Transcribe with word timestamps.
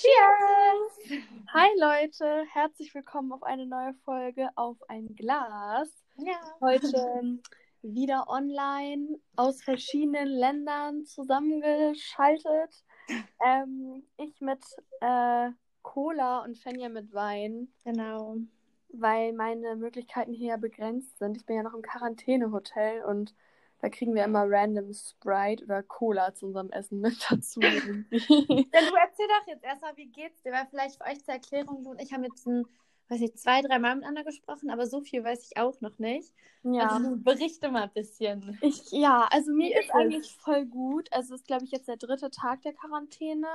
Cheers! 0.00 1.20
Hi 1.52 1.68
Leute, 1.78 2.44
herzlich 2.50 2.94
willkommen 2.94 3.34
auf 3.34 3.42
eine 3.42 3.66
neue 3.66 3.92
Folge 4.02 4.48
auf 4.54 4.78
ein 4.88 5.14
Glas. 5.14 5.90
Ja. 6.16 6.40
Heute 6.62 7.38
wieder 7.82 8.26
online 8.26 9.18
aus 9.36 9.62
verschiedenen 9.62 10.28
Ländern 10.28 11.04
zusammengeschaltet. 11.04 12.82
Ähm, 13.44 14.02
ich 14.16 14.40
mit 14.40 14.64
äh, 15.02 15.50
Cola 15.82 16.44
und 16.44 16.56
Fenja 16.56 16.88
mit 16.88 17.12
Wein, 17.12 17.68
Genau. 17.84 18.36
weil 18.88 19.34
meine 19.34 19.76
Möglichkeiten 19.76 20.32
hier 20.32 20.48
ja 20.48 20.56
begrenzt 20.56 21.18
sind. 21.18 21.36
Ich 21.36 21.44
bin 21.44 21.56
ja 21.56 21.62
noch 21.62 21.74
im 21.74 21.82
Quarantänehotel 21.82 23.04
und 23.04 23.34
da 23.80 23.88
kriegen 23.88 24.14
wir 24.14 24.24
immer 24.24 24.44
random 24.46 24.92
Sprite 24.92 25.64
oder 25.64 25.82
Cola 25.82 26.34
zu 26.34 26.46
unserem 26.46 26.70
Essen 26.70 27.00
mit 27.00 27.14
dazu. 27.30 27.60
Ja, 27.60 27.70
du 27.70 27.96
erzähl 28.10 29.26
doch 29.28 29.46
jetzt 29.46 29.64
erstmal, 29.64 29.96
wie 29.96 30.06
geht's 30.08 30.42
dir? 30.42 30.52
Weil 30.52 30.66
vielleicht 30.68 30.96
für 30.96 31.10
euch 31.10 31.24
zur 31.24 31.34
Erklärung, 31.34 31.82
du 31.82 31.90
und 31.90 32.00
ich 32.00 32.12
haben 32.12 32.24
jetzt 32.24 32.46
ein, 32.46 32.64
weiß 33.08 33.20
ich, 33.22 33.34
zwei, 33.36 33.60
drei 33.62 33.78
Mal 33.78 33.96
miteinander 33.96 34.22
gesprochen, 34.24 34.70
aber 34.70 34.86
so 34.86 35.00
viel 35.00 35.24
weiß 35.24 35.50
ich 35.50 35.56
auch 35.56 35.80
noch 35.80 35.98
nicht. 35.98 36.32
ja. 36.62 36.88
Also 36.88 37.16
berichte 37.16 37.70
mal 37.70 37.84
ein 37.84 37.92
bisschen. 37.92 38.58
Ich, 38.60 38.90
ja, 38.92 39.26
also 39.30 39.52
mir 39.52 39.78
ist 39.78 39.86
ist 39.86 39.94
eigentlich 39.94 40.32
voll 40.36 40.66
gut. 40.66 41.08
Also 41.12 41.34
es 41.34 41.40
ist, 41.40 41.46
glaube 41.46 41.64
ich, 41.64 41.70
jetzt 41.70 41.88
der 41.88 41.96
dritte 41.96 42.30
Tag 42.30 42.62
der 42.62 42.72
Quarantäne. 42.72 43.48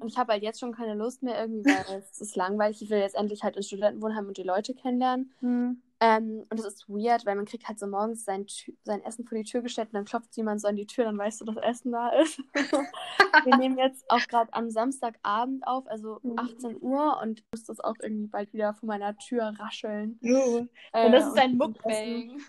Und 0.00 0.08
ich 0.08 0.18
habe 0.18 0.32
halt 0.32 0.42
jetzt 0.42 0.60
schon 0.60 0.74
keine 0.74 0.94
Lust 0.94 1.22
mehr 1.22 1.40
irgendwie, 1.40 1.64
weil 1.70 1.98
es 1.98 2.20
ist 2.20 2.36
langweilig. 2.36 2.82
Ich 2.82 2.90
will 2.90 2.98
jetzt 2.98 3.16
endlich 3.16 3.42
halt 3.42 3.56
ins 3.56 3.68
Studentenwohnheim 3.68 4.26
und 4.26 4.36
die 4.36 4.42
Leute 4.42 4.74
kennenlernen. 4.74 5.32
Mhm. 5.40 5.82
Ähm, 6.00 6.46
und 6.48 6.60
es 6.60 6.64
ist 6.64 6.88
weird, 6.88 7.26
weil 7.26 7.34
man 7.34 7.44
kriegt 7.44 7.66
halt 7.66 7.78
so 7.80 7.86
morgens 7.88 8.24
sein, 8.24 8.46
Tü- 8.46 8.74
sein 8.84 9.02
Essen 9.02 9.26
vor 9.26 9.36
die 9.36 9.42
Tür 9.44 9.62
gestellt 9.62 9.88
und 9.88 9.94
dann 9.94 10.04
klopft 10.04 10.36
jemand 10.36 10.60
so 10.60 10.68
an 10.68 10.76
die 10.76 10.86
Tür, 10.86 11.04
dann 11.04 11.18
weißt 11.18 11.40
du, 11.40 11.44
dass 11.44 11.56
Essen 11.56 11.90
da 11.90 12.10
ist. 12.10 12.40
Wir 13.44 13.56
nehmen 13.56 13.76
jetzt 13.78 14.08
auch 14.08 14.20
gerade 14.28 14.52
am 14.52 14.70
Samstagabend 14.70 15.66
auf, 15.66 15.86
also 15.88 16.20
Mhm. 16.22 16.38
18 16.38 16.80
Uhr 16.82 17.18
und 17.20 17.42
muss 17.52 17.64
das 17.64 17.80
auch 17.80 17.94
irgendwie 18.00 18.28
bald 18.28 18.52
wieder 18.52 18.74
vor 18.74 18.86
meiner 18.86 19.16
Tür 19.18 19.52
rascheln. 19.58 20.20
Äh, 20.92 21.06
Und 21.06 21.12
das 21.12 21.26
ist 21.26 21.38
ein 21.38 21.56
Mukbang. 21.56 22.40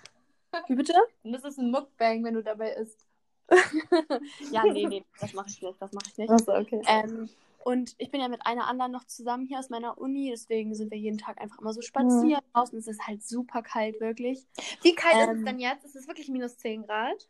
Wie 0.67 0.75
bitte? 0.75 0.93
Und 1.23 1.31
das 1.31 1.43
ist 1.43 1.57
ein 1.57 1.71
Mukbang, 1.71 2.23
wenn 2.23 2.35
du 2.35 2.43
dabei 2.43 2.73
isst. 2.73 3.05
ja, 4.52 4.63
nee, 4.65 4.85
nee, 4.87 5.03
das 5.19 5.33
mache 5.33 5.47
ich 5.49 5.59
nicht, 5.61 5.81
das 5.81 5.91
mache 5.91 6.05
ich 6.07 6.17
nicht. 6.17 6.29
Achso, 6.29 6.55
okay. 6.55 6.81
Ähm, 6.87 7.29
und 7.63 7.95
ich 7.97 8.11
bin 8.11 8.21
ja 8.21 8.27
mit 8.27 8.45
einer 8.45 8.67
anderen 8.67 8.91
noch 8.91 9.05
zusammen 9.05 9.45
hier 9.45 9.59
aus 9.59 9.69
meiner 9.69 9.97
Uni, 9.97 10.29
deswegen 10.31 10.73
sind 10.75 10.91
wir 10.91 10.97
jeden 10.97 11.17
Tag 11.17 11.39
einfach 11.41 11.59
immer 11.59 11.73
so 11.73 11.81
spazieren. 11.81 12.41
Draußen 12.53 12.77
ist 12.77 12.88
es 12.88 12.99
halt 13.07 13.23
super 13.23 13.61
kalt, 13.61 13.99
wirklich. 13.99 14.45
Wie 14.81 14.95
kalt 14.95 15.19
ist 15.19 15.29
ähm, 15.29 15.38
es 15.38 15.43
denn 15.43 15.59
jetzt? 15.59 15.85
Ist 15.85 15.95
es 15.95 16.07
wirklich 16.07 16.30
minus 16.30 16.57
10 16.57 16.83
Grad? 16.83 17.27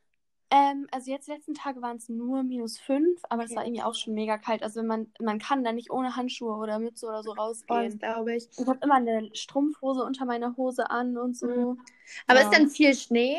Ähm, 0.51 0.87
also 0.91 1.11
jetzt 1.11 1.27
die 1.27 1.31
letzten 1.31 1.53
Tage 1.53 1.81
waren 1.81 1.97
es 1.97 2.09
nur 2.09 2.41
minus 2.43 2.79
5, 2.79 3.21
aber 3.29 3.43
es 3.43 3.51
Okay. 3.51 3.55
war 3.55 3.65
irgendwie 3.65 3.83
auch 3.83 3.93
schon 3.93 4.15
mega 4.15 4.37
kalt. 4.37 4.63
Also 4.63 4.81
man, 4.83 5.11
man 5.19 5.37
kann 5.39 5.63
da 5.63 5.71
nicht 5.71 5.91
ohne 5.91 6.15
Handschuhe 6.15 6.55
oder 6.55 6.79
Mütze 6.79 7.05
oder 7.07 7.21
so 7.23 7.31
das 7.31 7.37
rausgehen. 7.37 7.99
glaube 7.99 8.35
ich. 8.35 8.49
Ich 8.57 8.67
habe 8.67 8.79
immer 8.83 8.95
eine 8.95 9.29
Strumpfhose 9.35 10.03
unter 10.03 10.25
meiner 10.25 10.57
Hose 10.57 10.89
an 10.89 11.17
und 11.17 11.37
so. 11.37 11.47
Mhm. 11.47 11.85
Aber 12.27 12.39
Ja. 12.39 12.43
ist 12.43 12.53
dann 12.53 12.67
viel 12.69 12.95
Schnee? 12.95 13.37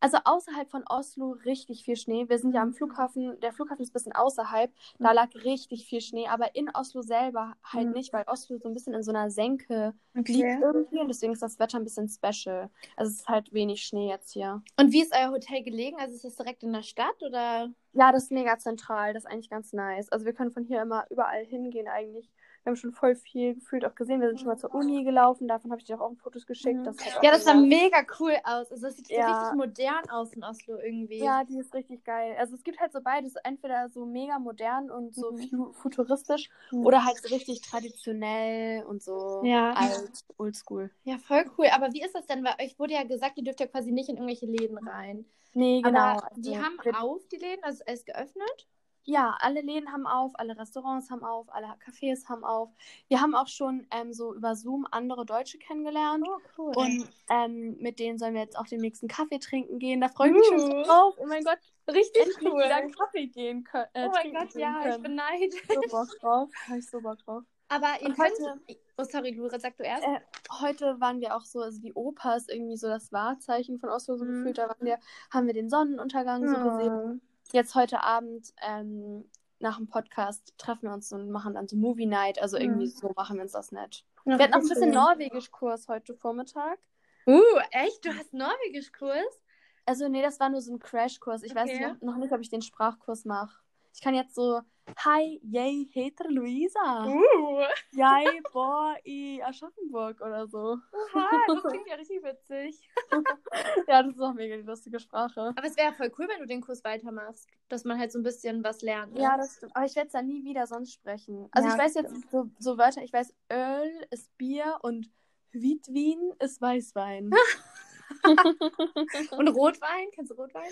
Also 0.00 0.18
außerhalb 0.24 0.70
von 0.70 0.84
Oslo 0.88 1.32
richtig 1.44 1.84
viel 1.84 1.96
Schnee. 1.96 2.28
Wir 2.28 2.38
sind 2.38 2.52
ja 2.54 2.62
am 2.62 2.72
Flughafen, 2.74 3.40
der 3.40 3.52
Flughafen 3.52 3.82
ist 3.82 3.90
ein 3.90 3.92
bisschen 3.94 4.12
außerhalb, 4.12 4.70
da 4.98 5.12
lag 5.12 5.34
richtig 5.34 5.86
viel 5.86 6.00
Schnee, 6.00 6.28
aber 6.28 6.54
in 6.54 6.68
Oslo 6.74 7.00
selber 7.02 7.54
halt 7.64 7.86
Mhm. 7.88 7.92
nicht, 7.94 8.12
weil 8.12 8.24
Oslo 8.26 8.58
so 8.58 8.68
ein 8.68 8.74
bisschen 8.74 8.92
in 8.94 9.02
so 9.02 9.10
einer 9.10 9.30
Senke 9.30 9.94
liegt 10.14 10.60
irgendwie 10.62 10.98
und 10.98 11.08
deswegen 11.08 11.32
ist 11.32 11.42
das 11.42 11.58
Wetter 11.58 11.78
ein 11.78 11.84
bisschen 11.84 12.08
special. 12.08 12.70
Also 12.96 13.10
es 13.10 13.20
ist 13.20 13.28
halt 13.28 13.52
wenig 13.52 13.82
Schnee 13.82 14.08
jetzt 14.08 14.32
hier. 14.32 14.62
Und 14.78 14.92
wie 14.92 15.00
ist 15.02 15.14
euer 15.14 15.30
Hotel 15.30 15.62
gelegen? 15.62 15.96
Also 15.98 16.14
ist 16.14 16.24
das 16.24 16.36
direkt 16.36 16.62
in 16.62 16.72
der 16.72 16.82
Stadt 16.82 17.22
oder? 17.22 17.70
Ja, 17.92 18.12
das 18.12 18.24
ist 18.24 18.32
mega 18.32 18.58
zentral, 18.58 19.14
das 19.14 19.24
ist 19.24 19.30
eigentlich 19.30 19.48
ganz 19.50 19.72
nice. 19.72 20.10
Also 20.10 20.26
wir 20.26 20.34
können 20.34 20.50
von 20.50 20.64
hier 20.64 20.82
immer 20.82 21.06
überall 21.10 21.44
hingehen 21.44 21.88
eigentlich. 21.88 22.30
Wir 22.66 22.70
haben 22.72 22.76
schon 22.78 22.90
voll 22.92 23.14
viel 23.14 23.54
gefühlt 23.54 23.84
auch 23.84 23.94
gesehen. 23.94 24.20
Wir 24.20 24.26
sind 24.26 24.40
schon 24.40 24.48
mal 24.48 24.56
zur 24.58 24.74
Uni 24.74 25.04
gelaufen, 25.04 25.46
davon 25.46 25.70
habe 25.70 25.80
ich 25.80 25.86
dir 25.86 26.00
auch 26.00 26.12
Fotos 26.16 26.46
geschickt. 26.48 26.80
Mhm. 26.80 26.82
Das 26.84 26.96
halt 26.98 27.16
auch 27.18 27.22
Ja, 27.22 27.30
das 27.30 27.44
sah 27.44 27.54
mega- 27.54 27.98
mega 28.00 28.12
cool 28.18 28.32
aus. 28.42 28.72
Also 28.72 28.88
es 28.88 28.96
sieht 28.96 29.06
so 29.06 29.14
Ja. 29.14 29.38
richtig 29.50 29.56
modern 29.56 30.10
aus 30.10 30.32
in 30.32 30.42
Oslo 30.42 30.76
irgendwie. 30.78 31.18
Ja, 31.20 31.44
die 31.44 31.60
ist 31.60 31.72
richtig 31.74 32.02
geil. 32.02 32.34
Also 32.36 32.56
es 32.56 32.64
gibt 32.64 32.80
halt 32.80 32.92
so 32.92 33.00
beides, 33.00 33.36
entweder 33.44 33.88
so 33.90 34.04
mega 34.04 34.40
modern 34.40 34.90
und 34.90 35.14
so 35.14 35.30
Mhm. 35.30 35.48
fu- 35.48 35.72
futuristisch 35.74 36.50
Mhm. 36.72 36.84
oder 36.84 37.04
halt 37.04 37.18
so 37.18 37.32
richtig 37.32 37.60
traditionell 37.60 38.84
und 38.84 39.00
so 39.00 39.42
Ja. 39.44 39.72
alt, 39.74 40.24
oldschool. 40.36 40.90
Ja, 41.04 41.18
voll 41.18 41.44
cool. 41.58 41.66
Aber 41.72 41.92
wie 41.92 42.02
ist 42.02 42.16
das 42.16 42.26
denn? 42.26 42.42
Weil 42.42 42.54
euch 42.66 42.76
wurde 42.80 42.94
ja 42.94 43.04
gesagt, 43.04 43.38
ihr 43.38 43.44
dürft 43.44 43.60
ja 43.60 43.68
quasi 43.68 43.92
nicht 43.92 44.08
in 44.08 44.16
irgendwelche 44.16 44.46
Läden 44.46 44.78
rein. 44.78 45.24
Nee, 45.54 45.82
genau. 45.82 46.00
Aber 46.00 46.24
Also, 46.30 46.42
die 46.42 46.58
haben 46.58 46.76
wir- 46.82 47.00
auf, 47.00 47.26
die 47.28 47.36
Läden, 47.36 47.62
also 47.62 47.80
es 47.86 48.00
ist 48.00 48.06
geöffnet. 48.06 48.66
Ja, 49.08 49.36
alle 49.40 49.60
Läden 49.60 49.92
haben 49.92 50.04
auf, 50.06 50.32
alle 50.34 50.58
Restaurants 50.58 51.10
haben 51.10 51.22
auf, 51.22 51.46
alle 51.54 51.68
Cafés 51.84 52.28
haben 52.28 52.42
auf. 52.44 52.70
Wir 53.06 53.20
haben 53.20 53.36
auch 53.36 53.46
schon 53.46 53.86
ähm, 53.92 54.12
so 54.12 54.34
über 54.34 54.56
Zoom 54.56 54.84
andere 54.90 55.24
Deutsche 55.24 55.58
kennengelernt. 55.58 56.26
Oh, 56.28 56.38
cool. 56.58 56.72
Und 56.76 57.08
ähm, 57.30 57.76
mit 57.78 58.00
denen 58.00 58.18
sollen 58.18 58.34
wir 58.34 58.40
jetzt 58.42 58.58
auch 58.58 58.66
den 58.66 58.80
nächsten 58.80 59.06
Kaffee 59.06 59.38
trinken 59.38 59.78
gehen. 59.78 60.00
Da 60.00 60.08
freue 60.08 60.30
ich 60.30 60.34
mich 60.34 60.46
schon 60.46 60.72
Uh. 60.80 60.82
drauf. 60.82 61.14
Oh 61.18 61.26
mein 61.26 61.44
Gott, 61.44 61.58
richtig 61.88 62.20
endlich 62.26 62.52
cool. 62.52 62.64
wieder 62.64 62.82
Kaffee 62.90 63.28
gehen 63.28 63.62
können. 63.62 63.86
Äh, 63.94 64.08
oh 64.08 64.10
mein 64.12 64.34
Gott, 64.34 64.54
ja, 64.54 64.76
ich 64.80 64.84
können. 64.90 65.02
bin 65.04 65.14
neidisch. 65.14 65.62
so 65.68 65.80
Bock 65.88 66.08
drauf. 66.20 66.50
Habe 66.66 66.78
ich 66.78 66.90
so 66.90 67.00
Bock 67.00 67.18
drauf. 67.24 67.44
Aber 67.68 67.88
ihr 68.00 68.12
könnt. 68.12 68.18
heute- 68.18 68.60
Oh, 68.98 69.04
sorry, 69.04 69.30
Lura, 69.32 69.58
sag 69.60 69.76
du 69.76 69.82
erst. 69.84 70.04
Äh, 70.04 70.20
heute 70.62 70.98
waren 71.00 71.20
wir 71.20 71.36
auch 71.36 71.42
so, 71.42 71.60
also 71.60 71.78
die 71.82 71.92
Oper 71.92 72.36
ist 72.38 72.50
irgendwie 72.50 72.78
so 72.78 72.88
das 72.88 73.12
Wahrzeichen 73.12 73.78
von 73.78 73.90
Oslo 73.90 74.16
so 74.16 74.24
Mhm. 74.24 74.28
gefühlt. 74.38 74.58
Da 74.58 74.74
wir, 74.80 74.98
haben 75.30 75.46
wir 75.46 75.52
den 75.52 75.68
Sonnenuntergang 75.68 76.48
so 76.48 76.70
gesehen. 76.70 77.20
Jetzt 77.52 77.74
heute 77.74 78.02
Abend 78.02 78.52
ähm, 78.62 79.28
nach 79.58 79.76
dem 79.78 79.88
Podcast 79.88 80.52
treffen 80.58 80.82
wir 80.88 80.92
uns 80.92 81.12
und 81.12 81.30
machen 81.30 81.54
dann 81.54 81.68
so 81.68 81.76
Movie 81.76 82.06
Night. 82.06 82.40
Also 82.40 82.56
irgendwie 82.58 82.86
Mhm. 82.86 82.90
so 82.90 83.12
machen 83.16 83.36
wir 83.36 83.42
uns 83.42 83.52
das 83.52 83.72
nett. 83.72 84.04
Ja, 84.24 84.38
Wir 84.38 84.44
hatten 84.44 84.54
auch 84.54 84.58
ein 84.60 84.68
bisschen. 84.68 84.90
Norwegisch-Kurs 84.90 85.88
heute 85.88 86.14
Vormittag. 86.14 86.78
Uh, 87.26 87.40
echt? 87.70 88.04
Du 88.04 88.10
hast 88.14 88.32
Norwegisch-Kurs? 88.32 89.42
Also 89.86 90.08
nee, 90.08 90.22
das 90.22 90.40
war 90.40 90.48
nur 90.48 90.60
so 90.60 90.72
ein 90.74 90.78
Crashkurs. 90.80 91.42
Ich 91.44 91.54
weiß 91.54 91.70
Okay. 91.70 91.92
noch, 91.94 92.00
noch 92.00 92.16
nicht, 92.16 92.32
ob 92.32 92.40
ich 92.40 92.50
den 92.50 92.62
Sprachkurs 92.62 93.24
mache. 93.24 93.56
Ich 93.96 94.02
kann 94.02 94.14
jetzt 94.14 94.34
so, 94.34 94.60
hi, 94.98 95.40
yay, 95.42 95.88
heter 95.90 96.28
Luisa. 96.28 97.06
Uh, 97.06 97.64
Yay, 97.92 98.42
boah, 98.52 98.94
i 99.06 99.42
Aschaffenburg 99.42 100.20
oder 100.20 100.46
so. 100.46 100.76
oha, 100.92 101.30
das 101.46 101.62
klingt 101.62 101.88
ja 101.88 101.94
richtig 101.94 102.22
witzig. 102.22 102.78
Ja, 103.88 104.02
das 104.02 104.14
ist 104.14 104.20
auch 104.20 104.34
mega 104.34 104.54
die 104.56 104.64
lustige 104.64 105.00
Sprache. 105.00 105.54
Aber 105.56 105.66
es 105.66 105.78
wäre 105.78 105.94
voll 105.94 106.12
cool, 106.18 106.28
wenn 106.28 106.40
du 106.40 106.46
den 106.46 106.60
Kurs 106.60 106.84
weitermachst. 106.84 107.48
Dass 107.70 107.84
man 107.84 107.98
halt 107.98 108.12
so 108.12 108.18
ein 108.18 108.22
bisschen 108.22 108.62
was 108.62 108.82
lernt. 108.82 109.14
Ne? 109.14 109.22
Ja, 109.22 109.38
das 109.38 109.56
stimmt. 109.56 109.74
Aber 109.74 109.86
ich 109.86 109.96
werde 109.96 110.08
es 110.08 110.12
dann 110.12 110.26
nie 110.26 110.44
wieder 110.44 110.66
sonst 110.66 110.92
sprechen. 110.92 111.48
Also 111.52 111.68
Ja, 111.68 111.74
ich 111.74 111.80
weiß 111.80 111.94
jetzt 111.94 112.30
so, 112.30 112.50
so 112.58 112.76
Wörter, 112.76 113.02
ich 113.02 113.14
weiß, 113.14 113.32
Öl 113.50 114.06
ist 114.10 114.36
Bier 114.36 114.76
und 114.82 115.10
Witwin 115.52 116.34
ist 116.38 116.60
Weißwein. 116.60 117.30
Und 119.32 119.48
Rotwein? 119.48 120.10
Kennst 120.12 120.30
du 120.30 120.36
Rotwein? 120.36 120.70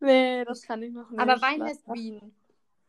Nee, 0.00 0.44
das 0.44 0.62
kann 0.62 0.82
ich 0.82 0.92
noch 0.92 1.10
nicht. 1.10 1.20
Aber 1.20 1.40
Wein 1.40 1.62
heißt 1.62 1.86
Wien. 1.92 2.34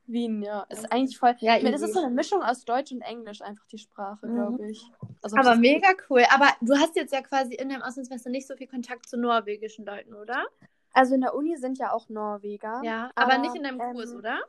Wien, 0.07 0.41
ja. 0.41 0.63
Ist 0.69 0.91
eigentlich 0.91 1.17
voll. 1.17 1.35
Ja, 1.39 1.55
Ich 1.57 1.63
meine, 1.63 1.75
es 1.75 1.81
easy. 1.81 1.91
ist 1.91 1.97
so 1.97 2.03
eine 2.05 2.13
Mischung 2.13 2.41
aus 2.44 2.66
Deutsch 2.66 2.91
und 2.91 3.01
Englisch, 3.01 3.41
einfach 3.41 3.66
die 3.67 3.77
Sprache, 3.77 4.27
Mhm. 4.27 4.35
glaube 4.35 4.69
ich. 4.69 4.83
Also, 5.22 5.38
Aber 5.38 5.51
das- 5.51 5.59
mega 5.59 5.88
cool. 6.09 6.23
Aber 6.33 6.47
du 6.59 6.75
hast 6.75 6.95
jetzt 6.95 7.13
ja 7.13 7.22
quasi 7.22 7.53
in 7.53 7.69
deinem 7.69 7.81
Auslandssemester 7.83 8.29
nicht 8.29 8.47
so 8.47 8.55
viel 8.57 8.67
Kontakt 8.67 9.07
zu 9.07 9.17
norwegischen 9.17 9.85
Leuten, 9.85 10.13
oder? 10.13 10.45
Also 10.94 11.16
in 11.16 11.22
der 11.22 11.33
Uni 11.35 11.55
sind 11.55 11.77
ja 11.77 11.94
auch 11.94 12.09
Norweger. 12.09 12.81
Ja, 12.83 13.11
aber, 13.16 13.33
aber, 13.35 13.38
nicht 13.41 13.55
in 13.55 13.63
deinem 13.63 13.79
ähm, 13.79 13.93
Kurs, 13.93 14.13
oder? 14.13 14.39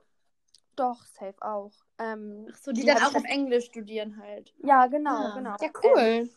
Doch, 0.75 1.05
safe 1.05 1.37
auch. 1.43 1.71
Ähm, 1.99 2.49
Ach 2.51 2.57
so, 2.57 2.73
die, 2.73 2.81
die 2.81 2.87
dann 2.87 2.97
auch 2.99 3.09
auf 3.09 3.15
halt- 3.15 3.27
Englisch 3.27 3.67
studieren 3.67 4.17
halt. 4.21 4.53
ja, 4.65 4.87
genau, 4.89 5.11
Ah, 5.11 5.35
genau. 5.37 5.55
Ja, 5.61 5.69
cool. 5.85 5.99
Ähm, 6.01 6.31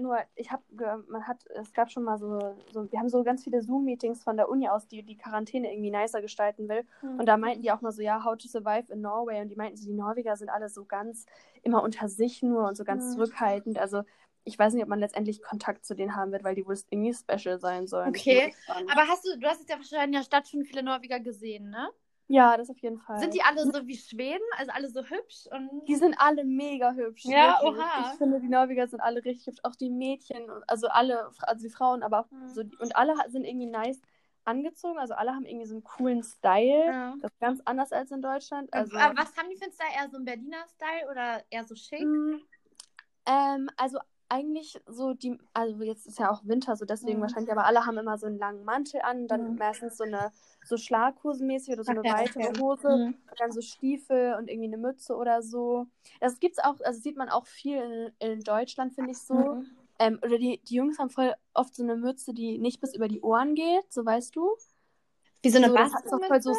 nur, 0.00 0.18
ich 0.34 0.50
habe, 0.50 0.62
man 1.08 1.26
hat, 1.26 1.44
es 1.48 1.72
gab 1.72 1.90
schon 1.90 2.02
mal 2.02 2.18
so, 2.18 2.56
so, 2.72 2.90
wir 2.90 2.98
haben 2.98 3.08
so 3.08 3.22
ganz 3.22 3.44
viele 3.44 3.62
Zoom-Meetings 3.62 4.22
von 4.22 4.36
der 4.36 4.48
Uni 4.48 4.68
aus, 4.68 4.88
die 4.88 5.02
die 5.02 5.16
Quarantäne 5.16 5.70
irgendwie 5.72 5.90
nicer 5.90 6.20
gestalten 6.22 6.68
will. 6.68 6.86
Und 7.02 7.26
da 7.26 7.36
meinten 7.36 7.62
die 7.62 7.70
auch 7.70 7.80
mal 7.80 7.92
so, 7.92 8.02
ja, 8.02 8.24
how 8.24 8.36
to 8.36 8.48
survive 8.48 8.92
in 8.92 9.00
Norway. 9.00 9.40
Und 9.42 9.48
die 9.48 9.56
meinten 9.56 9.76
so, 9.76 9.86
die 9.86 9.94
Norweger 9.94 10.36
sind 10.36 10.48
alle 10.48 10.68
so 10.68 10.84
ganz 10.84 11.26
immer 11.62 11.82
unter 11.82 12.08
sich 12.08 12.42
nur 12.42 12.66
und 12.66 12.76
so 12.76 12.84
ganz 12.84 13.06
Mhm. 13.06 13.12
zurückhaltend. 13.12 13.78
Also 13.78 14.02
ich 14.44 14.58
weiß 14.58 14.72
nicht, 14.72 14.82
ob 14.82 14.88
man 14.88 15.00
letztendlich 15.00 15.42
Kontakt 15.42 15.84
zu 15.84 15.94
denen 15.94 16.16
haben 16.16 16.32
wird, 16.32 16.44
weil 16.44 16.54
die 16.54 16.66
wohl 16.66 16.78
irgendwie 16.90 17.12
special 17.12 17.60
sein 17.60 17.86
sollen. 17.86 18.08
Okay. 18.08 18.54
Aber 18.90 19.06
hast 19.06 19.26
du, 19.26 19.38
du 19.38 19.46
hast 19.46 19.60
jetzt 19.60 19.68
ja 19.68 19.76
wahrscheinlich 19.76 20.06
in 20.06 20.12
der 20.12 20.22
Stadt 20.22 20.48
schon 20.48 20.64
viele 20.64 20.82
Norweger 20.82 21.20
gesehen, 21.20 21.68
ne? 21.68 21.90
Ja, 22.28 22.56
das 22.56 22.70
auf 22.70 22.78
jeden 22.78 22.98
Fall. 22.98 23.18
Sind 23.18 23.34
die 23.34 23.42
alle 23.42 23.64
so 23.64 23.86
wie 23.86 23.96
Schweden? 23.96 24.44
Also 24.56 24.72
alle 24.72 24.88
so 24.88 25.02
hübsch? 25.02 25.46
Und 25.50 25.84
Die 25.86 25.96
sind 25.96 26.14
alle 26.18 26.44
mega 26.44 26.92
hübsch. 26.92 27.24
Ja, 27.24 27.58
wirklich. 27.62 27.80
oha. 27.80 28.12
Ich 28.12 28.18
finde, 28.18 28.40
die 28.40 28.48
Norweger 28.48 28.86
sind 28.86 29.00
alle 29.00 29.24
richtig 29.24 29.46
hübsch. 29.48 29.60
Auch 29.64 29.74
die 29.74 29.90
Mädchen, 29.90 30.48
also 30.66 30.88
alle, 30.88 31.30
also 31.40 31.66
die 31.66 31.72
Frauen, 31.72 32.02
aber 32.02 32.20
auch 32.20 32.30
Mhm. 32.30 32.48
so. 32.48 32.60
Und 32.80 32.94
alle 32.96 33.14
sind 33.28 33.44
irgendwie 33.44 33.66
nice 33.66 34.00
angezogen. 34.44 34.98
Also 34.98 35.14
alle 35.14 35.34
haben 35.34 35.44
irgendwie 35.44 35.66
so 35.66 35.74
einen 35.74 35.84
coolen 35.84 36.22
Style. 36.22 36.86
ja. 36.86 37.14
Das 37.20 37.32
ist 37.32 37.40
ganz 37.40 37.60
anders 37.64 37.92
als 37.92 38.10
in 38.10 38.22
Deutschland. 38.22 38.72
Also, 38.72 38.96
Aber 38.98 39.16
was 39.18 39.36
haben 39.36 39.48
die 39.50 39.56
für 39.56 39.64
einen 39.64 39.72
Style? 39.72 39.90
Eher 39.94 40.08
so 40.10 40.16
ein 40.18 40.24
Berliner 40.24 40.64
Style 40.68 41.10
oder 41.10 41.42
eher 41.50 41.64
so 41.64 41.74
schick? 41.74 42.02
Mm, 42.04 42.36
ähm, 43.26 43.70
also 43.76 43.98
eigentlich 44.30 44.78
so 44.86 45.14
die, 45.14 45.38
also 45.54 45.82
jetzt 45.82 46.06
ist 46.06 46.18
ja 46.18 46.30
auch 46.30 46.42
Winter, 46.44 46.76
so 46.76 46.84
deswegen 46.84 47.18
Mhm. 47.18 47.22
wahrscheinlich, 47.22 47.50
aber 47.50 47.64
alle 47.64 47.86
haben 47.86 47.96
immer 47.98 48.18
so 48.18 48.26
einen 48.26 48.38
langen 48.38 48.64
Mantel 48.64 49.00
an, 49.02 49.26
dann 49.26 49.52
Mhm. 49.52 49.58
meistens 49.58 49.96
so 49.96 50.04
eine 50.04 50.32
so 50.68 50.76
Schlaghosenmäßig 50.76 51.72
oder 51.74 51.84
so 51.84 51.90
eine 51.92 52.04
weitere. 52.04 52.58
Hose, 52.60 52.88
Mhm. 52.88 53.14
und 53.30 53.40
dann 53.40 53.52
so 53.52 53.60
Stiefel 53.60 54.34
und 54.38 54.48
irgendwie 54.48 54.68
eine 54.68 54.78
Mütze 54.78 55.16
oder 55.16 55.42
so. 55.42 55.86
Das 56.20 56.40
gibt's 56.40 56.58
auch, 56.58 56.80
also 56.80 57.00
sieht 57.00 57.16
man 57.16 57.28
auch 57.28 57.46
viel 57.46 58.12
in, 58.20 58.32
in 58.32 58.40
Deutschland, 58.40 58.94
finde 58.94 59.12
ich 59.12 59.18
so. 59.18 59.34
Mhm. 59.34 59.66
Ähm, 59.98 60.18
oder 60.22 60.38
die, 60.38 60.60
die 60.64 60.74
Jungs 60.76 60.98
haben 60.98 61.10
voll 61.10 61.34
oft 61.54 61.74
so 61.74 61.82
eine 61.82 61.96
Mütze, 61.96 62.32
die 62.32 62.58
nicht 62.58 62.80
bis 62.80 62.94
über 62.94 63.08
die 63.08 63.20
Ohren 63.20 63.54
geht, 63.54 63.92
so 63.92 64.04
weißt 64.04 64.36
du. 64.36 64.56
Wie 65.42 65.50
so 65.50 65.58
eine 65.58 65.68
so, 65.68 66.18
voll 66.18 66.42
so, 66.42 66.54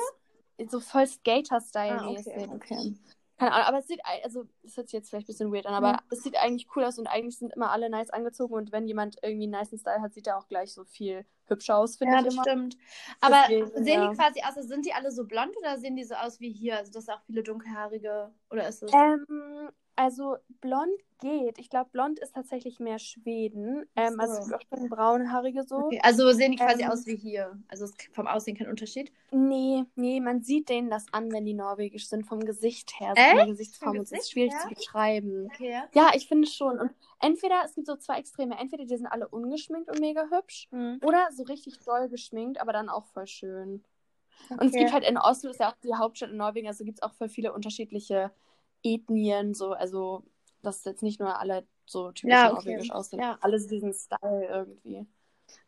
so 0.68 0.80
voll 0.80 1.02
Ah, 1.02 1.08
Skater-Style-mäßig. 1.08 2.34
okay, 2.34 2.50
okay. 2.54 2.96
Keine 3.40 3.54
Ahnung, 3.54 3.68
aber 3.68 3.80
es 3.80 3.88
sieht, 3.88 4.02
also, 4.24 4.46
das 4.64 4.76
hört 4.78 4.88
sich 4.90 4.94
jetzt 4.98 5.10
vielleicht 5.10 5.28
ein 5.28 5.32
bisschen 5.34 5.54
weird 5.54 5.66
an, 5.66 5.74
aber 5.74 5.88
Ja. 5.94 6.00
es 6.12 6.22
sieht 6.24 6.36
eigentlich 6.38 6.68
cool 6.76 6.84
aus 6.84 7.00
und 7.00 7.08
eigentlich 7.08 7.38
sind 7.38 7.54
immer 7.54 7.72
alle 7.72 7.90
nice 7.90 8.10
angezogen 8.10 8.54
und 8.54 8.72
wenn 8.74 8.86
jemand 8.86 9.16
irgendwie 9.24 9.46
einen 9.46 9.60
nicen 9.60 9.80
Style 9.80 10.02
hat, 10.02 10.14
sieht 10.14 10.28
er 10.28 10.38
auch 10.38 10.48
gleich 10.50 10.74
so 10.74 10.84
viel 10.84 11.26
hübscher 11.46 11.78
aus, 11.78 11.98
finde 11.98 12.14
Ja, 12.16 12.20
ich 12.20 12.26
das 12.26 12.34
immer. 12.36 12.44
stimmt. 12.44 12.78
Aber 13.22 13.38
Deswegen, 13.50 13.84
sehen 13.84 14.02
ja. 14.02 14.10
die 14.12 14.16
quasi 14.18 14.42
aus, 14.42 14.58
also 14.58 14.68
sind 14.68 14.86
die 14.86 14.94
alle 14.94 15.12
so 15.12 15.26
blond 15.26 15.56
oder 15.58 15.78
sehen 15.80 15.96
die 15.96 16.04
so 16.04 16.16
aus 16.16 16.40
wie 16.40 16.52
hier? 16.52 16.78
Also, 16.78 16.92
das 16.92 17.06
sind 17.06 17.14
auch 17.16 17.22
viele 17.24 17.42
dunkelhaarige. 17.42 18.32
Oder 18.52 18.68
ist 18.68 18.84
es. 18.84 18.92
Ähm, 18.94 19.70
also 20.00 20.38
blond 20.62 20.94
geht. 21.20 21.60
Ich 21.60 21.70
glaube, 21.70 21.90
blond 21.92 22.20
ist 22.20 22.34
tatsächlich 22.34 22.80
mehr 22.80 23.00
Schweden. 23.00 23.86
Ähm, 23.98 24.18
also 24.18 24.36
so. 24.36 24.40
es 24.40 24.48
gibt 24.48 24.72
auch 24.72 24.78
schon 24.78 24.90
braunhaarige 24.90 25.64
so. 25.64 25.76
Okay. 25.76 26.00
Also 26.02 26.32
sehen 26.32 26.54
die 26.54 26.58
quasi 26.58 26.84
Ähm, 26.84 26.90
aus 26.90 27.06
wie 27.06 27.18
hier. 27.18 27.60
Also 27.68 27.86
vom 28.14 28.26
Aussehen 28.26 28.56
kein 28.56 28.70
Unterschied. 28.70 29.12
Nee, 29.32 29.84
nee, 29.96 30.22
man 30.22 30.42
sieht 30.42 30.70
denen 30.70 30.90
das 30.90 31.06
an, 31.12 31.34
wenn 31.34 31.44
die 31.44 31.54
norwegisch 31.54 32.08
sind, 32.08 32.26
vom 32.26 32.40
Gesicht 32.40 32.98
her, 32.98 33.12
Echt? 33.18 33.28
von 33.28 33.38
der 33.40 33.48
Gesichtsform. 33.48 33.98
Und 33.98 34.04
es 34.04 34.04
ist 34.04 34.18
Gesicht 34.20 34.32
schwierig 34.32 34.54
her? 34.54 34.62
zu 34.62 34.70
beschreiben. 34.74 35.48
Okay, 35.54 35.72
ja. 35.72 35.84
Ja, 35.94 36.12
ich 36.16 36.30
finde 36.30 36.48
schon. 36.48 36.80
Und 36.80 36.92
entweder, 37.20 37.62
es 37.66 37.76
gibt 37.76 37.88
so 37.88 37.98
zwei 37.98 38.20
Extreme. 38.20 38.58
Entweder 38.58 38.86
die 38.86 38.96
sind 38.96 39.08
alle 39.08 39.28
ungeschminkt 39.28 39.90
und 39.92 40.00
mega 40.00 40.30
hübsch. 40.32 40.70
Mhm. 40.72 41.02
Oder 41.04 41.28
so 41.34 41.44
richtig 41.44 41.78
doll 41.84 42.08
geschminkt, 42.08 42.62
aber 42.62 42.72
dann 42.72 42.88
auch 42.88 43.06
voll 43.08 43.28
schön. 43.28 43.84
Und 44.50 44.62
es 44.64 44.68
Okay. 44.70 44.80
gibt 44.80 44.94
halt 44.94 45.04
in 45.04 45.18
Oslo, 45.18 45.50
ist 45.50 45.60
ja 45.60 45.70
auch 45.70 45.76
die 45.84 45.94
Hauptstadt 45.94 46.30
in 46.30 46.38
Norwegen, 46.38 46.70
also 46.70 46.86
gibt 46.86 47.00
es 47.00 47.04
auch 47.04 47.14
voll 47.14 47.28
viele 47.28 47.52
unterschiedliche 47.52 48.32
Ethnien, 48.84 49.54
so, 49.54 49.74
also 49.74 50.24
das 50.62 50.78
ist 50.78 50.86
jetzt 50.86 51.04
nicht 51.04 51.20
nur 51.20 51.40
alle 51.40 51.66
so 51.86 52.12
typisch 52.12 52.32
Ja, 52.32 52.54
okay. 52.54 52.56
norwegisch 52.56 52.92
aussehen, 52.92 53.22
Ja. 53.22 53.38
alles 53.42 53.68
diesen 53.68 53.94
Style 53.94 54.46
irgendwie. 54.46 55.08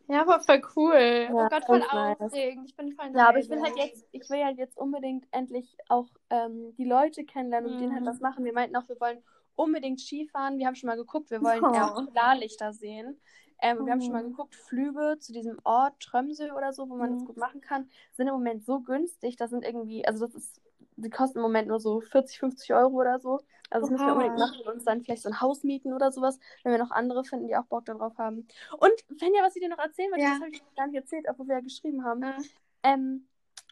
Ja, 0.07 0.21
aber 0.21 0.39
voll 0.41 0.61
cool. 0.75 0.93
Ja, 0.95 1.33
oh 1.33 1.47
Gott, 1.49 1.65
voll 1.65 1.79
nice. 1.79 2.19
aufregend. 2.21 2.69
Ich 2.69 2.75
bin 2.75 2.91
voll 2.93 3.11
Ja, 3.15 3.29
aber 3.29 3.39
ich 3.39 3.49
will 3.49 3.61
halt 3.61 3.77
jetzt, 3.77 4.05
ich 4.11 4.29
will 4.29 4.43
halt 4.43 4.57
jetzt 4.57 4.77
unbedingt 4.77 5.25
endlich 5.31 5.77
auch 5.87 6.07
ähm, 6.29 6.75
die 6.77 6.83
Leute 6.85 7.23
kennenlernen 7.23 7.67
und 7.67 7.71
mit 7.73 7.81
denen 7.81 7.93
halt 7.95 8.03
Mhm. 8.03 8.09
was 8.09 8.19
machen. 8.19 8.43
Wir 8.45 8.53
meinten 8.53 8.75
auch, 8.75 8.87
wir 8.89 8.99
wollen 8.99 9.23
unbedingt 9.55 9.99
Skifahren. 10.01 10.57
Wir 10.57 10.67
haben 10.67 10.75
schon 10.75 10.87
mal 10.87 10.97
geguckt, 10.97 11.31
wir 11.31 11.41
wollen 11.41 11.63
Oh. 11.63 11.73
ja 11.73 11.87
Polarlichter 11.87 12.73
sehen. 12.73 13.19
Ähm, 13.61 13.79
und 13.79 13.85
Wir 13.85 13.93
haben 13.93 14.01
schon 14.01 14.13
mal 14.13 14.23
Mhm. 14.23 14.31
geguckt, 14.31 14.55
Flüge 14.55 15.17
zu 15.19 15.31
diesem 15.33 15.59
Ort 15.63 15.99
Trömsø 16.01 16.51
oder 16.51 16.73
so, 16.73 16.89
wo 16.89 16.95
man 16.95 17.11
das 17.11 17.21
Mhm. 17.21 17.27
gut 17.27 17.37
machen 17.37 17.61
kann, 17.61 17.89
sind 18.11 18.27
im 18.27 18.33
Moment 18.33 18.65
so 18.65 18.79
günstig. 18.81 19.37
Das 19.37 19.49
sind 19.51 19.63
irgendwie, 19.63 20.05
also 20.05 20.25
das 20.25 20.35
ist, 20.35 20.61
die 20.97 21.09
kosten 21.09 21.39
im 21.39 21.43
Moment 21.43 21.67
nur 21.67 21.79
so 21.79 22.01
40, 22.01 22.39
50 22.39 22.73
Euro 22.73 22.93
oder 22.99 23.19
so. 23.19 23.39
Also 23.69 23.85
das 23.85 23.89
müssen 23.91 24.05
wir 24.05 24.13
unbedingt 24.13 24.37
machen 24.37 24.59
und 24.65 24.73
uns 24.73 24.83
dann 24.83 25.01
vielleicht 25.01 25.21
so 25.23 25.29
ein 25.29 25.39
Haus 25.41 25.63
mieten 25.63 25.93
oder 25.93 26.11
sowas, 26.11 26.39
wenn 26.63 26.73
wir 26.73 26.79
noch 26.79 26.91
andere 26.91 27.23
finden, 27.23 27.47
die 27.47 27.55
auch 27.55 27.65
Bock 27.65 27.85
darauf 27.85 28.17
haben. 28.17 28.47
Und 28.77 28.91
Fenja, 29.17 29.41
was 29.43 29.55
ich 29.55 29.61
dir 29.61 29.69
noch 29.69 29.79
erzählen 29.79 30.11
wollte, 30.11 30.23
Ja. 30.23 30.31
das 30.31 30.41
habe 30.41 30.51
ich 30.51 30.61
gar 30.75 30.87
nicht 30.87 30.95
erzählt, 30.97 31.25
obwohl 31.29 31.47
wir 31.47 31.55
ja 31.55 31.61
geschrieben 31.61 32.03
haben. 32.03 32.21
Ja. 32.21 32.37
Ähm, 32.83 33.27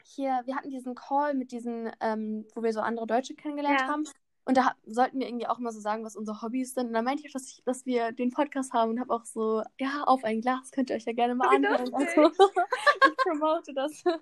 hier, 0.06 0.42
wir 0.46 0.56
hatten 0.56 0.70
diesen 0.72 0.96
Call 0.96 1.34
mit 1.34 1.52
diesen, 1.52 1.92
ähm, 2.00 2.46
wo 2.56 2.64
wir 2.64 2.72
so 2.74 2.80
andere 2.80 3.06
Deutsche 3.08 3.36
kennengelernt 3.36 3.82
Ja. 3.82 3.88
haben. 3.88 4.08
Und 4.50 4.58
da 4.58 4.74
sollten 4.88 5.20
wir 5.20 5.28
irgendwie 5.28 5.46
auch 5.46 5.60
mal 5.60 5.72
so 5.72 5.80
sagen, 5.80 6.04
was 6.04 6.16
unsere 6.16 6.42
Hobbys 6.42 6.74
sind. 6.74 6.88
Und 6.88 6.94
da 6.94 7.04
meinte 7.04 7.22
ich, 7.24 7.32
dass, 7.32 7.46
ich, 7.52 7.62
dass 7.66 7.86
wir 7.86 8.12
den 8.12 8.32
Podcast 8.32 8.74
haben 8.74 8.90
und 8.90 9.00
habe 9.00 9.14
auch 9.14 9.24
so, 9.24 9.62
ja, 9.80 10.06
auf 10.06 10.24
ein 10.24 10.42
Glas 10.42 10.72
könnt 10.72 10.90
ihr 10.90 10.96
euch 10.96 11.06
ja 11.06 11.14
gerne 11.14 11.36
mal 11.36 11.52
Wie 11.52 11.56
anhören. 11.68 11.94
Also, 11.94 12.32
ich 12.32 13.18
promote 13.18 13.74
das. 13.76 14.04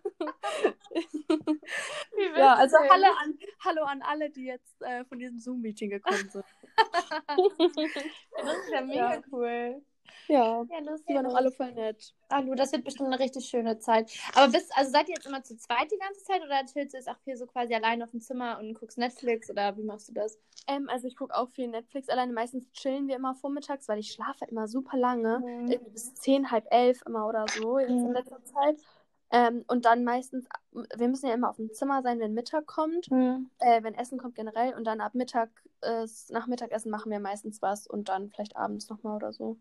Ja, 2.36 2.56
also 2.56 2.78
hallo 2.78 3.08
an, 3.24 3.38
hallo 3.64 3.84
an 3.84 4.02
alle, 4.02 4.30
die 4.30 4.46
jetzt 4.46 4.82
äh, 4.82 5.06
von 5.06 5.18
diesem 5.18 5.40
Zoom-Meeting 5.40 5.92
gekommen 5.92 6.30
sind. 6.30 6.46
Das 6.76 8.58
ist 8.58 8.72
ja 8.72 8.82
mega 8.82 9.14
Ja. 9.14 9.22
cool. 9.32 9.82
Ja, 10.28 10.66
Ja, 10.70 10.80
lustig. 10.80 11.08
die 11.08 11.16
waren 11.16 11.26
auch 11.28 11.36
alle 11.36 11.52
voll 11.52 11.72
nett. 11.74 12.14
Ah, 12.30 12.40
Lu, 12.40 12.56
das 12.56 12.72
wird 12.72 12.84
bestimmt 12.84 13.08
eine 13.08 13.20
richtig 13.20 13.46
schöne 13.46 13.80
Zeit. 13.80 14.12
Aber 14.36 14.52
bist, 14.52 14.72
also 14.76 14.92
seid 14.92 15.08
ihr 15.10 15.16
jetzt 15.16 15.26
immer 15.28 15.44
zu 15.44 15.56
zweit 15.58 15.92
die 15.92 15.98
ganze 15.98 16.24
Zeit 16.24 16.42
oder 16.44 16.66
chillst 16.66 16.94
du 16.94 16.98
jetzt 16.98 17.10
auch 17.10 17.20
hier 17.24 17.38
so 17.38 17.46
quasi 17.46 17.74
allein 17.74 18.02
auf 18.04 18.12
dem 18.12 18.22
Zimmer 18.22 18.60
und 18.60 18.74
guckst 18.74 18.98
Netflix 18.98 19.50
oder 19.50 19.78
wie 19.78 19.84
machst 19.84 20.10
du 20.10 20.14
das? 20.14 20.38
Ähm, 20.68 20.90
also 20.90 21.08
ich 21.08 21.16
gucke 21.16 21.36
auch 21.36 21.50
viel 21.50 21.68
Netflix. 21.70 22.10
Alleine 22.10 22.34
meistens 22.34 22.70
chillen 22.74 23.08
wir 23.08 23.16
immer 23.16 23.36
vormittags, 23.36 23.88
weil 23.88 24.00
ich 24.00 24.12
schlafe 24.12 24.46
immer 24.46 24.68
super 24.68 24.98
lange. 24.98 25.40
Mhm. 25.40 25.72
irgendwie 25.72 25.92
bis 25.92 26.14
zehn, 26.16 26.52
halb 26.52 26.66
elf 26.72 27.02
immer 27.06 27.28
oder 27.28 27.46
so 27.48 27.80
jetzt 27.80 27.90
in 27.92 28.08
Mhm. 28.08 28.14
letzter 28.14 28.44
Zeit. 28.44 28.78
Ähm, 29.30 29.66
und 29.68 29.84
dann 29.86 30.04
meistens, 30.06 30.48
wir 30.72 31.08
müssen 31.10 31.28
ja 31.28 31.34
immer 31.34 31.50
auf 31.50 31.58
dem 31.58 31.74
Zimmer 31.74 32.02
sein, 32.02 32.20
wenn 32.20 32.34
Mittag 32.34 32.66
kommt, 32.66 33.12
Mhm. 33.12 33.50
äh, 33.60 33.84
wenn 33.84 33.94
Essen 33.94 34.18
kommt 34.18 34.36
generell. 34.36 34.74
Und 34.74 34.86
dann 34.86 35.02
ab 35.02 35.16
Mittag, 35.16 35.50
äh, 35.82 36.08
nach 36.30 36.48
Mittagessen 36.48 36.90
machen 36.92 37.12
wir 37.12 37.20
meistens 37.20 37.62
was 37.62 37.88
und 37.88 38.08
dann 38.10 38.30
vielleicht 38.30 38.56
abends 38.56 38.90
nochmal 38.90 39.16
oder 39.18 39.34
so. 39.34 39.58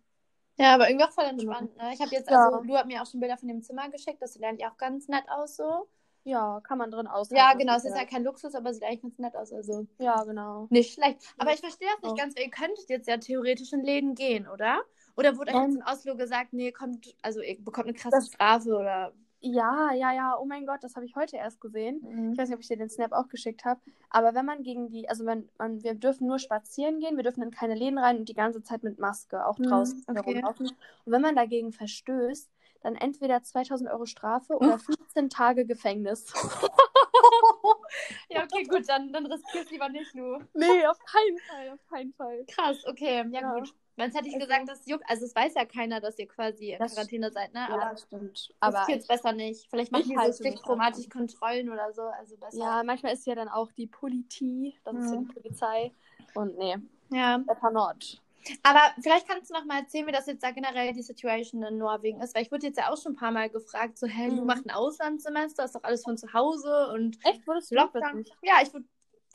Ja, 0.58 0.74
aber 0.74 0.88
irgendwie 0.88 1.04
auch 1.04 1.12
voll 1.12 1.24
entspannt, 1.24 1.76
ne? 1.76 1.90
Ich 1.92 2.00
habe 2.00 2.10
jetzt, 2.12 2.30
Ja. 2.30 2.46
also 2.46 2.62
Lu 2.62 2.76
hat 2.76 2.86
mir 2.86 3.02
auch 3.02 3.06
schon 3.06 3.20
Bilder 3.20 3.36
von 3.36 3.48
dem 3.48 3.62
Zimmer 3.62 3.88
geschickt, 3.90 4.22
das 4.22 4.32
sieht 4.32 4.42
eigentlich 4.44 4.66
auch 4.66 4.76
ganz 4.76 5.08
nett 5.08 5.24
aus 5.28 5.56
so. 5.56 5.88
Ja, 6.24 6.60
kann 6.64 6.78
man 6.78 6.90
drin 6.90 7.06
aushalten. 7.06 7.36
Ja, 7.36 7.52
genau, 7.54 7.76
es 7.76 7.84
ist 7.84 7.96
ja 7.96 8.04
kein 8.04 8.24
Luxus, 8.24 8.54
aber 8.56 8.74
sieht 8.74 8.82
eigentlich 8.82 9.02
ganz 9.02 9.18
nett 9.18 9.36
aus, 9.36 9.52
also 9.52 9.86
Ja, 9.98 10.24
genau. 10.24 10.66
nicht 10.70 10.94
schlecht. 10.94 11.22
Aber 11.38 11.52
ich 11.52 11.60
verstehe 11.60 11.86
das 11.94 12.02
nicht 12.02 12.18
Ja. 12.18 12.24
ganz, 12.24 12.34
ihr 12.40 12.50
könntet 12.50 12.88
jetzt 12.88 13.06
ja 13.06 13.16
theoretisch 13.18 13.72
in 13.72 13.84
Läden 13.84 14.14
gehen, 14.16 14.48
oder? 14.48 14.80
Oder 15.16 15.36
wurde 15.38 15.52
euch 15.52 15.56
Ähm. 15.56 15.64
jetzt 15.70 15.76
in 15.76 15.82
Oslo 15.84 16.16
gesagt, 16.16 16.52
nee, 16.52 16.72
kommt, 16.72 17.14
also 17.22 17.40
ihr 17.42 17.62
bekommt 17.62 17.86
eine 17.86 17.94
krasse 17.96 18.16
Das- 18.16 18.26
Strafe 18.28 18.70
oder. 18.76 19.12
Ja, 19.48 19.92
ja, 19.92 20.12
ja, 20.12 20.36
oh 20.40 20.44
mein 20.44 20.66
Gott, 20.66 20.82
das 20.82 20.96
habe 20.96 21.06
ich 21.06 21.14
heute 21.14 21.36
erst 21.36 21.60
gesehen. 21.60 22.02
Ich 22.32 22.38
weiß 22.38 22.48
nicht, 22.48 22.56
ob 22.56 22.62
ich 22.62 22.68
dir 22.68 22.76
den 22.76 22.90
Snap 22.90 23.12
auch 23.12 23.28
geschickt 23.28 23.64
habe. 23.64 23.80
Aber 24.10 24.34
wenn 24.34 24.44
man 24.44 24.62
gegen 24.64 24.88
die, 24.90 25.08
also 25.08 25.24
wenn 25.24 25.48
man, 25.56 25.82
wir 25.84 25.94
dürfen 25.94 26.26
nur 26.26 26.38
spazieren 26.40 26.98
gehen, 26.98 27.16
wir 27.16 27.22
dürfen 27.22 27.42
in 27.42 27.50
keine 27.52 27.74
Läden 27.76 27.98
rein 27.98 28.18
und 28.18 28.28
die 28.28 28.34
ganze 28.34 28.62
Zeit 28.62 28.82
mit 28.82 28.98
Maske, 28.98 29.46
auch 29.46 29.58
Mhm, 29.58 29.68
draußen 29.68 30.02
okay. 30.08 30.16
herumlaufen. 30.16 30.66
Und 31.04 31.12
wenn 31.12 31.22
man 31.22 31.36
dagegen 31.36 31.72
verstößt, 31.72 32.50
dann 32.82 32.96
entweder 32.96 33.42
2000 33.42 33.88
Euro 33.90 34.04
Strafe 34.06 34.54
oder 34.58 34.78
15 34.78 35.28
Tage 35.30 35.64
Gefängnis. 35.64 36.32
ja, 38.28 38.42
okay, 38.44 38.64
gut, 38.64 38.88
dann, 38.88 39.12
dann 39.12 39.26
riskierst 39.26 39.70
lieber 39.70 39.88
nicht, 39.88 40.14
Lu. 40.14 40.40
nee, 40.54 40.86
auf 40.86 40.98
keinen 41.04 41.40
Fall, 41.46 41.70
auf 41.70 41.86
keinen 41.88 42.12
Fall. 42.14 42.44
Krass, 42.48 42.84
okay, 42.86 43.24
ja, 43.30 43.40
Ja. 43.40 43.54
gut. 43.54 43.74
Sonst 43.96 44.14
hätte 44.14 44.28
ich 44.28 44.34
Also- 44.34 44.46
gesagt, 44.46 44.68
das 44.68 44.86
juckt. 44.86 45.04
Also, 45.08 45.24
es 45.24 45.34
weiß 45.34 45.54
ja 45.54 45.64
keiner, 45.64 46.00
dass 46.00 46.18
ihr 46.18 46.28
quasi 46.28 46.72
in 46.72 46.78
Quarantäne 46.78 47.30
seid, 47.32 47.54
ne? 47.54 47.66
Ja, 47.68 47.74
Aber 47.80 47.96
stimmt. 47.96 48.54
aber 48.60 48.80
Aber 48.80 48.90
jetzt 48.92 49.08
besser 49.08 49.32
nicht. 49.32 49.68
Vielleicht 49.70 49.90
machen 49.92 50.04
die 50.08 50.14
so 50.32 50.32
stichpromatig 50.44 51.08
Kontrollen 51.10 51.70
oder 51.70 51.92
so. 51.92 52.02
Also 52.02 52.36
besser. 52.36 52.58
ja, 52.58 52.82
manchmal 52.84 53.14
ist 53.14 53.26
ja 53.26 53.34
dann 53.34 53.48
auch 53.48 53.72
die 53.72 53.86
Politie, 53.86 54.78
das 54.84 54.94
ist 54.96 55.10
ja 55.12 55.20
Mhm. 55.20 55.28
die 55.28 55.32
Polizei. 55.34 55.92
Und 56.34 56.58
nee, 56.58 56.76
ja. 57.10 57.38
better 57.38 57.70
not. 57.70 58.20
Aber 58.62 58.80
vielleicht 59.02 59.26
kannst 59.26 59.50
du 59.50 59.54
noch 59.54 59.64
mal 59.64 59.80
erzählen, 59.80 60.06
wie 60.06 60.12
das 60.12 60.26
jetzt 60.26 60.42
da 60.44 60.52
generell 60.52 60.92
die 60.92 61.02
Situation 61.02 61.64
in 61.64 61.78
Norwegen 61.78 62.20
ist. 62.20 62.32
Weil 62.36 62.42
ich 62.44 62.52
wurde 62.52 62.66
jetzt 62.66 62.76
ja 62.78 62.92
auch 62.92 62.96
schon 62.96 63.12
ein 63.12 63.16
paar 63.16 63.32
Mal 63.32 63.50
gefragt, 63.50 63.98
so, 63.98 64.06
hey, 64.06 64.28
du 64.28 64.36
Mhm. 64.42 64.46
machst 64.46 64.64
ein 64.66 64.70
Auslandssemester, 64.70 65.64
ist 65.64 65.74
doch 65.74 65.82
alles 65.82 66.04
von 66.04 66.16
zu 66.16 66.32
Hause 66.32 66.90
und 66.92 67.18
Echt, 67.24 67.44
wurdest 67.46 67.72
du 67.72 67.74
Lockdown. 67.74 68.24
Ja, 68.42 68.54
ich 68.62 68.72
wurde 68.72 68.84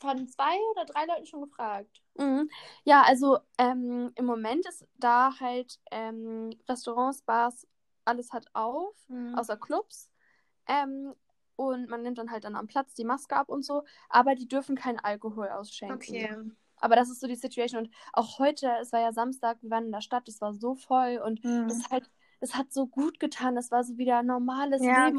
von 0.02 0.28
zwei 0.28 0.54
oder 0.72 0.84
drei 0.84 1.06
Leuten 1.06 1.26
schon 1.26 1.40
gefragt. 1.42 2.02
Mhm. 2.16 2.50
Ja, 2.84 3.02
also 3.02 3.38
ähm, 3.56 4.12
im 4.16 4.26
Moment 4.26 4.66
ist 4.66 4.86
da 4.98 5.32
halt 5.40 5.80
ähm, 5.90 6.50
Restaurants, 6.68 7.22
Bars, 7.22 7.66
alles 8.04 8.32
hat 8.32 8.46
auf, 8.52 8.94
Mhm. 9.08 9.34
außer 9.38 9.56
Clubs. 9.56 10.10
Ähm, 10.66 11.14
und 11.56 11.88
man 11.88 12.02
nimmt 12.02 12.18
dann 12.18 12.30
halt 12.30 12.44
dann 12.44 12.56
am 12.56 12.66
Platz 12.66 12.94
die 12.94 13.04
Maske 13.04 13.36
ab 13.36 13.48
und 13.48 13.64
so, 13.64 13.84
aber 14.08 14.34
die 14.34 14.48
dürfen 14.48 14.74
keinen 14.76 14.98
Alkohol 14.98 15.48
ausschenken. 15.48 15.96
Okay. 15.96 16.36
Aber 16.76 16.96
das 16.96 17.08
ist 17.10 17.20
so 17.20 17.28
die 17.28 17.36
Situation. 17.36 17.84
Und 17.86 17.94
auch 18.12 18.38
heute, 18.40 18.68
es 18.80 18.92
war 18.92 19.00
ja 19.00 19.12
Samstag, 19.12 19.58
wir 19.62 19.70
waren 19.70 19.86
in 19.86 19.92
der 19.92 20.00
Stadt, 20.00 20.26
es 20.28 20.40
war 20.40 20.52
so 20.52 20.74
voll 20.74 21.22
und 21.24 21.44
Mhm. 21.44 21.68
das 21.68 21.88
halt, 21.90 22.10
es 22.42 22.56
hat 22.56 22.72
so 22.72 22.86
gut 22.86 23.20
getan, 23.20 23.56
es 23.56 23.70
war 23.70 23.84
so 23.84 23.96
wieder 23.98 24.18
ein 24.18 24.26
normales 24.26 24.82
Ja, 24.84 25.06
Leben. 25.06 25.18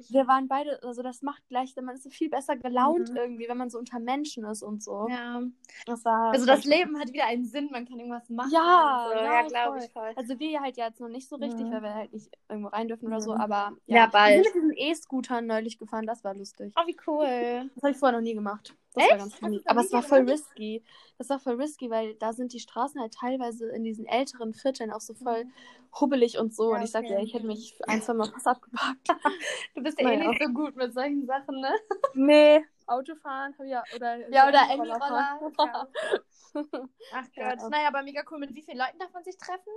Ich. 0.00 0.10
wir 0.12 0.26
waren 0.26 0.48
beide, 0.48 0.82
also 0.82 1.02
das 1.02 1.20
macht 1.22 1.46
gleich, 1.48 1.74
man 1.76 1.94
ist 1.94 2.04
so 2.04 2.10
viel 2.10 2.30
besser 2.30 2.56
gelaunt 2.56 3.10
Mhm. 3.10 3.16
irgendwie, 3.16 3.48
wenn 3.48 3.58
man 3.58 3.68
so 3.68 3.78
unter 3.78 3.98
Menschen 4.00 4.44
ist 4.44 4.62
und 4.62 4.82
so. 4.82 5.06
Ja. 5.10 5.42
Das 5.86 6.04
war 6.04 6.32
Also 6.32 6.46
das 6.46 6.64
Leben 6.64 6.98
hat 6.98 7.12
wieder 7.12 7.26
einen 7.26 7.44
Sinn, 7.44 7.68
man 7.70 7.86
kann 7.86 7.98
irgendwas 7.98 8.28
machen. 8.30 8.50
Ja, 8.52 9.06
so. 9.08 9.14
ja, 9.18 9.24
ja 9.24 9.46
glaube 9.46 9.78
ich 9.84 9.92
voll. 9.92 10.12
Also 10.16 10.38
wir 10.38 10.60
halt 10.60 10.76
ja 10.78 10.86
jetzt 10.88 11.00
noch 11.00 11.08
nicht 11.08 11.28
so 11.28 11.36
richtig, 11.36 11.66
Mhm. 11.66 11.70
weil 11.72 11.82
wir 11.82 11.94
halt 11.94 12.12
nicht 12.14 12.30
irgendwo 12.48 12.68
rein 12.70 12.88
dürfen 12.88 13.06
oder 13.08 13.20
so, 13.20 13.34
Mhm. 13.34 13.40
aber 13.42 13.76
Ja, 13.86 14.06
bald. 14.06 14.36
Wir 14.44 14.50
sind 14.50 14.66
mit 14.66 14.78
diesen 14.78 14.90
E-Scootern 14.90 15.46
neulich 15.46 15.78
gefahren, 15.78 16.06
das 16.06 16.24
war 16.24 16.34
lustig. 16.34 16.72
Oh, 16.80 16.86
wie 16.86 16.96
cool. 17.06 17.70
Das 17.74 17.82
habe 17.82 17.92
ich 17.92 17.98
vorher 17.98 18.18
noch 18.18 18.24
nie 18.24 18.34
gemacht. 18.34 18.74
Das 18.94 19.02
Echt? 19.02 19.10
war 19.12 19.18
ganz 19.18 19.34
funny. 19.34 19.60
Aber 19.66 19.80
es 19.80 19.92
war 19.92 20.02
voll 20.02 20.20
risky. 20.30 20.82
Das 21.18 21.28
war 21.28 21.40
voll 21.40 21.60
risky, 21.60 21.90
weil 21.90 22.14
da 22.14 22.32
sind 22.32 22.52
die 22.52 22.60
Straßen 22.60 23.00
halt 23.00 23.12
teilweise 23.14 23.68
in 23.70 23.82
diesen 23.82 24.06
älteren 24.06 24.54
Vierteln 24.54 24.92
auch 24.92 25.00
so 25.00 25.14
voll 25.14 25.46
hubbelig 26.00 26.38
und 26.38 26.54
so. 26.54 26.64
Mhm. 26.66 26.70
Ja, 26.70 26.76
und 26.78 26.84
ich 26.84 26.90
sag 26.90 27.04
okay. 27.04 27.12
ja, 27.14 27.20
ich 27.20 27.34
hätte 27.34 27.46
mich 27.46 27.78
ein, 27.88 28.02
zwei 28.02 28.14
Mal 28.14 28.28
fast 28.30 28.46
abgepackt. 28.46 29.08
Du 29.74 29.82
bist 29.82 30.00
ja 30.00 30.10
eh 30.10 30.16
nicht 30.16 30.42
so 30.42 30.48
gut 30.50 30.76
mit 30.76 30.92
solchen 30.94 31.26
Sachen, 31.26 31.60
ne? 31.60 31.72
nee. 32.14 32.64
Autofahren 32.86 33.54
ja, 33.66 33.82
oder 33.96 34.28
Ja, 34.28 34.46
oder 34.48 34.58
Handyroller 34.60 34.98
fahren. 34.98 35.88
Ach 37.12 37.24
Ja. 37.34 37.54
Gott. 37.54 37.70
Naja, 37.70 37.88
aber 37.88 38.02
mega 38.02 38.22
cool. 38.30 38.38
Mit 38.38 38.54
wie 38.54 38.62
vielen 38.62 38.78
Leuten 38.78 38.98
darf 38.98 39.12
man 39.12 39.24
sich 39.24 39.36
treffen? 39.38 39.72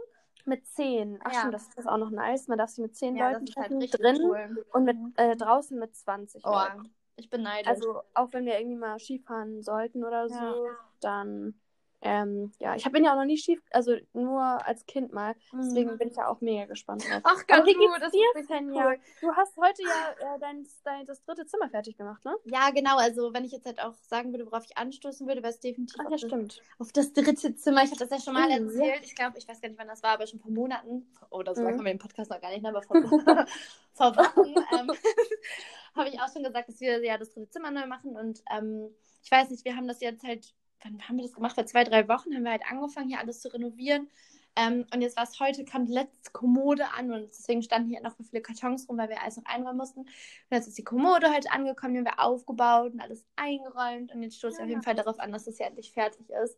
Mit 0.46 0.66
zehn. 0.68 1.20
Ach 1.24 1.32
Ja. 1.32 1.40
stimmt, 1.40 1.54
das 1.54 1.68
ist 1.76 1.88
auch 1.88 1.98
noch 1.98 2.10
nice. 2.10 2.48
Man 2.48 2.58
darf 2.58 2.70
sich 2.70 2.80
mit 2.84 2.96
zehn 2.96 3.16
Leuten 3.18 3.46
das 3.46 3.50
ist 3.50 3.56
halt 3.58 3.68
treffen. 3.68 3.82
richtig 3.82 4.02
drin 4.02 4.22
cool. 4.24 4.66
und 4.74 4.84
mit, 4.86 4.98
äh, 5.18 5.36
draußen 5.36 5.78
mit 5.80 5.96
20 5.96 6.46
Oh, 6.46 6.52
Leuten. 6.52 6.94
ich 7.16 7.30
bin 7.30 7.44
neidisch. 7.44 7.68
Also 7.68 8.02
auch 8.14 8.34
wenn 8.34 8.46
wir 8.46 8.58
irgendwie 8.60 8.78
mal 8.78 9.00
Skifahren 9.00 9.62
sollten 9.62 10.04
oder 10.04 10.28
so, 10.30 10.36
Ja. 10.36 10.78
dann 11.02 11.60
ähm, 12.02 12.52
ja, 12.60 12.76
ich 12.76 12.84
bin 12.92 13.04
ja 13.04 13.14
auch 13.14 13.18
noch 13.18 13.26
nie 13.26 13.38
Ski, 13.38 13.60
also 13.72 13.96
nur 14.14 14.42
als 14.42 14.86
Kind 14.86 15.14
mal. 15.14 15.36
Deswegen 15.52 15.98
bin 15.98 16.10
ich 16.10 16.16
ja 16.16 16.28
auch 16.28 16.42
mega 16.42 16.66
gespannt 16.66 17.04
drauf. 17.04 17.18
Mhm. 17.18 17.22
Ach 17.24 17.44
du, 17.44 17.64
geht's 17.64 17.80
das 18.00 18.14
ist 18.14 18.50
cool. 18.52 19.00
Du 19.22 19.36
hast 19.36 19.58
heute 19.58 19.82
ja 19.82 20.36
äh, 20.36 20.40
dein, 20.40 20.68
dein, 20.84 21.06
das 21.06 21.24
dritte 21.24 21.46
Zimmer 21.48 21.70
fertig 21.70 21.98
gemacht, 21.98 22.24
ne? 22.24 22.36
Ja, 22.46 22.70
genau. 22.70 22.98
Also, 22.98 23.34
wenn 23.34 23.46
ich 23.46 23.52
jetzt 23.52 23.66
halt 23.66 23.82
auch 23.82 23.96
sagen 24.04 24.32
würde, 24.32 24.46
worauf 24.46 24.64
ich 24.66 24.78
anstoßen 24.78 25.28
würde, 25.28 25.42
wäre 25.42 25.54
es 25.54 25.60
definitiv 25.60 25.96
Ach 26.00 26.06
auf, 26.06 26.12
ja, 26.12 26.18
das, 26.18 26.22
stimmt. 26.22 26.62
auf 26.78 26.92
das 26.92 27.14
dritte 27.14 27.56
Zimmer. 27.56 27.84
Ich 27.84 27.90
habe 27.92 28.00
das 28.00 28.10
ja 28.12 28.20
schon 28.20 28.34
mal 28.34 28.50
ja. 28.50 28.58
erzählt. 28.58 29.04
Ich 29.04 29.16
glaube, 29.16 29.38
ich 29.38 29.48
weiß 29.48 29.60
gar 29.60 29.70
nicht, 29.70 29.80
wann 29.80 29.88
das 29.88 30.04
war, 30.04 30.12
aber 30.12 30.28
schon 30.28 30.40
vor 30.40 30.52
Monaten. 30.52 31.08
Oder 31.32 31.56
so 31.56 31.62
Mhm. 31.64 31.68
haben 31.70 31.78
wir 31.86 31.94
den 31.94 31.98
Podcast 32.00 32.30
noch 32.30 32.40
gar 32.42 32.52
nicht, 32.52 32.62
ne? 32.62 32.70
aber 32.70 32.84
vor, 32.84 32.98
vor 33.94 34.16
Wochen 34.16 34.56
ähm, 34.80 34.92
habe 35.96 36.10
ich 36.10 36.22
auch 36.22 36.32
schon 36.32 36.44
gesagt, 36.44 36.70
dass 36.70 36.80
wir 36.80 37.04
ja 37.04 37.18
das 37.18 37.32
dritte 37.32 37.50
Zimmer 37.50 37.72
neu 37.72 37.88
machen. 37.88 38.16
Und 38.16 38.44
ähm, 38.52 38.94
ich 39.24 39.32
weiß 39.32 39.50
nicht, 39.50 39.66
wir 39.66 39.76
haben 39.76 39.88
das 39.88 40.00
jetzt 40.02 40.24
halt, 40.24 40.54
wann 40.84 41.02
haben 41.08 41.18
wir 41.18 41.24
das 41.24 41.34
gemacht? 41.34 41.56
Vor 41.56 41.66
zwei, 41.66 41.84
drei 41.84 42.08
Wochen 42.08 42.34
haben 42.34 42.44
wir 42.44 42.52
halt 42.52 42.64
angefangen, 42.70 43.10
hier 43.10 43.20
alles 43.20 43.42
zu 43.42 43.52
renovieren. 43.54 44.10
Ähm, 44.56 44.86
und 44.92 45.02
jetzt 45.02 45.16
war 45.18 45.24
es 45.24 45.40
heute, 45.40 45.64
kam 45.66 45.86
die 45.86 45.94
letzte 45.94 46.32
Kommode 46.32 46.92
an 46.98 47.12
und 47.12 47.28
deswegen 47.30 47.62
standen 47.62 47.90
hier 47.90 48.02
noch 48.02 48.16
so 48.18 48.24
viele 48.24 48.42
Kartons 48.42 48.90
rum, 48.90 48.98
weil 48.98 49.10
wir 49.10 49.22
alles 49.22 49.38
noch 49.38 49.46
einräumen 49.46 49.78
mussten. 49.78 50.00
Und 50.00 50.08
jetzt 50.50 50.68
ist 50.68 50.78
die 50.80 50.84
Kommode 50.84 51.32
heute 51.32 51.52
angekommen, 51.52 51.94
die 51.94 52.00
haben 52.00 52.06
wir 52.06 52.20
aufgebaut 52.20 52.94
und 52.94 53.00
alles 53.00 53.24
eingeräumt. 53.36 54.12
Und 54.14 54.24
jetzt 54.24 54.38
stoße 54.38 54.54
ich 54.56 54.60
Ja. 54.60 54.64
auf 54.64 54.70
jeden 54.70 54.82
Fall 54.82 54.96
darauf 54.96 55.20
an, 55.20 55.32
dass 55.32 55.46
das 55.46 55.58
hier 55.58 55.68
endlich 55.68 55.92
fertig 55.92 56.28
ist. 56.44 56.58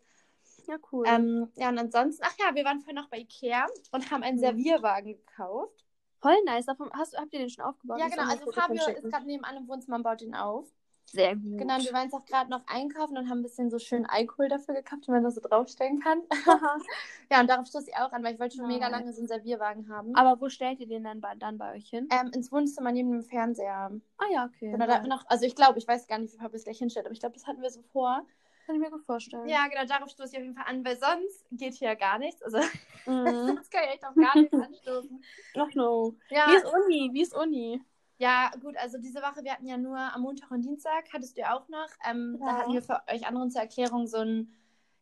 Ja, 0.67 0.77
cool. 0.91 1.05
Ähm, 1.07 1.51
ja, 1.55 1.67
und 1.69 1.77
ansonsten, 1.77 2.23
ach 2.25 2.35
ja, 2.39 2.55
wir 2.55 2.63
waren 2.63 2.79
vorhin 2.79 2.95
noch 2.95 3.09
bei 3.09 3.17
Ikea 3.19 3.65
und 3.91 4.11
haben 4.11 4.23
einen 4.23 4.37
Mhm. 4.37 4.41
Servierwagen 4.41 5.17
gekauft. 5.17 5.83
Voll 6.21 6.35
nice. 6.45 6.65
Davon, 6.67 6.89
hast, 6.93 7.17
habt 7.17 7.33
ihr 7.33 7.39
den 7.39 7.49
schon 7.49 7.65
aufgebaut? 7.65 7.99
Ja, 7.99 8.07
genau. 8.07 8.29
Also 8.29 8.51
Fabio 8.51 8.87
ist 8.87 9.03
gerade 9.03 9.25
nebenan 9.25 9.57
im 9.57 9.67
Wohnzimmer 9.67 9.97
und 9.97 10.03
baut 10.03 10.21
den 10.21 10.35
auf. 10.35 10.67
Sehr 11.11 11.35
gut. 11.35 11.57
Genau, 11.57 11.75
und 11.75 11.85
wir 11.85 11.93
waren 11.93 12.03
jetzt 12.03 12.13
auch 12.13 12.25
gerade 12.25 12.49
noch 12.49 12.61
einkaufen 12.67 13.17
und 13.17 13.29
haben 13.29 13.39
ein 13.39 13.43
bisschen 13.43 13.69
so 13.69 13.79
schön 13.79 14.05
Alkohol 14.05 14.47
dafür 14.49 14.75
gekauft, 14.75 15.07
den 15.07 15.13
man 15.13 15.23
da 15.23 15.31
so 15.31 15.41
draufstellen 15.41 15.99
kann. 15.99 16.21
ja, 17.31 17.41
und 17.41 17.49
darauf 17.49 17.65
stoße 17.67 17.89
ich 17.89 17.95
auch 17.95 18.11
an, 18.11 18.23
weil 18.23 18.33
ich 18.33 18.39
wollte 18.39 18.55
schon 18.57 18.69
Ja. 18.69 18.75
mega 18.75 18.87
lange 18.87 19.11
so 19.13 19.19
einen 19.19 19.27
Servierwagen 19.27 19.89
haben. 19.89 20.15
Aber 20.15 20.39
wo 20.41 20.49
stellt 20.49 20.79
ihr 20.79 20.87
den 20.87 21.03
dann 21.03 21.21
bei, 21.21 21.35
dann 21.35 21.57
bei 21.57 21.75
euch 21.75 21.89
hin? 21.89 22.07
ähm, 22.11 22.31
ins 22.33 22.51
Wohnzimmer 22.51 22.91
neben 22.91 23.11
dem 23.11 23.23
Fernseher. 23.23 23.91
ah 24.17 24.25
ja, 24.31 24.45
okay. 24.45 24.71
Genau, 24.71 24.87
wir 24.87 25.01
noch, 25.07 25.25
also 25.27 25.45
ich 25.45 25.55
glaube, 25.55 25.79
ich 25.79 25.87
weiß 25.87 26.07
gar 26.07 26.19
nicht, 26.19 26.33
wie 26.33 26.37
Fabio 26.37 26.55
es 26.57 26.63
gleich 26.63 26.77
hinstellt, 26.77 27.05
aber 27.05 27.13
ich 27.13 27.19
glaube, 27.19 27.33
das 27.33 27.47
hatten 27.47 27.61
wir 27.61 27.69
so 27.69 27.81
vor. 27.91 28.25
Kann 28.65 28.75
ich 28.75 28.81
mir 28.81 28.91
gut 28.91 29.03
vorstellen. 29.03 29.47
Ja, 29.49 29.67
genau, 29.67 29.83
darauf 29.85 30.09
stoße 30.09 30.29
ich 30.33 30.37
auf 30.37 30.43
jeden 30.43 30.53
Fall 30.53 30.65
an, 30.67 30.85
weil 30.85 30.95
sonst 30.97 31.43
geht 31.51 31.73
hier 31.73 31.95
gar 31.95 32.19
nichts. 32.19 32.41
Also 32.43 32.59
Mhm. 33.07 33.47
sonst 33.47 33.71
kann 33.71 33.83
ich 33.85 33.93
echt 33.95 34.05
auf 34.05 34.13
gar 34.13 34.35
nichts 34.37 34.53
anstoßen. 34.53 35.23
Ach 35.57 35.73
no. 35.73 36.15
Ja, 36.29 36.45
Wie 36.47 36.55
ist 36.57 36.65
Uni? 36.65 37.09
Wie 37.13 37.21
ist 37.21 37.33
Uni? 37.35 37.81
Ja, 38.19 38.51
gut, 38.61 38.75
also 38.77 38.97
diese 38.97 39.21
Woche, 39.21 39.43
wir 39.43 39.53
hatten 39.53 39.65
ja 39.65 39.77
nur 39.77 39.97
am 39.97 40.21
Montag 40.21 40.51
und 40.51 40.61
Dienstag, 40.61 41.05
hattest 41.13 41.37
du 41.37 41.41
ja 41.41 41.57
auch 41.57 41.67
noch. 41.69 41.87
Ähm, 42.09 42.37
Ja. 42.39 42.45
Da 42.45 42.57
hatten 42.57 42.73
wir 42.73 42.81
für 42.81 43.01
euch 43.07 43.25
anderen 43.25 43.49
zur 43.49 43.61
Erklärung 43.61 44.07
so 44.07 44.17
ein. 44.17 44.53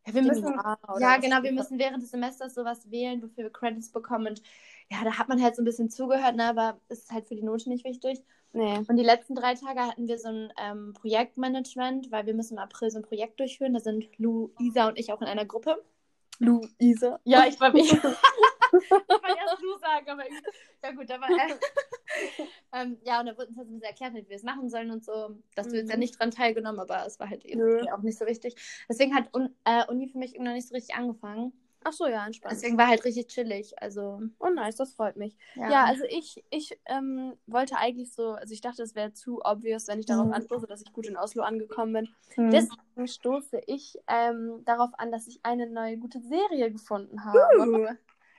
Ja, 0.06 0.14
wir 0.14 0.22
müssen, 0.22 0.44
ja 1.00 1.16
genau, 1.18 1.42
wir 1.42 1.52
müssen 1.52 1.78
während 1.78 2.02
des 2.02 2.12
Semesters 2.12 2.54
sowas 2.54 2.90
wählen, 2.90 3.20
wofür 3.20 3.44
wir 3.44 3.52
Credits 3.52 3.90
bekommen. 3.90 4.28
Und 4.28 4.42
ja, 4.88 5.04
da 5.04 5.18
hat 5.18 5.28
man 5.28 5.42
halt 5.42 5.56
so 5.56 5.62
ein 5.62 5.66
bisschen 5.66 5.90
zugehört, 5.90 6.36
ne, 6.36 6.44
aber 6.44 6.80
es 6.88 7.00
ist 7.00 7.10
halt 7.10 7.26
für 7.26 7.34
die 7.34 7.42
Note 7.42 7.68
nicht 7.68 7.84
wichtig. 7.84 8.22
Nee. 8.52 8.78
Und 8.88 8.96
die 8.96 9.04
letzten 9.04 9.34
drei 9.34 9.54
Tage 9.54 9.80
hatten 9.80 10.08
wir 10.08 10.18
so 10.18 10.28
ein 10.28 10.52
ähm, 10.56 10.94
Projektmanagement, 10.94 12.10
weil 12.10 12.24
wir 12.24 12.34
müssen 12.34 12.54
im 12.54 12.60
April 12.60 12.90
so 12.90 12.98
ein 12.98 13.04
Projekt 13.04 13.38
durchführen. 13.40 13.74
Da 13.74 13.80
sind 13.80 14.08
Lu, 14.18 14.50
Isa 14.58 14.88
und 14.88 14.98
ich 14.98 15.12
auch 15.12 15.20
in 15.20 15.26
einer 15.26 15.44
Gruppe. 15.44 15.82
Luisa. 16.38 17.18
Ja, 17.24 17.44
ich 17.46 17.60
war 17.60 17.74
ich. 17.74 17.90
ich 18.82 18.90
wollte 18.90 19.38
erst 19.38 19.62
Lu 19.62 19.78
sagen, 19.78 20.08
aber 20.10 20.24
irgendwie- 20.26 20.44
ja 20.82 20.92
gut, 20.92 21.10
aber 21.10 21.26
äh, 21.26 21.54
ähm, 22.72 22.98
ja, 23.04 23.20
und 23.20 23.26
da 23.26 23.36
wurde 23.36 23.48
uns 23.48 23.58
halt 23.58 23.68
so 23.68 23.78
erklärt, 23.80 24.14
wie 24.14 24.28
wir 24.28 24.36
es 24.36 24.42
machen 24.42 24.68
sollen 24.68 24.90
und 24.90 25.04
so. 25.04 25.38
Dass 25.54 25.68
du 25.68 25.76
jetzt 25.76 25.88
ja 25.90 25.96
Mhm. 25.96 26.00
nicht 26.00 26.18
dran 26.18 26.30
teilgenommen, 26.30 26.80
aber 26.80 27.04
es 27.06 27.18
war 27.20 27.28
halt 27.28 27.44
Nö. 27.44 27.50
irgendwie 27.50 27.90
auch 27.92 28.02
nicht 28.02 28.18
so 28.18 28.26
wichtig. 28.26 28.54
Deswegen 28.88 29.14
hat 29.14 29.34
Un 29.34 29.54
äh, 29.64 29.84
Uni 29.88 30.08
für 30.08 30.18
mich 30.18 30.34
irgendwie 30.34 30.48
noch 30.48 30.54
nicht 30.54 30.68
so 30.68 30.74
richtig 30.74 30.94
angefangen. 30.94 31.52
Ach 31.84 31.92
so, 31.92 32.08
ja, 32.08 32.26
entspannt. 32.26 32.52
Deswegen 32.56 32.76
war 32.76 32.88
halt 32.88 33.04
richtig 33.04 33.28
chillig. 33.28 33.80
Also 33.80 34.20
Oh, 34.40 34.48
nice, 34.48 34.74
das 34.76 34.94
freut 34.94 35.16
mich. 35.16 35.36
ja, 35.54 35.70
Ja, 35.70 35.84
also 35.84 36.02
ich, 36.08 36.44
ich 36.50 36.78
ähm, 36.86 37.34
wollte 37.46 37.76
eigentlich 37.76 38.12
so, 38.12 38.32
also 38.32 38.52
ich 38.52 38.60
dachte, 38.60 38.82
es 38.82 38.96
wäre 38.96 39.12
zu 39.12 39.40
obvious, 39.44 39.86
wenn 39.86 40.00
ich 40.00 40.06
darauf 40.06 40.26
Mhm. 40.26 40.32
anstoße, 40.32 40.66
dass 40.66 40.82
ich 40.82 40.92
gut 40.92 41.06
in 41.06 41.16
Oslo 41.16 41.44
angekommen 41.44 41.92
bin. 41.92 42.08
Hm. 42.34 42.50
Deswegen 42.50 43.06
stoße 43.06 43.60
ich 43.68 43.96
ähm, 44.08 44.62
darauf 44.64 44.90
an, 44.98 45.12
dass 45.12 45.28
ich 45.28 45.38
eine 45.44 45.70
neue 45.70 45.98
gute 45.98 46.20
Serie 46.20 46.72
gefunden 46.72 47.24
habe. 47.24 47.38
Uh, 47.58 47.86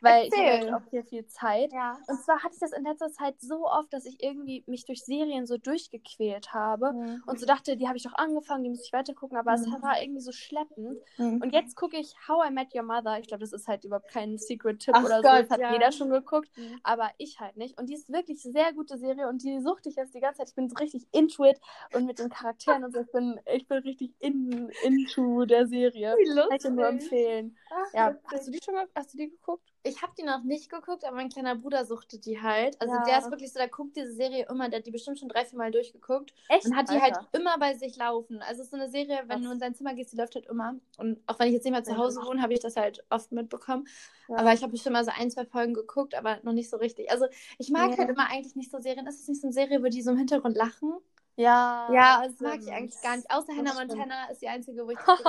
weil 0.02 0.26
ich 0.28 0.34
erzähl. 0.34 0.48
habe 0.52 0.64
jetzt 0.66 0.74
auch 0.74 0.90
hier 0.90 1.04
viel 1.06 1.26
Zeit. 1.28 1.72
ja. 1.74 1.98
Und 2.08 2.22
zwar 2.22 2.44
hatte 2.44 2.54
ich 2.54 2.60
das 2.60 2.72
in 2.74 2.84
letzter 2.84 3.12
Zeit 3.12 3.40
so 3.40 3.66
oft, 3.68 3.92
dass 3.94 4.06
ich 4.06 4.22
irgendwie 4.24 4.64
mich 4.68 4.86
durch 4.86 5.04
Serien 5.04 5.46
so 5.46 5.58
durchgequält 5.58 6.54
habe. 6.54 6.94
Mhm. 6.94 7.24
Und 7.26 7.40
so 7.40 7.46
dachte, 7.46 7.78
die 7.78 7.88
habe 7.88 7.98
ich 7.98 8.04
doch 8.04 8.14
angefangen, 8.14 8.64
die 8.64 8.70
muss 8.70 8.84
ich 8.86 8.94
weitergucken, 8.94 9.38
aber 9.38 9.54
es 9.54 9.66
Mhm. 9.66 9.82
war 9.82 10.02
irgendwie 10.02 10.22
so 10.22 10.32
schleppend. 10.32 11.00
Mhm. 11.18 11.42
Und 11.42 11.54
jetzt 11.54 11.76
gucke 11.76 11.98
ich 11.98 12.16
How 12.28 12.48
I 12.50 12.52
Met 12.54 12.74
Your 12.76 12.84
Mother. 12.84 13.20
Ich 13.20 13.28
glaube, 13.28 13.42
das 13.42 13.54
ist 13.54 13.68
halt 13.68 13.84
überhaupt 13.86 14.10
kein 14.10 14.38
Secret-Tipp 14.38 14.96
oder 14.98 15.18
so. 15.18 15.22
Gott, 15.24 15.42
Das 15.44 15.50
hat 15.50 15.60
ja. 15.60 15.74
jeder 15.74 15.92
schon 15.92 16.10
geguckt, 16.10 16.50
Mhm. 16.58 16.80
aber 16.84 17.10
ich 17.18 17.40
halt 17.40 17.58
nicht. 17.58 17.80
Und 17.80 17.90
die 17.90 17.94
ist 17.96 18.12
wirklich 18.12 18.44
eine 18.46 18.54
sehr 18.54 18.74
gute 18.74 18.98
Serie 18.98 19.28
und 19.28 19.44
die 19.44 19.60
suchte 19.62 19.90
ich 19.90 19.96
jetzt 19.96 20.14
die 20.14 20.20
ganze 20.20 20.40
Zeit. 20.40 20.50
Ich 20.50 20.56
bin 20.56 20.70
so 20.70 20.76
richtig 20.76 21.08
into 21.12 21.46
it 21.46 21.60
und 21.94 22.06
mit 22.06 22.20
den 22.20 22.30
Charakteren 22.30 22.84
und 22.84 22.94
so. 22.94 23.02
Ich 23.02 23.12
bin, 23.12 23.40
ich 23.54 23.68
bin 23.68 23.78
richtig 23.80 24.14
in, 24.20 24.70
into 24.84 25.46
der 25.46 25.68
Serie. 25.68 26.16
Wie 26.18 26.36
Kann 26.36 26.48
ich 26.56 26.62
dir 26.64 26.70
nur 26.72 26.92
lustig. 26.92 27.12
empfehlen. 27.12 27.58
Ach, 27.72 27.94
Ja, 27.94 28.16
hast 28.32 28.48
du 28.48 28.52
die 28.52 28.60
schon 28.64 28.74
mal, 28.76 28.88
hast 28.96 29.14
du 29.14 29.18
die 29.18 29.30
geguckt? 29.30 29.70
Ich 29.84 30.02
habe 30.02 30.12
die 30.18 30.24
noch 30.24 30.44
nicht 30.44 30.70
geguckt, 30.70 31.06
aber 31.06 31.16
mein 31.16 31.30
kleiner 31.30 31.56
Bruder 31.56 31.86
suchte 31.86 32.20
die 32.20 32.42
halt. 32.42 32.80
Also 32.82 32.94
Ja. 32.94 33.04
der 33.06 33.20
ist 33.20 33.32
wirklich 33.32 33.54
so, 33.54 33.60
der 33.60 33.70
guckt 33.70 33.96
diese 33.96 34.12
Serie 34.14 34.46
immer, 34.50 34.68
der 34.68 34.80
hat 34.80 34.86
die 34.86 34.92
bestimmt 34.92 35.18
schon 35.20 35.30
drei, 35.30 35.46
vier 35.46 35.58
Mal 35.58 35.72
durchgeguckt 35.72 36.34
Echt? 36.50 36.66
und 36.66 36.76
hat 36.76 36.90
die 36.90 37.00
Alter. 37.00 37.16
halt 37.18 37.28
immer 37.32 37.58
bei 37.58 37.74
sich 37.76 37.96
laufen. 37.96 38.42
Also 38.42 38.62
es 38.62 38.66
ist 38.68 38.72
so 38.72 38.78
eine 38.78 38.90
Serie, 38.90 39.20
wenn 39.28 39.38
Krass. 39.40 39.44
du 39.44 39.52
in 39.52 39.60
sein 39.60 39.76
Zimmer 39.76 39.94
gehst, 39.94 40.12
die 40.12 40.18
läuft 40.18 40.36
halt 40.36 40.48
immer. 40.48 40.76
Und 40.98 41.22
auch 41.28 41.40
wenn 41.40 41.48
ich 41.48 41.54
jetzt 41.54 41.64
nicht 41.64 41.72
mehr 41.72 41.84
zu. 41.84 41.96
Hause 41.98 42.22
wohne, 42.26 42.42
habe 42.42 42.54
ich 42.54 42.60
das 42.60 42.76
halt 42.76 43.06
oft 43.10 43.32
mitbekommen. 43.32 43.88
Ja. 44.28 44.36
Aber 44.38 44.52
ich 44.54 44.62
habe 44.62 44.72
bestimmt 44.74 44.94
mal 44.94 45.06
so 45.06 45.12
ein, 45.18 45.32
zwei 45.32 45.46
Folgen 45.46 45.74
geguckt, 45.74 46.14
aber 46.14 46.40
noch 46.44 46.54
nicht 46.54 46.70
so 46.70 46.76
richtig. 46.78 47.10
Also 47.10 47.28
ich 47.58 47.70
mag 47.70 47.92
Ja. 47.92 47.98
halt 48.00 48.10
immer 48.10 48.30
eigentlich 48.30 48.56
nicht 48.58 48.72
so 48.72 48.80
Serien. 48.80 49.08
Ist 49.08 49.22
es 49.22 49.28
nicht 49.30 49.40
so 49.42 49.48
eine 49.48 49.54
Serie, 49.54 49.82
wo 49.82 49.88
die 49.88 50.02
so 50.02 50.12
im 50.12 50.18
Hintergrund 50.18 50.58
lachen? 50.58 50.94
Ja, 51.38 51.88
Ja, 51.94 52.28
das 52.28 52.38
mag 52.42 52.60
ich 52.62 52.70
eigentlich 52.70 53.02
gar 53.02 53.16
nicht. 53.16 53.32
Außer 53.32 53.54
Hannah. 53.56 53.74
Montana 53.74 54.30
ist 54.30 54.42
die 54.42 54.50
einzige, 54.50 54.86
wo 54.86 54.90
ich 54.92 54.98
das 55.08 55.24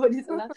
wo 0.00 0.06
die 0.06 0.22
so 0.22 0.32
lacht. 0.34 0.52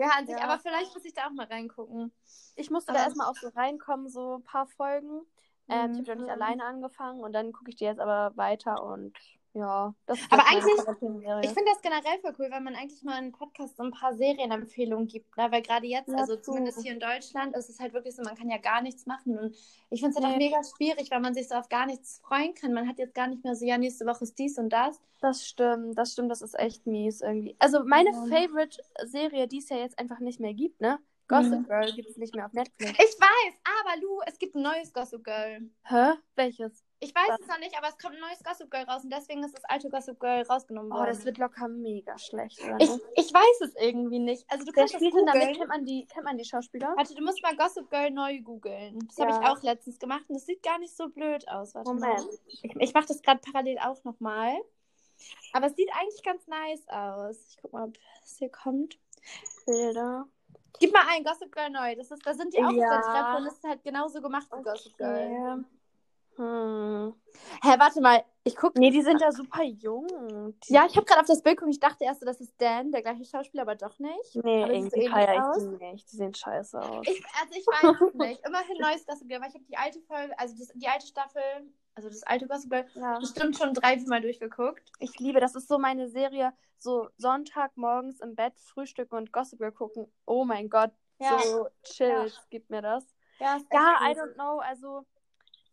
Ja, 0.00 0.08
an 0.16 0.26
sich, 0.26 0.34
Ja. 0.36 0.44
aber 0.44 0.58
vielleicht 0.58 0.94
muss 0.94 1.04
ich 1.04 1.12
da 1.12 1.26
auch 1.26 1.30
mal 1.32 1.46
reingucken. 1.46 2.10
Ich 2.56 2.70
musste 2.70 2.90
Aber- 2.90 2.98
da 3.00 3.04
erstmal 3.04 3.28
auch 3.28 3.34
so 3.36 3.48
reinkommen, 3.48 4.08
so 4.08 4.36
ein 4.36 4.44
paar 4.44 4.66
Folgen. 4.66 5.20
Ähm, 5.68 5.92
Mhm. 5.92 5.92
ich 5.92 5.98
habe 6.08 6.18
doch 6.18 6.24
nicht 6.24 6.30
alleine 6.32 6.64
angefangen 6.64 7.20
und 7.20 7.32
dann 7.34 7.52
gucke 7.52 7.68
ich 7.70 7.76
die 7.76 7.84
jetzt 7.84 8.00
aber 8.00 8.34
weiter 8.36 8.82
und 8.82 9.16
ja, 9.52 9.94
das 10.06 10.18
ist 10.20 10.32
Aber 10.32 10.44
eigentlich-. 10.46 11.42
Ich 11.42 11.50
finde 11.50 11.70
das 11.72 11.80
generell 11.82 12.18
voll 12.20 12.34
cool, 12.38 12.50
weil 12.50 12.60
man 12.60 12.74
eigentlich 12.76 13.02
mal 13.02 13.14
einen 13.16 13.32
Podcast 13.32 13.76
so 13.76 13.82
ein 13.82 13.90
paar 13.90 14.14
Serienempfehlungen 14.14 15.08
gibt. 15.08 15.36
Ne? 15.36 15.48
Weil 15.50 15.62
gerade 15.62 15.86
jetzt, 15.86 16.08
Ja, 16.08 16.18
also 16.18 16.34
true. 16.34 16.42
zumindest 16.42 16.80
hier 16.82 16.92
in 16.92 17.00
Deutschland, 17.00 17.56
ist 17.56 17.68
es 17.68 17.80
halt 17.80 17.92
wirklich 17.92 18.14
so, 18.14 18.22
man 18.22 18.36
kann 18.36 18.48
ja 18.48 18.58
gar 18.58 18.80
nichts 18.82 19.06
machen. 19.06 19.38
Und 19.38 19.56
ich 19.90 20.00
finde 20.00 20.10
es 20.10 20.16
halt 20.16 20.32
auch 20.32 20.38
Nee. 20.38 20.46
mega 20.48 20.62
schwierig, 20.62 21.10
weil 21.10 21.20
man 21.20 21.34
sich 21.34 21.48
so 21.48 21.56
auf 21.56 21.68
gar 21.68 21.86
nichts 21.86 22.20
freuen 22.24 22.54
kann. 22.54 22.72
Man 22.72 22.88
hat 22.88 22.98
jetzt 22.98 23.14
gar 23.14 23.26
nicht 23.26 23.42
mehr 23.44 23.54
so, 23.56 23.64
ja, 23.64 23.76
nächste 23.78 24.06
Woche 24.06 24.24
ist 24.24 24.38
dies 24.38 24.56
und 24.58 24.70
das. 24.70 25.00
Das 25.20 25.44
stimmt, 25.46 25.98
das 25.98 26.12
stimmt, 26.12 26.30
das 26.30 26.42
ist 26.42 26.58
echt 26.58 26.86
mies 26.86 27.20
irgendwie. 27.20 27.56
Also 27.58 27.84
meine 27.84 28.10
Ja. 28.10 28.26
Favorite-Serie, 28.26 29.48
die 29.48 29.58
es 29.58 29.68
ja 29.68 29.78
jetzt 29.78 29.98
einfach 29.98 30.20
nicht 30.20 30.40
mehr 30.40 30.54
gibt, 30.54 30.80
ne? 30.80 30.98
Gossip 31.28 31.60
Mhm. 31.60 31.66
Girl 31.66 31.92
gibt 31.92 32.08
es 32.08 32.16
nicht 32.16 32.34
mehr 32.34 32.46
auf 32.46 32.52
Netflix. 32.52 32.90
Ich 32.92 32.98
weiß, 33.20 33.54
aber 33.64 34.00
Lu, 34.00 34.20
es 34.26 34.38
gibt 34.38 34.54
ein 34.56 34.62
neues 34.62 34.92
Gossip 34.92 35.22
Girl. 35.24 35.70
Hä? 35.84 36.12
Welches? 36.34 36.84
Ich 37.02 37.14
weiß 37.14 37.28
Was? 37.30 37.40
es 37.40 37.46
noch 37.46 37.58
nicht, 37.58 37.76
aber 37.78 37.88
es 37.88 37.96
kommt 37.96 38.14
ein 38.16 38.20
neues 38.20 38.42
Gossip 38.44 38.70
Girl 38.70 38.84
raus 38.84 39.02
und 39.04 39.10
deswegen 39.10 39.42
ist 39.42 39.54
das 39.56 39.64
alte 39.64 39.88
Gossip 39.88 40.20
Girl 40.20 40.42
rausgenommen 40.42 40.92
Oh, 40.92 40.96
worden. 40.96 41.06
das 41.08 41.24
wird 41.24 41.38
locker 41.38 41.66
mega 41.66 42.18
schlecht, 42.18 42.62
oder? 42.62 42.76
ich, 42.78 42.90
ich 43.16 43.32
weiß 43.32 43.60
es 43.62 43.74
irgendwie 43.76 44.18
nicht. 44.18 44.44
Also 44.50 44.66
du 44.66 44.72
Wer 44.74 44.86
kannst 44.86 44.94
das 44.94 45.00
damit? 45.24 45.56
Kennt 45.56 45.68
man 45.68 45.84
die, 45.86 46.06
kennt 46.06 46.24
man 46.26 46.36
die 46.36 46.44
Schauspieler? 46.44 46.92
Warte, 46.96 47.14
du 47.14 47.22
musst 47.24 47.42
mal 47.42 47.56
Gossip 47.56 47.88
Girl 47.88 48.10
neu 48.10 48.42
googeln. 48.42 48.98
Das 49.08 49.16
habe 49.18 49.30
Ja. 49.30 49.40
ich 49.40 49.46
auch 49.48 49.62
letztens 49.62 49.98
gemacht 49.98 50.24
und 50.28 50.34
das 50.34 50.44
sieht 50.44 50.62
gar 50.62 50.78
nicht 50.78 50.94
so 50.94 51.08
blöd 51.08 51.48
aus. 51.48 51.74
Warte 51.74 51.88
Moment. 51.90 52.18
mal. 52.26 52.38
Ich, 52.48 52.62
ich 52.64 52.94
mache 52.94 53.06
das 53.06 53.22
gerade 53.22 53.40
parallel 53.40 53.78
auch 53.78 54.04
nochmal. 54.04 54.60
Aber 55.54 55.66
es 55.68 55.76
sieht 55.76 55.90
eigentlich 55.98 56.22
ganz 56.22 56.46
nice 56.48 56.86
aus. 56.88 57.36
Ich 57.48 57.56
guck 57.62 57.72
mal, 57.72 57.84
ob 57.84 57.94
es 58.22 58.36
hier 58.36 58.50
kommt. 58.50 58.98
Bilder. 59.64 60.26
Gib 60.78 60.92
mal 60.92 61.02
ein, 61.08 61.24
Gossip 61.24 61.50
Girl 61.52 61.70
neu. 61.70 61.94
Das 61.96 62.10
ist, 62.10 62.24
da 62.26 62.34
sind 62.34 62.52
die 62.54 62.58
auch 62.58 62.70
Ja. 62.72 62.98
auf 62.98 63.04
der 63.06 63.12
Treppe 63.12 63.36
und 63.38 63.44
das 63.46 63.54
ist 63.54 63.64
halt 63.64 63.82
genauso 63.84 64.20
gemacht 64.20 64.46
wie 64.54 64.62
Gossip 64.62 64.96
Girl. 64.98 65.64
Hm. 66.40 67.14
Hä, 67.62 67.74
warte 67.78 68.00
mal. 68.00 68.24
Ich 68.44 68.56
guck. 68.56 68.74
Nee, 68.76 68.90
die 68.90 69.02
sind 69.02 69.20
ja 69.20 69.30
super 69.30 69.62
jung. 69.62 70.06
Die- 70.66 70.72
Ja, 70.72 70.86
ich 70.86 70.96
habe 70.96 71.04
gerade 71.04 71.20
auf 71.20 71.26
das 71.26 71.42
Bild 71.42 71.58
geguckt. 71.58 71.74
Ich 71.74 71.80
dachte 71.80 72.04
erst, 72.04 72.20
so, 72.20 72.26
das 72.26 72.40
ist 72.40 72.54
Dan, 72.58 72.90
der 72.90 73.02
gleiche 73.02 73.24
Schauspieler, 73.26 73.62
aber 73.62 73.74
doch 73.74 73.98
nicht. 73.98 74.34
Nee, 74.42 74.62
Aber 74.64 74.72
so 74.72 74.78
irgendwie 74.78 75.08
feier 75.08 75.52
ich 75.56 75.62
die 75.62 75.84
nicht. 75.84 76.10
Die 76.12 76.16
sehen 76.16 76.32
scheiße 76.34 76.80
aus. 76.80 77.06
Ich, 77.06 77.22
also 77.40 77.54
ich 77.58 77.66
weiß 77.66 78.08
es 78.08 78.14
nicht. 78.14 78.46
Immerhin 78.46 78.78
neues 78.78 79.06
Gossip 79.06 79.28
Girl, 79.28 79.40
weil 79.42 79.48
ich 79.48 79.54
habe 79.54 79.64
die 79.64 79.76
alte 79.76 80.00
Folge, 80.00 80.38
also 80.38 80.54
das, 80.58 80.68
die 80.74 80.88
alte 80.88 81.06
Staffel 81.06 81.42
also 81.96 82.08
das 82.08 82.22
alte 82.22 82.46
Gossip 82.46 82.70
Girl, 82.70 82.86
Ja. 82.94 83.18
bestimmt 83.18 83.58
schon 83.58 83.74
drei, 83.74 83.98
vier 83.98 84.08
Mal 84.08 84.22
durchgeguckt. 84.22 84.90
Ich 85.00 85.18
liebe, 85.18 85.38
das 85.40 85.54
ist 85.54 85.68
so 85.68 85.78
meine 85.78 86.08
Serie, 86.08 86.54
so 86.78 87.08
Sonntag 87.18 87.76
morgens 87.76 88.20
im 88.20 88.34
Bett 88.36 88.58
frühstücken 88.58 89.16
und 89.16 89.32
Gossip 89.32 89.58
Girl 89.58 89.72
gucken. 89.72 90.10
Oh 90.24 90.44
mein 90.44 90.70
Gott, 90.70 90.92
so 91.18 91.68
chills 91.82 92.40
gibt 92.48 92.70
mir 92.70 92.80
das. 92.80 93.04
Ja, 93.38 93.58
Ja, 93.72 93.96
I 94.02 94.14
don't 94.14 94.34
know, 94.34 94.60
also 94.60 95.04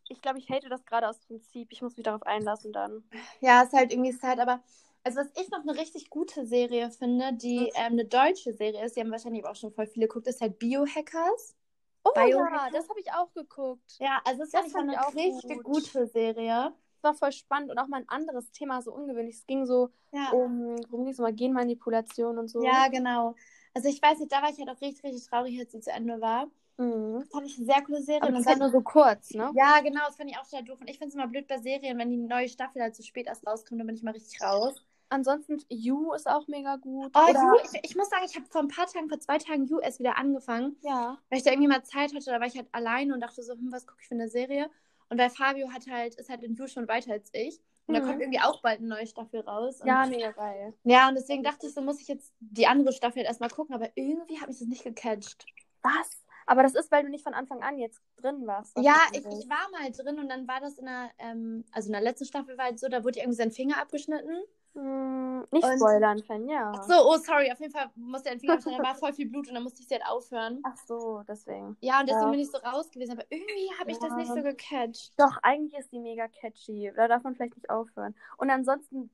ich 0.10 0.22
glaube, 0.22 0.40
ich 0.40 0.50
hate 0.50 0.70
das 0.70 0.86
gerade 0.86 1.08
aus 1.08 1.20
Prinzip. 1.20 1.72
Ich 1.72 1.82
muss 1.82 1.96
mich 1.98 2.04
darauf 2.04 2.24
einlassen 2.24 2.74
dann. 2.74 3.04
Ja, 3.42 3.64
ist 3.64 3.74
halt 3.74 3.92
irgendwie 3.92 4.12
sad, 4.12 4.40
aber 4.40 4.62
also 5.04 5.20
was 5.22 5.28
ich 5.42 5.50
noch 5.52 5.62
eine 5.62 5.78
richtig 5.78 6.10
gute 6.10 6.46
Serie 6.46 6.92
finde, 6.92 7.32
die 7.34 7.72
ähm, 7.76 7.94
eine 7.94 8.06
deutsche 8.06 8.52
Serie 8.54 8.84
ist, 8.86 8.98
die 8.98 9.02
haben 9.02 9.12
wahrscheinlich 9.12 9.46
auch 9.46 9.56
schon 9.56 9.72
voll 9.72 9.88
viele 9.88 10.08
geguckt, 10.08 10.28
ist 10.28 10.42
halt 10.42 10.60
Biohackers. 10.60 11.56
Oh 12.04 12.12
Biohacker? 12.14 12.56
ja, 12.56 12.70
das 12.72 12.90
habe 12.90 13.00
ich 13.00 13.12
auch 13.14 13.34
geguckt. 13.34 13.96
Ja, 14.00 14.20
also 14.26 14.42
war 14.42 14.66
ich 14.66 14.76
eine 14.76 15.02
auch 15.08 15.14
richtig 15.16 15.58
gut. 15.58 15.64
gute 15.64 16.08
Serie. 16.08 16.74
Das 16.96 17.04
war 17.04 17.14
voll 17.14 17.32
spannend 17.32 17.72
und 17.72 17.78
auch 17.78 17.88
mal 17.88 18.02
ein 18.02 18.10
anderes 18.10 18.52
Thema, 18.52 18.82
so 18.82 18.92
ungewöhnlich. 18.92 19.36
Es 19.36 19.46
ging 19.48 19.66
so 19.66 19.90
Ja. 20.12 20.32
um, 20.34 20.76
worum 20.90 21.06
ging 21.06 21.14
es 21.14 21.18
nochmal, 21.20 21.34
Genmanipulation 21.34 22.38
und 22.38 22.50
so. 22.50 22.64
Ja, 22.64 22.88
genau. 22.88 23.36
Also 23.74 23.90
ich 23.90 24.02
weiß 24.02 24.20
nicht, 24.20 24.32
da 24.32 24.42
war 24.42 24.50
ich 24.50 24.58
halt 24.58 24.70
auch 24.70 24.82
richtig, 24.82 25.04
richtig 25.04 25.30
traurig, 25.30 25.60
als 25.60 25.72
sie 25.72 25.80
zu 25.80 25.92
Ende 25.92 26.20
war. 26.20 26.48
Mhm. 26.78 27.20
Das 27.22 27.30
fand 27.30 27.46
ich 27.48 27.58
eine 27.58 27.66
sehr 27.66 27.82
coole 27.84 28.02
Serie. 28.02 28.22
Aber 28.22 28.30
Und 28.30 28.36
das 28.38 28.46
war 28.46 28.56
nur 28.58 28.70
so 28.70 28.82
kurz, 28.82 29.32
ne? 29.34 29.52
ja, 29.56 29.80
genau, 29.82 30.02
das 30.08 30.16
fand 30.16 30.30
ich 30.30 30.38
auch 30.38 30.46
sehr 30.46 30.62
doof. 30.62 30.80
Und 30.80 30.90
ich 30.90 30.98
finde 30.98 31.10
es 31.10 31.16
immer 31.16 31.28
blöd 31.28 31.48
bei 31.48 31.58
Serien, 31.60 31.98
wenn 31.98 32.10
die 32.10 32.18
neue 32.18 32.48
Staffel 32.50 32.82
halt 32.82 32.96
zu 32.96 33.04
spät 33.04 33.28
erst 33.28 33.46
rauskommt, 33.48 33.80
dann 33.80 33.88
bin 33.88 33.96
ich 33.96 34.04
mal 34.04 34.12
richtig 34.12 34.42
raus. 34.42 34.76
Ansonsten, 35.10 35.58
You 35.70 36.12
ist 36.14 36.28
auch 36.30 36.48
mega 36.50 36.76
gut. 36.76 37.12
Oh, 37.16 37.30
Oder- 37.30 37.42
You, 37.42 37.56
ich, 37.64 37.80
ich 37.92 37.96
muss 37.96 38.10
sagen, 38.10 38.24
ich 38.26 38.36
habe 38.36 38.46
vor 38.50 38.62
ein 38.62 38.68
paar 38.68 38.88
Tagen, 38.88 39.08
vor 39.10 39.20
zwei 39.20 39.38
Tagen 39.38 39.66
You 39.66 39.80
erst 39.80 40.00
wieder 40.00 40.18
angefangen, 40.18 40.76
Ja. 40.82 41.18
weil 41.30 41.38
ich 41.40 41.46
da 41.46 41.52
irgendwie 41.52 41.70
mal 41.70 41.84
Zeit 41.84 42.14
hatte. 42.14 42.26
Da 42.26 42.40
war 42.40 42.48
ich 42.48 42.58
halt 42.58 42.68
alleine 42.74 43.14
und 43.14 43.22
dachte 43.22 43.42
so, 43.42 43.54
hm, 43.54 43.72
was 43.72 43.88
gucke 43.88 44.02
ich 44.02 44.08
für 44.08 44.16
eine 44.16 44.28
Serie? 44.30 44.70
Und 45.10 45.18
weil 45.18 45.30
Fabio 45.30 45.72
hat 45.72 45.88
halt, 45.90 46.16
ist 46.16 46.30
halt 46.30 46.44
in 46.44 46.56
You 46.56 46.68
schon 46.68 46.88
weiter 46.90 47.14
als 47.14 47.30
ich. 47.32 47.62
Und 47.88 47.94
da 47.96 48.02
Mhm. 48.02 48.08
kommt 48.08 48.20
irgendwie 48.22 48.42
auch 48.42 48.62
bald 48.62 48.80
eine 48.80 48.90
neue 48.90 49.08
Staffel 49.08 49.40
raus. 49.40 49.80
Ja, 49.86 50.06
mega 50.06 50.32
geil. 50.32 50.74
ja, 50.84 51.08
und 51.08 51.16
deswegen 51.16 51.42
dachte 51.42 51.68
ich, 51.68 51.74
so 51.74 51.82
muss 51.82 52.02
ich 52.02 52.10
jetzt 52.10 52.34
die 52.42 52.68
andere 52.68 52.92
Staffel 52.92 53.20
halt 53.20 53.28
erstmal 53.28 53.50
gucken, 53.50 53.74
aber 53.74 53.88
irgendwie 53.96 54.38
hat 54.42 54.50
mich 54.50 54.60
das 54.60 54.68
nicht 54.68 54.84
gecatcht. 54.84 55.46
Was? 55.84 56.22
Aber 56.48 56.64
das 56.64 56.74
ist, 56.76 56.92
weil 56.92 57.04
du 57.04 57.10
nicht 57.10 57.24
von 57.24 57.34
Anfang 57.36 57.62
an 57.62 57.78
jetzt 57.78 58.02
drin 58.20 58.48
warst. 58.48 58.76
Ja, 58.80 58.96
ich, 59.12 59.20
ich 59.20 59.50
war 59.50 59.70
mal 59.72 59.92
drin 59.92 60.18
und 60.20 60.30
dann 60.30 60.48
war 60.48 60.60
das 60.62 60.78
in 60.80 60.86
der, 60.86 61.12
ähm, 61.20 61.64
also 61.72 61.88
in 61.88 61.94
der 61.94 62.02
letzten 62.02 62.26
Staffel 62.26 62.58
war 62.58 62.66
halt 62.66 62.80
so, 62.80 62.88
da 62.88 63.04
wurde 63.04 63.20
irgendwie 63.20 63.36
sein 63.38 63.52
Finger 63.52 63.80
abgeschnitten. 63.80 64.36
Hm, 64.74 65.46
nicht 65.52 65.64
Und- 65.66 65.78
spoilern, 65.78 66.22
Fan, 66.24 66.48
ja. 66.48 66.72
Ach 66.76 66.84
so, 66.84 66.94
oh 67.06 67.18
sorry, 67.18 67.52
auf 67.52 67.60
jeden 67.60 67.74
Fall 67.74 67.90
musste 67.96 68.30
er 68.30 68.36
den 68.36 68.40
Finger 68.40 68.54
abschneiden, 68.54 68.80
da 68.82 68.88
war 68.90 68.96
voll 69.00 69.12
viel 69.14 69.28
Blut 69.28 69.48
und 69.48 69.56
dann 69.56 69.64
musste 69.64 69.82
ich 69.82 69.88
sie 69.88 69.96
halt 69.96 70.06
aufhören. 70.06 70.62
Ach 70.64 70.78
so, 70.88 71.24
deswegen. 71.28 71.76
Ja, 71.82 72.00
und 72.00 72.08
deswegen 72.08 72.26
Ja. 72.26 72.32
bin 72.32 72.40
ich 72.40 72.52
so 72.52 72.58
raus 72.60 72.90
gewesen, 72.92 73.12
aber 73.14 73.24
irgendwie 73.30 73.72
habe 73.80 73.92
ich 73.92 73.98
das 73.98 74.10
Ja. 74.10 74.16
nicht 74.16 74.28
so 74.34 74.42
gecatcht. 74.42 75.14
Doch, 75.18 75.38
eigentlich 75.42 75.78
ist 75.80 75.92
die 75.92 76.00
mega 76.00 76.28
catchy. 76.28 76.92
Da 76.96 77.08
darf 77.08 77.24
man 77.24 77.36
vielleicht 77.36 77.56
nicht 77.56 77.70
aufhören. 77.70 78.16
Und 78.38 78.50
ansonsten, 78.52 79.10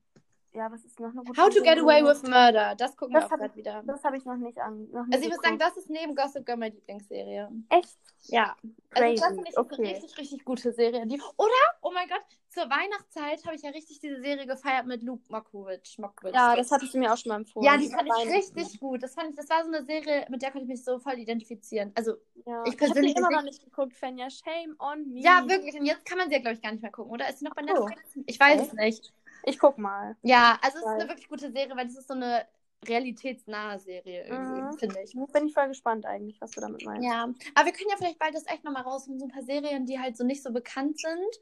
ja, 0.54 0.70
was 0.70 0.84
ist 0.84 0.98
noch 1.00 1.10
eine 1.10 1.22
gute 1.24 1.40
How 1.40 1.48
to 1.48 1.62
Get? 1.62 1.78
Away 1.78 2.04
with 2.04 2.22
Murder, 2.22 2.74
das 2.76 2.96
gucken 2.96 3.14
Das 3.14 3.24
wir 3.24 3.34
auch 3.34 3.38
gerade 3.38 3.56
wieder. 3.56 3.82
Das 3.86 4.04
habe 4.04 4.16
ich 4.16 4.24
noch 4.24 4.36
nicht 4.36 4.58
an. 4.58 4.88
Noch 4.90 5.04
nicht 5.06 5.14
Also 5.14 5.26
ich 5.26 5.32
würde 5.32 5.42
sagen, 5.42 5.58
das 5.58 5.76
ist 5.76 5.90
neben 5.90 6.14
Gossip 6.14 6.46
Girl 6.46 6.56
meine 6.56 6.74
Lieblingsserie. 6.74 7.50
Echt? 7.70 7.98
Ja. 8.26 8.56
Crazy. 8.90 9.22
Also 9.22 9.24
das 9.24 9.34
finde 9.34 9.50
ich 9.50 9.58
okay. 9.58 9.74
eine 9.78 9.88
richtig, 9.96 10.18
richtig 10.18 10.44
gute 10.44 10.72
Serie. 10.72 11.06
Die, 11.06 11.20
oder, 11.36 11.50
oh 11.82 11.90
mein 11.92 12.08
Gott, 12.08 12.22
zur 12.48 12.64
Weihnachtszeit 12.70 13.44
habe 13.44 13.56
ich 13.56 13.62
ja 13.62 13.70
richtig 13.70 13.98
diese 14.00 14.20
Serie 14.22 14.46
gefeiert 14.46 14.86
mit 14.86 15.02
Luke. 15.02 15.24
Mockowitz. 15.28 15.98
Ja, 16.32 16.54
das 16.56 16.70
hattest 16.70 16.94
du 16.94 16.98
mir 16.98 17.12
auch 17.12 17.16
schon 17.16 17.30
mal 17.30 17.36
empfohlen. 17.36 17.66
Ja, 17.66 17.76
die 17.76 17.88
fand 17.88 18.08
ich 18.08 18.32
richtig 18.32 18.78
gut. 18.80 19.02
Das, 19.02 19.14
fand 19.14 19.30
ich, 19.30 19.36
das 19.36 19.48
war 19.50 19.62
so 19.64 19.68
eine 19.68 19.84
Serie, 19.84 20.24
mit 20.30 20.40
der 20.40 20.52
konnte 20.52 20.64
ich 20.64 20.68
mich 20.70 20.84
so 20.84 20.98
voll 21.00 21.14
identifizieren. 21.18 21.92
Also, 21.94 22.12
Ja. 22.46 22.62
Ich 22.64 22.74
Ich 22.74 22.80
habe 22.80 22.86
persönlich 22.92 23.16
immer 23.16 23.30
noch 23.30 23.42
nicht 23.42 23.62
geguckt, 23.64 23.92
Fenja. 23.94 24.30
Shame 24.30 24.76
on 24.78 25.12
me. 25.12 25.20
ja, 25.20 25.44
wirklich. 25.48 25.74
Und 25.74 25.84
jetzt 25.86 26.04
kann 26.06 26.18
man 26.18 26.28
sie 26.28 26.34
ja, 26.36 26.40
glaube 26.40 26.54
ich, 26.54 26.62
gar 26.62 26.70
nicht 26.72 26.82
mehr 26.82 26.92
gucken, 26.92 27.10
oder? 27.12 27.28
Ist 27.28 27.40
sie 27.40 27.44
noch 27.44 27.54
bei 27.54 27.62
Oh. 27.62 27.86
Netflix? 27.88 28.18
Ich 28.26 28.38
weiß 28.38 28.60
Okay. 28.60 28.68
es 28.68 28.72
nicht. 28.74 29.12
Ich 29.44 29.58
guck 29.58 29.78
mal. 29.78 30.16
Ja, 30.22 30.58
also 30.62 30.78
es 30.78 30.84
ist 30.84 30.90
eine 30.90 31.08
wirklich 31.08 31.28
gute 31.28 31.50
Serie, 31.52 31.76
weil 31.76 31.86
das 31.86 31.96
ist 31.96 32.08
so 32.08 32.14
eine 32.14 32.46
realitätsnahe 32.86 33.78
Serie 33.78 34.24
irgendwie, 34.26 34.60
Mhm. 34.62 34.78
finde 34.78 35.00
ich. 35.02 35.14
Bin 35.32 35.46
ich 35.46 35.54
voll 35.54 35.68
gespannt 35.68 36.06
eigentlich, 36.06 36.40
was 36.40 36.50
du 36.52 36.60
damit 36.60 36.84
meinst. 36.84 37.06
Ja, 37.06 37.24
aber 37.54 37.66
wir 37.66 37.72
können 37.72 37.88
ja 37.90 37.96
vielleicht 37.96 38.18
bald 38.18 38.34
das 38.34 38.46
echt 38.46 38.64
nochmal 38.64 38.82
rausholen, 38.82 39.18
so 39.18 39.26
ein 39.26 39.30
paar 39.32 39.42
Serien, 39.42 39.86
die 39.86 39.98
halt 39.98 40.16
so 40.16 40.24
nicht 40.24 40.42
so 40.42 40.52
bekannt 40.52 40.98
sind. 40.98 41.36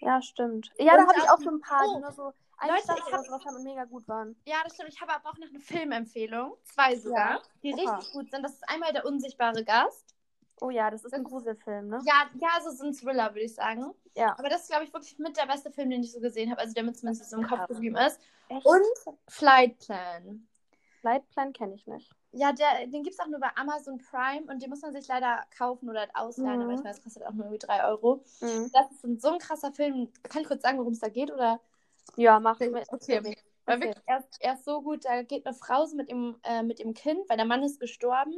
Ja, 0.00 0.20
stimmt. 0.20 0.70
Ja, 0.78 0.92
Und 0.94 0.98
da 0.98 1.06
habe 1.08 1.18
ich 1.18 1.30
auch- 1.30 1.38
so 1.40 1.50
ein 1.50 1.60
paar, 1.60 1.82
Oh, 1.88 1.94
die 1.96 2.00
nur 2.02 2.12
so 2.12 2.32
Leute, 2.64 2.82
Staffel 2.84 3.02
ich 3.08 3.12
hab- 3.12 3.24
sowas 3.24 3.44
haben 3.44 3.56
und 3.56 3.64
mega 3.64 3.84
gut 3.84 4.06
waren. 4.06 4.36
Ja, 4.44 4.56
das 4.64 4.74
stimmt. 4.74 4.90
Ich 4.92 5.00
habe 5.00 5.12
aber 5.14 5.28
auch 5.30 5.38
noch 5.38 5.48
eine 5.48 5.60
Filmempfehlung. 5.60 6.56
Zwei 6.64 6.94
sogar, 6.96 7.32
Ja. 7.36 7.42
die 7.62 7.74
Oha. 7.74 7.96
richtig 7.96 8.12
gut 8.12 8.30
sind. 8.30 8.42
Das 8.42 8.52
ist 8.52 8.68
einmal 8.68 8.92
Der 8.92 9.04
unsichtbare 9.06 9.64
Gast. 9.64 10.14
Oh 10.62 10.70
ja, 10.70 10.90
das 10.92 11.04
ist 11.04 11.12
ein 11.12 11.24
Gruselfilm, 11.24 11.88
ne? 11.88 12.00
Ja, 12.06 12.30
ja, 12.34 12.62
so 12.62 12.70
so 12.70 12.84
ein 12.84 12.92
Thriller, 12.92 13.30
würde 13.30 13.40
ich 13.40 13.54
sagen. 13.54 13.92
Ja. 14.14 14.38
Aber 14.38 14.48
das 14.48 14.62
ist, 14.62 14.70
glaube 14.70 14.84
ich, 14.84 14.92
wirklich 14.92 15.18
mit 15.18 15.36
der 15.36 15.46
beste 15.46 15.72
Film, 15.72 15.90
den 15.90 16.04
ich 16.04 16.12
so 16.12 16.20
gesehen 16.20 16.52
habe. 16.52 16.60
Also 16.60 16.72
der 16.72 16.84
mir 16.84 16.92
zumindest 16.92 17.28
so 17.28 17.36
im 17.36 17.46
Kopf 17.48 17.66
geblieben 17.66 17.96
ist. 17.96 18.20
Echt? 18.48 18.64
Und 18.64 19.16
Flight 19.28 19.78
Plan. 19.80 20.46
Lightplan 21.02 21.52
kenne 21.52 21.74
ich 21.74 21.86
nicht. 21.88 22.12
Ja, 22.30 22.52
der, 22.52 22.86
den 22.86 23.02
gibt 23.02 23.14
es 23.14 23.18
auch 23.18 23.26
nur 23.26 23.40
bei 23.40 23.50
Amazon 23.56 23.98
Prime 23.98 24.50
und 24.50 24.62
den 24.62 24.70
muss 24.70 24.82
man 24.82 24.92
sich 24.92 25.08
leider 25.08 25.42
kaufen 25.56 25.90
oder 25.90 26.00
halt 26.00 26.14
ausleihen. 26.14 26.58
Mhm. 26.58 26.62
Aber 26.62 26.72
ich 26.74 26.78
meine, 26.78 26.94
das 26.94 27.02
kostet 27.02 27.26
auch 27.26 27.32
nur 27.32 27.46
irgendwie 27.46 27.66
3 27.66 27.84
Euro. 27.88 28.24
Mhm. 28.40 28.70
Das 28.72 28.90
ist 28.92 29.04
ein, 29.04 29.18
so 29.18 29.32
ein 29.32 29.38
krasser 29.38 29.72
Film. 29.72 30.12
Kann 30.22 30.42
ich 30.42 30.48
kurz 30.48 30.62
sagen, 30.62 30.78
worum 30.78 30.92
es 30.92 31.00
da 31.00 31.08
geht? 31.08 31.32
Oder? 31.32 31.60
Ja, 32.16 32.38
mach 32.38 32.60
Okay. 32.60 33.20
mit. 33.20 33.36
Weil 33.66 33.76
Okay. 33.76 33.86
wirklich, 33.86 34.04
er 34.06 34.18
ist, 34.18 34.36
er 34.40 34.54
ist 34.54 34.64
so 34.64 34.82
gut, 34.82 35.04
da 35.04 35.22
geht 35.22 35.46
eine 35.46 35.54
Frau 35.54 35.86
so 35.86 35.96
mit 35.96 36.10
dem, 36.10 36.36
äh, 36.42 36.62
mit 36.62 36.78
dem 36.80 36.94
Kind, 36.94 37.28
weil 37.28 37.36
der 37.36 37.46
Mann 37.46 37.62
ist 37.62 37.80
gestorben. 37.80 38.34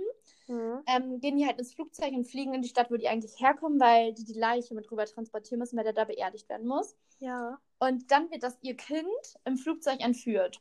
Mhm. 0.48 0.82
Ähm, 0.86 1.20
gehen 1.20 1.38
die 1.38 1.46
halt 1.46 1.58
ins 1.58 1.74
Flugzeug 1.74 2.12
und 2.12 2.24
fliegen 2.26 2.54
in 2.54 2.62
die 2.62 2.68
Stadt, 2.68 2.90
wo 2.90 2.96
die 2.96 3.08
eigentlich 3.08 3.40
herkommen, 3.40 3.80
weil 3.80 4.12
die 4.14 4.24
die 4.24 4.38
Leiche 4.38 4.74
mit 4.74 4.90
rüber 4.90 5.06
transportieren 5.06 5.58
müssen, 5.60 5.76
weil 5.76 5.84
der 5.84 5.94
da 5.94 6.04
beerdigt 6.04 6.48
werden 6.48 6.66
muss. 6.66 6.96
Ja. 7.18 7.58
Und 7.78 8.10
dann 8.10 8.30
wird 8.30 8.42
das 8.42 8.58
ihr 8.62 8.76
Kind 8.76 9.06
im 9.44 9.56
Flugzeug 9.56 10.00
entführt. 10.00 10.60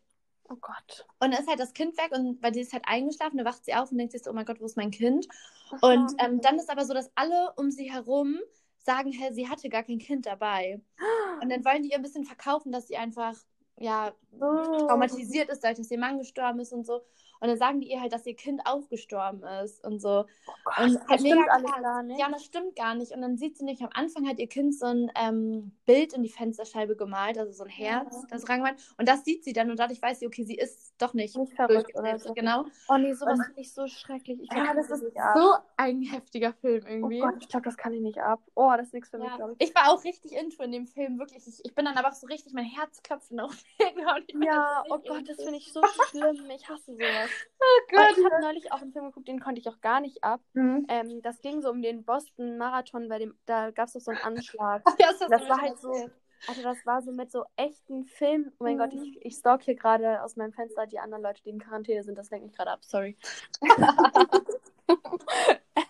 Oh 0.50 0.56
Gott. 0.56 1.06
Und 1.20 1.32
dann 1.34 1.42
ist 1.42 1.48
halt 1.48 1.60
das 1.60 1.74
Kind 1.74 1.98
weg 1.98 2.12
und 2.12 2.42
weil 2.44 2.52
die 2.52 2.62
ist 2.62 2.74
halt 2.74 2.84
eingeschlafen, 2.86 3.38
da 3.38 3.46
wacht 3.46 3.64
sie 3.66 3.74
auf 3.74 3.92
und 3.92 3.98
denkt 3.98 4.12
sich 4.12 4.24
so, 4.24 4.30
oh 4.32 4.34
mein 4.34 4.46
Gott, 4.46 4.60
wo 4.60 4.66
ist 4.66 4.78
mein 4.78 4.92
Kind? 4.92 5.28
Ach, 5.72 5.82
Und 5.82 6.14
ähm, 6.20 6.42
dann 6.42 6.58
ist 6.58 6.70
aber 6.70 6.86
so, 6.86 6.94
dass 6.94 7.12
alle 7.16 7.54
um 7.56 7.72
sie 7.72 7.92
herum 7.92 8.40
sagen, 8.80 9.12
hey, 9.12 9.34
sie 9.34 9.50
hatte 9.50 9.70
gar 9.70 9.84
kein 9.84 10.00
Kind 10.00 10.26
dabei. 10.26 10.82
Und 11.42 11.50
dann 11.50 11.64
wollen 11.66 11.84
die 11.84 11.90
ihr 11.90 11.96
ein 11.96 12.02
bisschen 12.02 12.26
verkaufen, 12.26 12.72
dass 12.72 12.88
sie 12.88 12.98
einfach, 12.98 13.36
ja, 13.80 14.14
Oh. 14.40 14.88
traumatisiert 14.88 15.50
ist, 15.50 15.64
dadurch, 15.64 15.78
dass 15.80 15.92
ihr 15.92 16.00
Mann 16.00 16.18
gestorben 16.18 16.60
ist 16.60 16.74
und 16.74 16.86
so. 16.86 17.02
Und 17.44 17.50
dann 17.50 17.58
sagen 17.58 17.82
die 17.82 17.90
ihr 17.92 18.00
halt, 18.00 18.14
dass 18.14 18.26
ihr 18.26 18.38
Kind 18.38 18.62
auch 18.64 18.88
gestorben 18.88 19.44
ist 19.66 19.84
und 19.84 20.00
so. 20.00 20.24
Oh 20.48 20.52
Gott. 20.64 20.80
Und 20.80 20.94
das 20.96 21.08
halt 21.10 21.20
stimmt 21.20 21.50
alles 21.50 21.70
krass. 21.72 21.82
gar 21.82 22.04
nicht. 22.04 22.18
Ja, 22.22 22.30
das 22.30 22.46
stimmt 22.46 22.76
gar 22.78 22.96
nicht. 22.96 23.12
Und 23.12 23.20
dann 23.22 23.36
sieht 23.38 23.58
sie 23.58 23.66
nicht, 23.66 23.82
am 23.82 23.90
Anfang 23.94 24.26
hat 24.30 24.40
ihr 24.40 24.48
Kind 24.48 24.74
so 24.74 24.86
ein 24.86 25.12
ähm, 25.16 25.74
Bild 25.86 26.14
in 26.14 26.24
die 26.24 26.30
Fensterscheibe 26.30 26.96
gemalt, 26.96 27.38
also 27.38 27.52
so 27.52 27.66
ein 27.66 27.70
Herz, 27.70 28.16
Ja. 28.16 28.28
das 28.30 28.48
rangemalt. 28.48 28.78
Und 28.98 29.10
das 29.10 29.26
sieht 29.26 29.44
sie 29.44 29.52
dann 29.52 29.70
und 29.70 29.78
dadurch 29.78 30.02
weiß 30.02 30.20
sie, 30.20 30.28
okay, 30.28 30.46
sie 30.46 30.56
ist 30.56 30.94
doch 30.98 31.14
nicht, 31.14 31.36
Nicht 31.36 31.54
verrückt 31.54 31.94
oder 31.98 32.18
so. 32.18 32.34
Genau. 32.34 32.64
Oh 32.88 32.96
nee, 32.98 33.12
sowas 33.12 33.42
finde 33.46 33.60
ich 33.60 33.74
so 33.74 33.88
schrecklich. 33.88 34.40
Ich 34.42 34.50
Ja, 34.50 34.74
das 34.74 34.88
das 34.88 35.02
ist 35.02 35.14
so 35.36 35.54
ein 35.76 36.02
heftiger 36.02 36.54
Film 36.54 36.82
Oh 36.86 36.90
irgendwie. 36.90 37.20
Gott, 37.20 37.36
ich 37.42 37.50
glaube, 37.50 37.66
das 37.66 37.76
kann 37.76 37.94
ich 37.94 38.00
nicht 38.00 38.20
ab. 38.20 38.40
Oh, 38.56 38.72
das 38.78 38.88
ist 38.88 38.94
nichts 38.94 39.10
für 39.10 39.18
mich, 39.18 39.28
Ja. 39.28 39.36
glaube 39.36 39.56
ich. 39.60 39.68
Ich 39.68 39.76
war 39.76 39.92
auch 39.92 40.02
richtig 40.06 40.32
into 40.32 40.64
in 40.64 40.72
dem 40.72 40.88
Film, 40.88 41.20
wirklich. 41.20 41.46
Ich, 41.46 41.60
ich 41.66 41.76
bin 41.76 41.84
dann 41.84 41.98
aber 41.98 42.08
auch 42.08 42.14
so 42.14 42.26
richtig, 42.28 42.54
mein 42.54 42.64
Herz 42.64 43.04
klopft 43.04 43.34
noch. 43.34 43.54
Ja, 44.46 44.84
oh 44.90 44.98
Gott, 45.00 45.28
das 45.28 45.38
finde 45.38 45.58
ich 45.58 45.72
so 45.74 45.82
schlimm. 46.10 46.50
Ich 46.56 46.68
hasse 46.70 46.94
sowas. 46.94 47.30
Oh 47.60 47.98
Aber 47.98 48.10
ich 48.12 48.24
habe 48.26 48.42
neulich 48.42 48.72
auch 48.72 48.82
einen 48.82 48.92
Film 48.92 49.06
geguckt, 49.06 49.28
den 49.28 49.40
konnte 49.40 49.62
ich 49.62 49.68
auch 49.70 49.80
gar 49.82 50.02
nicht 50.02 50.24
ab. 50.24 50.42
Mhm. 50.54 50.86
Ähm, 50.90 51.22
das 51.22 51.42
ging 51.42 51.62
so 51.62 51.70
um 51.70 51.82
den 51.82 52.04
Boston 52.04 52.58
Marathon, 52.58 53.08
bei 53.08 53.20
dem, 53.20 53.38
da 53.46 53.72
gab 53.72 53.88
es 53.88 53.94
doch 53.94 54.02
so 54.02 54.12
einen 54.12 54.22
Anschlag. 54.22 54.84
Ja, 55.00 55.08
das, 55.12 55.30
Das 55.30 55.50
war 55.50 55.62
halt 55.62 55.80
so-. 55.80 56.10
Also 56.46 56.62
das 56.62 56.86
war 56.86 57.02
so 57.02 57.14
mit 57.14 57.32
so 57.32 57.46
echten 57.56 58.04
Filmen. 58.06 58.52
Oh 58.60 58.66
mein 58.66 58.76
Mhm. 58.76 58.80
Gott, 58.80 58.94
ich, 58.94 59.26
ich 59.26 59.36
stalk 59.38 59.64
hier 59.64 59.76
gerade 59.76 60.22
aus 60.24 60.36
meinem 60.36 60.52
Fenster 60.52 60.86
die 60.88 61.00
anderen 61.00 61.24
Leute, 61.24 61.42
die 61.44 61.50
in 61.52 61.60
Quarantäne 61.60 62.04
sind. 62.04 62.18
Das 62.18 62.30
lenkt 62.32 62.48
mich 62.48 62.56
gerade 62.56 62.72
ab, 62.72 62.84
sorry. 62.84 63.18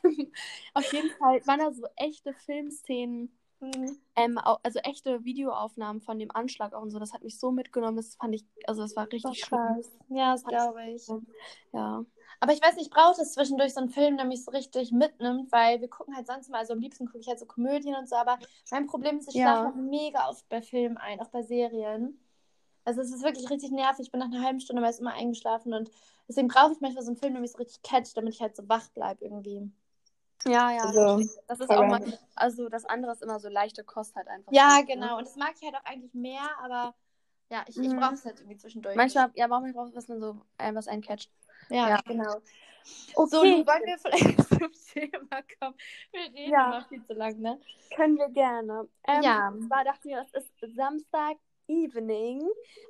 ähm, 0.03 0.32
auf 0.73 0.91
jeden 0.93 1.10
Fall 1.12 1.41
waren 1.47 1.60
da 1.60 1.71
so 1.71 1.88
echte 1.95 2.34
Filmszenen, 2.34 3.36
Mhm. 3.63 3.97
ähm, 4.15 4.38
also 4.38 4.80
echte 4.80 5.23
Videoaufnahmen 5.23 6.02
von 6.02 6.19
dem 6.19 6.32
Anschlag 6.32 6.73
auch 6.73 6.82
und 6.82 6.91
so. 6.91 6.99
Das 6.99 7.13
hat 7.13 7.23
mich 7.23 7.39
so 7.39 7.52
mitgenommen. 7.52 7.95
Das 7.95 8.15
fand 8.15 8.36
ich, 8.36 8.45
also 8.65 8.82
das 8.82 8.95
war 8.95 9.12
richtig 9.12 9.43
schlimm. 9.43 9.60
Krass. 9.60 9.91
Ja, 10.10 10.34
das 10.34 10.43
glaube 10.43 10.84
ich. 10.91 11.08
Ja. 11.71 12.06
Aber 12.39 12.52
ich 12.52 12.62
weiß 12.62 12.76
nicht, 12.76 12.88
ich 12.88 12.91
brauche 12.91 13.15
das 13.17 13.34
zwischendurch 13.34 13.73
so 13.73 13.80
einen 13.80 13.89
Film, 13.89 14.17
der 14.17 14.26
mich 14.26 14.43
so 14.43 14.52
richtig 14.52 14.91
mitnimmt, 14.91 15.52
weil 15.52 15.80
wir 15.80 15.88
gucken 15.88 16.15
halt 16.15 16.28
sonst 16.28 16.49
mal, 16.49 16.58
also 16.58 16.73
am 16.73 16.80
liebsten 16.80 17.06
gucke 17.06 17.19
ich 17.19 17.28
halt 17.28 17.39
so 17.39 17.45
Komödien 17.45 17.95
und 17.95 18.10
so, 18.10 18.15
aber 18.15 18.38
mein 18.71 18.86
Problem 18.88 19.17
ist, 19.19 19.30
ich 19.30 19.36
Ja. 19.36 19.62
schlafe 19.62 19.78
mega 19.78 20.30
oft 20.30 20.47
bei 20.49 20.62
Filmen 20.62 20.97
ein, 20.97 21.21
auch 21.21 21.30
bei 21.30 21.41
Serien. 21.43 22.19
Also 22.86 22.99
es 22.99 23.13
ist 23.13 23.23
wirklich 23.23 23.49
richtig 23.49 23.71
nervig. 23.71 24.08
Ich 24.08 24.12
bin 24.12 24.19
nach 24.19 24.28
einer 24.28 24.43
halben 24.43 24.60
Stunde 24.60 24.82
meist 24.82 24.99
immer 24.99 25.13
eingeschlafen 25.13 25.73
und 25.73 25.89
deswegen 26.28 26.49
brauche 26.49 26.73
ich 26.73 26.82
manchmal 26.82 27.04
so 27.04 27.12
einen 27.12 27.17
Film, 27.17 27.34
der 27.34 27.41
mich 27.41 27.54
so 27.54 27.60
richtig 27.60 27.82
catcht, 27.82 28.17
damit 28.17 28.34
ich 28.34 28.41
halt 28.41 28.58
so 28.58 28.67
wach 28.67 28.89
bleibe 28.89 29.23
irgendwie. 29.23 29.71
Ja, 30.45 30.71
ja. 30.71 30.84
Also, 30.84 31.17
das 31.47 31.60
ist 31.60 31.69
auch 31.69 31.86
mal, 31.88 32.19
also 32.36 32.69
das 32.69 32.86
andere 32.86 33.12
ist 33.13 33.21
immer 33.21 33.39
so 33.39 33.49
leichte 33.49 33.84
Kost 33.84 34.15
halt 34.15 34.27
einfach. 34.27 34.51
Ja, 34.51 34.71
so, 34.71 34.75
ne? 34.79 34.86
genau. 34.86 35.17
Und 35.17 35.27
das 35.27 35.36
mag 35.36 35.53
ich 35.60 35.63
halt 35.63 35.75
auch 35.75 35.86
eigentlich 35.86 36.13
mehr, 36.13 36.49
aber 36.62 36.93
ja, 37.49 37.63
ich, 37.67 37.77
ich 37.77 37.88
Mhm. 37.89 37.97
brauche 37.99 38.13
es 38.15 38.25
halt 38.25 38.39
irgendwie 38.39 38.58
zwischendurch. 38.58 38.95
Manchmal, 38.95 39.32
ja, 39.36 39.47
manchmal 39.47 39.73
braucht 39.73 39.89
es, 39.89 39.95
was 39.95 40.08
man 40.08 40.19
so, 40.19 40.41
äh, 40.58 40.73
was 40.73 40.88
einen 40.88 41.01
catcht. 41.01 41.29
Ja, 41.69 41.89
Ja. 41.89 42.01
genau. 42.06 42.36
Okay. 43.15 43.29
So, 43.29 43.43
nun 43.43 43.65
wollen 43.65 43.84
wir 43.86 43.97
vielleicht 43.97 44.49
zum 44.49 44.71
Thema 44.93 45.41
kommen. 45.60 45.75
Wir 46.12 46.21
reden 46.21 46.51
ja. 46.51 46.65
immer 46.77 46.86
viel 46.86 47.06
zu 47.06 47.13
lang, 47.13 47.39
ne? 47.39 47.60
Können 47.95 48.17
wir 48.17 48.27
gerne. 48.29 48.89
Ähm, 49.08 49.23
ja. 49.23 49.47
Und 49.47 49.67
zwar 49.67 49.86
dachten 49.86 50.10
wir, 50.10 50.21
es 50.21 50.34
ist 50.34 50.75
Samstag 50.75 51.38
Evening. 51.67 52.41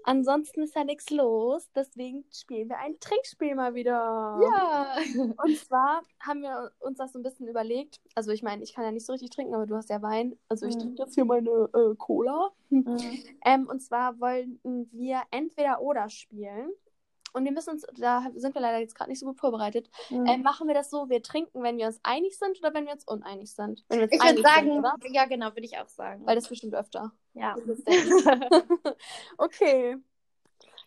Ansonsten 0.03 0.63
ist 0.63 0.75
ja 0.75 0.83
nichts 0.83 1.09
los, 1.09 1.69
deswegen 1.75 2.25
spielen 2.31 2.69
wir 2.69 2.77
ein 2.79 2.99
Trinkspiel 2.99 3.55
mal 3.55 3.73
wieder. 3.73 3.91
Ja. 3.91 4.95
Und 5.43 5.57
zwar 5.57 6.01
haben 6.19 6.41
wir 6.41 6.71
uns 6.79 6.97
das 6.97 7.13
so 7.13 7.19
ein 7.19 7.23
bisschen 7.23 7.47
überlegt. 7.47 7.99
Also 8.15 8.31
ich 8.31 8.43
meine, 8.43 8.63
ich 8.63 8.73
kann 8.73 8.83
ja 8.83 8.91
nicht 8.91 9.05
so 9.05 9.13
richtig 9.13 9.31
trinken, 9.31 9.55
aber 9.55 9.65
du 9.65 9.75
hast 9.75 9.89
ja 9.89 10.01
Wein. 10.01 10.37
Also 10.49 10.65
ich 10.65 10.75
mhm. 10.75 10.79
trinke 10.79 11.03
jetzt 11.03 11.15
hier 11.15 11.25
meine 11.25 11.69
äh, 11.73 11.95
Cola. 11.97 12.51
Mhm. 12.69 12.97
Ähm, 13.45 13.67
und 13.67 13.81
zwar 13.81 14.19
wollen 14.21 14.59
wir 14.63 15.21
entweder 15.31 15.81
oder 15.81 16.09
spielen. 16.09 16.69
Und 17.33 17.45
wir 17.45 17.51
müssen 17.51 17.71
uns, 17.71 17.85
da 17.97 18.27
sind 18.35 18.53
wir 18.53 18.61
leider 18.61 18.77
jetzt 18.77 18.95
gerade 18.95 19.09
nicht 19.09 19.19
so 19.19 19.25
gut 19.25 19.39
vorbereitet. 19.39 19.89
Mhm. 20.09 20.25
Äh, 20.25 20.37
machen 20.37 20.67
wir 20.67 20.75
das 20.75 20.89
so, 20.89 21.09
wir 21.09 21.21
trinken, 21.23 21.63
wenn 21.63 21.77
wir 21.77 21.87
uns 21.87 21.99
einig 22.03 22.37
sind 22.37 22.59
oder 22.59 22.73
wenn 22.73 22.85
wir 22.85 22.93
uns 22.93 23.05
uneinig 23.05 23.51
sind? 23.51 23.83
Uns 23.89 24.11
ich 24.11 24.21
würde 24.21 24.41
sagen, 24.41 24.83
sind, 25.01 25.15
ja 25.15 25.25
genau, 25.25 25.47
würde 25.47 25.65
ich 25.65 25.77
auch 25.77 25.87
sagen. 25.87 26.25
Weil 26.25 26.35
das 26.35 26.47
bestimmt 26.47 26.75
öfter. 26.75 27.11
Ja. 27.33 27.55
okay. 29.37 29.97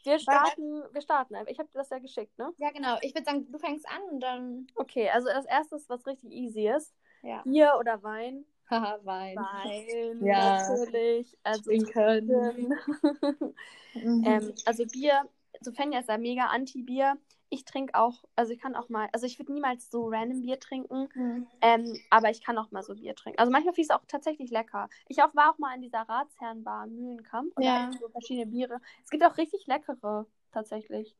Wir 0.04 0.20
starten, 0.20 0.84
wir 0.92 1.00
starten 1.00 1.34
einfach. 1.34 1.50
Ich 1.50 1.58
habe 1.58 1.68
dir 1.68 1.78
das 1.78 1.90
ja 1.90 1.98
geschickt, 1.98 2.38
ne? 2.38 2.52
Ja, 2.58 2.70
genau. 2.70 2.96
Ich 3.02 3.12
würde 3.12 3.24
sagen, 3.24 3.50
du 3.50 3.58
fängst 3.58 3.84
an 3.88 4.02
und 4.12 4.20
dann. 4.20 4.68
Okay, 4.76 5.10
also 5.10 5.26
das 5.26 5.46
erste, 5.46 5.80
was 5.88 6.06
richtig 6.06 6.30
easy 6.30 6.68
ist. 6.68 6.94
Ja. 7.22 7.42
Bier 7.42 7.74
oder 7.80 8.00
Wein? 8.04 8.44
Haha, 8.70 8.98
Wein. 9.02 9.36
Wein, 9.36 10.24
ja. 10.24 10.68
natürlich. 10.68 11.36
Also, 11.42 11.70
Trinken. 11.70 12.26
mhm. 13.94 14.24
ähm, 14.24 14.54
also 14.64 14.84
Bier 14.86 15.28
so 15.60 15.72
Fenja 15.72 16.00
ist 16.00 16.08
ja 16.08 16.18
mega 16.18 16.46
Anti-Bier. 16.46 17.16
Ich 17.48 17.64
trinke 17.64 17.94
auch, 17.94 18.24
also 18.34 18.52
ich 18.52 18.60
kann 18.60 18.74
auch 18.74 18.88
mal, 18.88 19.08
also 19.12 19.24
ich 19.24 19.38
würde 19.38 19.52
niemals 19.52 19.88
so 19.90 20.08
random 20.08 20.42
Bier 20.42 20.58
trinken, 20.58 21.08
mhm. 21.14 21.46
ähm, 21.60 21.96
aber 22.10 22.30
ich 22.30 22.42
kann 22.42 22.58
auch 22.58 22.72
mal 22.72 22.82
so 22.82 22.94
Bier 22.94 23.14
trinken. 23.14 23.38
Also 23.38 23.52
manchmal 23.52 23.72
finde 23.72 23.82
ich 23.82 23.90
es 23.90 23.96
auch 23.96 24.04
tatsächlich 24.08 24.50
lecker. 24.50 24.88
Ich 25.06 25.22
auch, 25.22 25.32
war 25.34 25.52
auch 25.52 25.58
mal 25.58 25.74
in 25.76 25.82
dieser 25.82 26.00
Ratsherrenbar 26.00 26.88
Mühlenkamp 26.88 27.56
und 27.56 27.62
ja. 27.62 27.86
da 27.86 27.98
so 27.98 28.08
verschiedene 28.08 28.46
Biere. 28.46 28.80
Es 29.04 29.10
gibt 29.10 29.24
auch 29.24 29.36
richtig 29.36 29.66
leckere, 29.68 30.26
tatsächlich. 30.50 31.14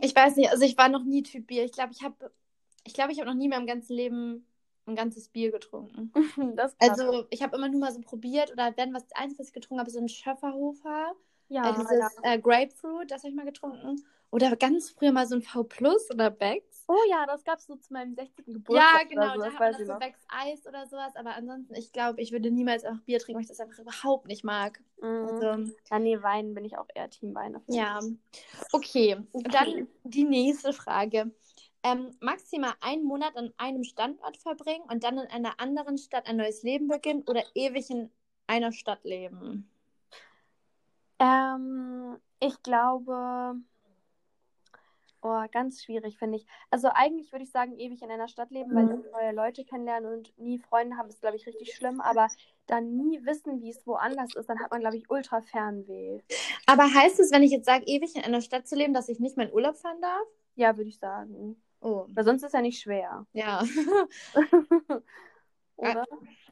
Ich 0.00 0.14
weiß 0.14 0.36
nicht, 0.36 0.50
also 0.50 0.64
ich 0.64 0.78
war 0.78 0.88
noch 0.88 1.04
nie 1.04 1.22
Typ 1.22 1.46
Bier. 1.46 1.64
Ich 1.64 1.72
glaube, 1.72 1.92
ich 1.92 2.02
habe, 2.02 2.32
ich 2.84 2.94
glaube, 2.94 3.12
ich 3.12 3.18
habe 3.18 3.28
noch 3.28 3.36
nie 3.36 3.44
in 3.44 3.50
meinem 3.50 3.66
ganzen 3.66 3.94
Leben 3.94 4.46
ein 4.86 4.96
ganzes 4.96 5.28
Bier 5.28 5.50
getrunken. 5.50 6.12
also 6.78 7.26
ich 7.30 7.42
habe 7.42 7.56
immer 7.56 7.68
nur 7.68 7.80
mal 7.80 7.92
so 7.92 8.00
probiert 8.00 8.52
oder 8.52 8.76
wenn 8.76 8.94
was 8.94 9.04
eins, 9.12 9.38
was 9.38 9.48
ich 9.48 9.52
getrunken 9.52 9.80
habe, 9.80 9.90
so 9.90 10.00
ein 10.00 10.08
Schöfferhofer. 10.08 11.14
Ja, 11.52 11.68
äh, 11.68 11.74
dieses 11.74 12.16
äh, 12.22 12.38
Grapefruit, 12.38 13.10
das 13.10 13.22
habe 13.22 13.28
ich 13.30 13.34
mal 13.34 13.44
getrunken. 13.44 14.02
Oder 14.30 14.56
ganz 14.56 14.88
früher 14.88 15.12
mal 15.12 15.26
so 15.26 15.34
ein 15.34 15.42
V 15.42 15.64
Plus 15.64 16.10
oder 16.10 16.30
Becks. 16.30 16.84
Oh 16.88 16.96
ja, 17.10 17.26
das 17.26 17.44
gab 17.44 17.58
es 17.58 17.66
so 17.66 17.76
zu 17.76 17.92
meinem 17.92 18.14
60. 18.14 18.46
Geburtstag. 18.46 19.02
Ja, 19.02 19.08
genau, 19.08 19.34
so, 19.34 19.42
da 19.42 19.52
hat 19.52 19.60
man 19.60 19.72
das 19.72 19.86
so 19.86 19.94
Becks 19.98 20.20
Eis 20.28 20.66
oder 20.66 20.86
sowas. 20.86 21.14
Aber 21.14 21.34
ansonsten, 21.34 21.74
ich 21.74 21.92
glaube, 21.92 22.22
ich 22.22 22.32
würde 22.32 22.50
niemals 22.50 22.84
einfach 22.84 23.02
Bier 23.02 23.18
trinken, 23.18 23.36
weil 23.36 23.42
ich 23.42 23.48
das 23.48 23.60
einfach 23.60 23.78
überhaupt 23.78 24.26
nicht 24.26 24.44
mag. 24.44 24.80
Mhm. 25.02 25.26
Also, 25.28 25.72
ja, 25.90 25.98
nee, 25.98 26.22
Wein 26.22 26.54
bin 26.54 26.64
ich 26.64 26.78
auch 26.78 26.88
eher 26.94 27.10
Team 27.10 27.34
Wein. 27.34 27.60
Ja. 27.66 28.00
Okay. 28.72 29.18
okay, 29.32 29.48
dann 29.50 29.88
die 30.04 30.24
nächste 30.24 30.72
Frage. 30.72 31.30
Ähm, 31.82 32.16
maximal 32.20 32.72
einen 32.80 33.04
Monat 33.04 33.36
an 33.36 33.52
einem 33.58 33.84
Standort 33.84 34.38
verbringen 34.38 34.84
und 34.88 35.04
dann 35.04 35.18
in 35.18 35.26
einer 35.26 35.60
anderen 35.60 35.98
Stadt 35.98 36.26
ein 36.26 36.38
neues 36.38 36.62
Leben 36.62 36.88
beginnen 36.88 37.24
oder 37.26 37.42
ewig 37.54 37.90
in 37.90 38.10
einer 38.46 38.72
Stadt 38.72 39.04
leben? 39.04 39.68
Ähm, 41.22 42.18
ich 42.40 42.60
glaube, 42.64 43.54
oh, 45.22 45.44
ganz 45.52 45.84
schwierig, 45.84 46.18
finde 46.18 46.38
ich. 46.38 46.46
Also 46.70 46.88
eigentlich 46.92 47.30
würde 47.30 47.44
ich 47.44 47.52
sagen, 47.52 47.78
ewig 47.78 48.02
in 48.02 48.10
einer 48.10 48.26
Stadt 48.26 48.50
leben, 48.50 48.74
weil 48.74 48.84
mhm. 48.84 49.04
neue 49.12 49.32
Leute 49.32 49.64
kennenlernen 49.64 50.12
und 50.12 50.36
nie 50.36 50.58
Freunde 50.58 50.96
haben, 50.96 51.08
ist, 51.08 51.20
glaube 51.20 51.36
ich, 51.36 51.46
richtig 51.46 51.74
schlimm. 51.74 52.00
Aber 52.00 52.26
dann 52.66 52.96
nie 52.96 53.24
wissen, 53.24 53.60
wie 53.60 53.70
es 53.70 53.86
woanders 53.86 54.34
ist, 54.34 54.48
dann 54.48 54.58
hat 54.58 54.72
man, 54.72 54.80
glaube 54.80 54.96
ich, 54.96 55.08
ultra 55.10 55.40
Fernweh. 55.40 56.20
Aber 56.66 56.92
heißt 56.92 57.20
es, 57.20 57.30
wenn 57.30 57.44
ich 57.44 57.52
jetzt 57.52 57.66
sage, 57.66 57.84
ewig 57.86 58.16
in 58.16 58.24
einer 58.24 58.40
Stadt 58.40 58.66
zu 58.66 58.74
leben, 58.74 58.92
dass 58.92 59.08
ich 59.08 59.20
nicht 59.20 59.36
meinen 59.36 59.52
Urlaub 59.52 59.76
fahren 59.76 60.00
darf? 60.00 60.26
Ja, 60.56 60.76
würde 60.76 60.90
ich 60.90 60.98
sagen. 60.98 61.62
Oh. 61.80 62.06
Weil 62.08 62.24
sonst 62.24 62.42
ist 62.42 62.54
ja 62.54 62.60
nicht 62.60 62.80
schwer. 62.80 63.26
Ja. 63.32 63.62
Oder? 65.76 66.04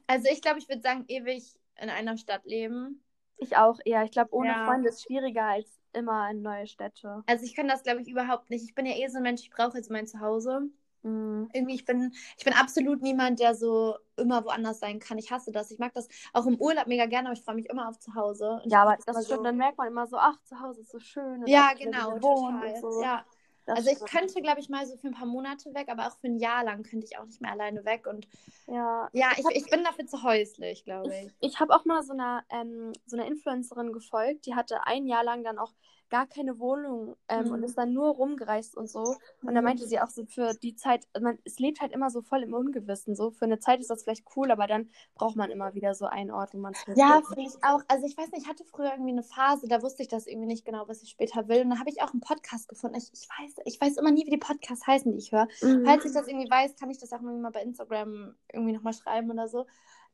Also 0.06 0.28
ich 0.30 0.42
glaube, 0.42 0.58
ich 0.58 0.68
würde 0.68 0.82
sagen, 0.82 1.04
ewig 1.08 1.54
in 1.76 1.90
einer 1.90 2.16
Stadt 2.16 2.44
leben. 2.44 3.02
Ich 3.40 3.56
auch 3.56 3.78
eher. 3.84 4.04
Ich 4.04 4.10
glaube, 4.10 4.34
ohne 4.34 4.48
ja. 4.48 4.66
Freunde 4.66 4.90
ist 4.90 5.02
schwieriger 5.02 5.44
als 5.44 5.80
immer 5.92 6.30
in 6.30 6.42
neue 6.42 6.66
Städte. 6.66 7.22
Also 7.26 7.44
ich 7.44 7.56
kann 7.56 7.68
das, 7.68 7.82
glaube 7.82 8.00
ich, 8.02 8.08
überhaupt 8.08 8.50
nicht. 8.50 8.64
Ich 8.64 8.74
bin 8.74 8.86
ja 8.86 8.94
eh 8.94 9.08
so 9.08 9.16
ein 9.16 9.22
Mensch, 9.22 9.40
ich 9.42 9.50
brauche 9.50 9.76
jetzt 9.76 9.90
mein 9.90 10.06
Zuhause. 10.06 10.70
Mhm. 11.02 11.48
Irgendwie, 11.52 11.74
ich 11.74 11.84
bin, 11.84 12.12
ich 12.36 12.44
bin 12.44 12.52
absolut 12.52 13.02
niemand, 13.02 13.40
der 13.40 13.54
so 13.54 13.96
immer 14.16 14.44
woanders 14.44 14.80
sein 14.80 14.98
kann. 14.98 15.18
Ich 15.18 15.30
hasse 15.30 15.50
das. 15.50 15.70
Ich 15.70 15.78
mag 15.78 15.92
das 15.94 16.08
auch 16.32 16.46
im 16.46 16.60
Urlaub 16.60 16.86
mega 16.86 17.06
gerne, 17.06 17.28
aber 17.28 17.36
ich 17.36 17.42
freue 17.42 17.54
mich 17.54 17.68
immer 17.70 17.88
auf 17.88 17.98
Zuhause. 17.98 18.60
ja, 18.66 18.82
aber 18.82 18.98
das 19.06 19.24
stimmt, 19.24 19.38
so... 19.38 19.44
dann 19.44 19.56
merkt 19.56 19.78
man 19.78 19.88
immer 19.88 20.06
so, 20.06 20.18
ach, 20.18 20.40
zu 20.42 20.60
Hause 20.60 20.82
ist 20.82 20.90
so 20.90 20.98
schön. 20.98 21.46
Ja, 21.46 21.72
genau, 21.76 22.18
total. 22.18 22.80
So. 22.80 23.02
Ja. 23.02 23.24
Das 23.70 23.86
also 23.86 23.90
ich 23.90 24.10
könnte, 24.10 24.40
glaube 24.42 24.60
ich, 24.60 24.68
mal 24.68 24.84
so 24.86 24.96
für 24.96 25.06
ein 25.06 25.14
paar 25.14 25.26
Monate 25.26 25.72
weg, 25.74 25.88
aber 25.88 26.08
auch 26.08 26.16
für 26.16 26.26
ein 26.26 26.38
Jahr 26.38 26.64
lang 26.64 26.82
könnte 26.82 27.06
ich 27.06 27.18
auch 27.18 27.24
nicht 27.24 27.40
mehr 27.40 27.52
alleine 27.52 27.84
weg. 27.84 28.06
Und 28.06 28.26
ja, 28.66 29.08
ja 29.12 29.30
ich, 29.36 29.44
ich 29.54 29.70
bin 29.70 29.84
dafür 29.84 30.06
zu 30.06 30.22
häuslich, 30.24 30.84
glaube 30.84 31.14
ich. 31.14 31.26
Ich, 31.40 31.52
ich 31.52 31.60
habe 31.60 31.74
auch 31.74 31.84
mal 31.84 32.02
so 32.02 32.12
einer, 32.12 32.42
ähm, 32.50 32.92
so 33.06 33.16
einer 33.16 33.26
Influencerin 33.26 33.92
gefolgt, 33.92 34.46
die 34.46 34.54
hatte 34.54 34.86
ein 34.86 35.06
Jahr 35.06 35.22
lang 35.22 35.44
dann 35.44 35.58
auch 35.58 35.72
gar 36.10 36.26
keine 36.26 36.58
Wohnung 36.58 37.16
ähm, 37.28 37.46
mhm. 37.46 37.52
und 37.52 37.62
ist 37.62 37.78
dann 37.78 37.92
nur 37.92 38.10
rumgereist 38.10 38.76
und 38.76 38.90
so. 38.90 39.16
Und 39.42 39.54
da 39.54 39.60
mhm. 39.60 39.64
meinte 39.64 39.86
sie 39.86 40.00
auch 40.00 40.10
so 40.10 40.24
für 40.26 40.52
die 40.54 40.74
Zeit, 40.74 41.06
man, 41.20 41.38
es 41.44 41.58
lebt 41.58 41.80
halt 41.80 41.92
immer 41.92 42.10
so 42.10 42.20
voll 42.20 42.42
im 42.42 42.52
Ungewissen. 42.52 43.14
So 43.14 43.30
für 43.30 43.44
eine 43.44 43.60
Zeit 43.60 43.80
ist 43.80 43.90
das 43.90 44.02
vielleicht 44.02 44.24
cool, 44.36 44.50
aber 44.50 44.66
dann 44.66 44.90
braucht 45.14 45.36
man 45.36 45.50
immer 45.50 45.74
wieder 45.74 45.94
so 45.94 46.06
einen 46.06 46.30
Ort, 46.30 46.52
wo 46.52 46.58
man 46.58 46.74
Ja, 46.96 47.22
finde 47.26 47.48
ich 47.48 47.64
auch. 47.64 47.80
Also 47.88 48.06
ich 48.06 48.16
weiß 48.18 48.32
nicht, 48.32 48.42
ich 48.42 48.48
hatte 48.48 48.64
früher 48.64 48.90
irgendwie 48.90 49.12
eine 49.12 49.22
Phase, 49.22 49.68
da 49.68 49.82
wusste 49.82 50.02
ich 50.02 50.08
das 50.08 50.26
irgendwie 50.26 50.48
nicht 50.48 50.64
genau, 50.64 50.88
was 50.88 51.02
ich 51.02 51.10
später 51.10 51.48
will. 51.48 51.62
Und 51.62 51.70
da 51.70 51.78
habe 51.78 51.90
ich 51.90 52.02
auch 52.02 52.12
einen 52.12 52.20
Podcast 52.20 52.68
gefunden. 52.68 52.96
Ich, 52.96 53.10
ich, 53.12 53.28
weiß, 53.28 53.64
ich 53.64 53.80
weiß 53.80 53.96
immer 53.96 54.10
nie, 54.10 54.26
wie 54.26 54.30
die 54.30 54.36
Podcasts 54.36 54.86
heißen, 54.86 55.10
die 55.12 55.18
ich 55.18 55.32
höre. 55.32 55.48
Mhm. 55.62 55.84
Falls 55.84 56.04
ich 56.04 56.12
das 56.12 56.26
irgendwie 56.26 56.50
weiß, 56.50 56.76
kann 56.76 56.90
ich 56.90 56.98
das 56.98 57.12
auch 57.12 57.20
mal 57.20 57.50
bei 57.50 57.62
Instagram 57.62 58.34
irgendwie 58.52 58.72
nochmal 58.72 58.92
schreiben 58.94 59.30
oder 59.30 59.48
so. 59.48 59.66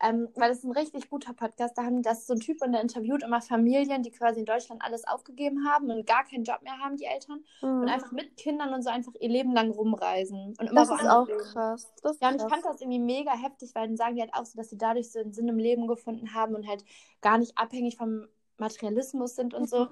Ähm, 0.03 0.29
weil 0.35 0.51
es 0.51 0.59
ist 0.59 0.65
ein 0.65 0.73
richtig 0.73 1.09
guter 1.09 1.33
Podcast. 1.33 1.79
Da 1.79 1.85
haben 1.85 2.03
das 2.03 2.27
so 2.27 2.35
ein 2.35 2.41
Typ 2.41 2.61
und 2.63 2.73
der 2.73 2.83
interviewt 2.83 3.23
immer 3.23 3.41
Familien, 3.41 4.03
die 4.03 4.11
quasi 4.11 4.41
in 4.41 4.47
Deutschland 4.47 4.83
alles 4.85 5.07
aufgegeben 5.07 5.67
haben 5.67 5.91
und 5.91 6.07
gar 6.07 6.25
keinen 6.25 6.45
Job 6.45 6.61
mehr 6.63 6.79
haben, 6.79 6.97
die 6.97 7.07
Eltern. 7.07 7.45
Mhm. 7.63 7.81
Und 7.81 7.89
einfach 7.89 8.13
mit 8.13 8.37
Kindern 8.37 8.75
und 8.75 8.83
so 8.83 8.91
einfach 8.91 9.13
ihr 9.19 9.31
Leben 9.31 9.53
lang 9.53 9.71
rumreisen. 9.71 10.55
Und 10.59 10.71
immer 10.71 10.85
das 10.85 10.91
ist 10.91 11.09
auch 11.09 11.27
krass. 11.27 11.93
Das 12.03 12.21
ja, 12.21 12.29
und 12.29 12.37
ich 12.37 12.43
fand 12.43 12.65
das 12.65 12.81
irgendwie 12.81 12.99
mega 12.99 13.33
heftig, 13.33 13.75
weil 13.75 13.87
dann 13.87 13.97
sagen 13.97 14.17
die 14.17 14.21
halt 14.21 14.35
auch 14.35 14.45
so, 14.45 14.57
dass 14.59 14.69
sie 14.69 14.79
dadurch 14.79 15.11
so 15.11 15.19
einen 15.19 15.33
Sinn 15.33 15.49
im 15.49 15.59
Leben 15.59 15.87
gefunden 15.87 16.35
haben 16.35 16.55
und 16.55 16.67
halt 16.67 16.85
gar 17.23 17.39
nicht 17.39 17.57
abhängig 17.57 17.97
vom 17.97 18.27
Materialismus 18.59 19.35
sind 19.35 19.55
und 19.55 19.69
so. 19.69 19.89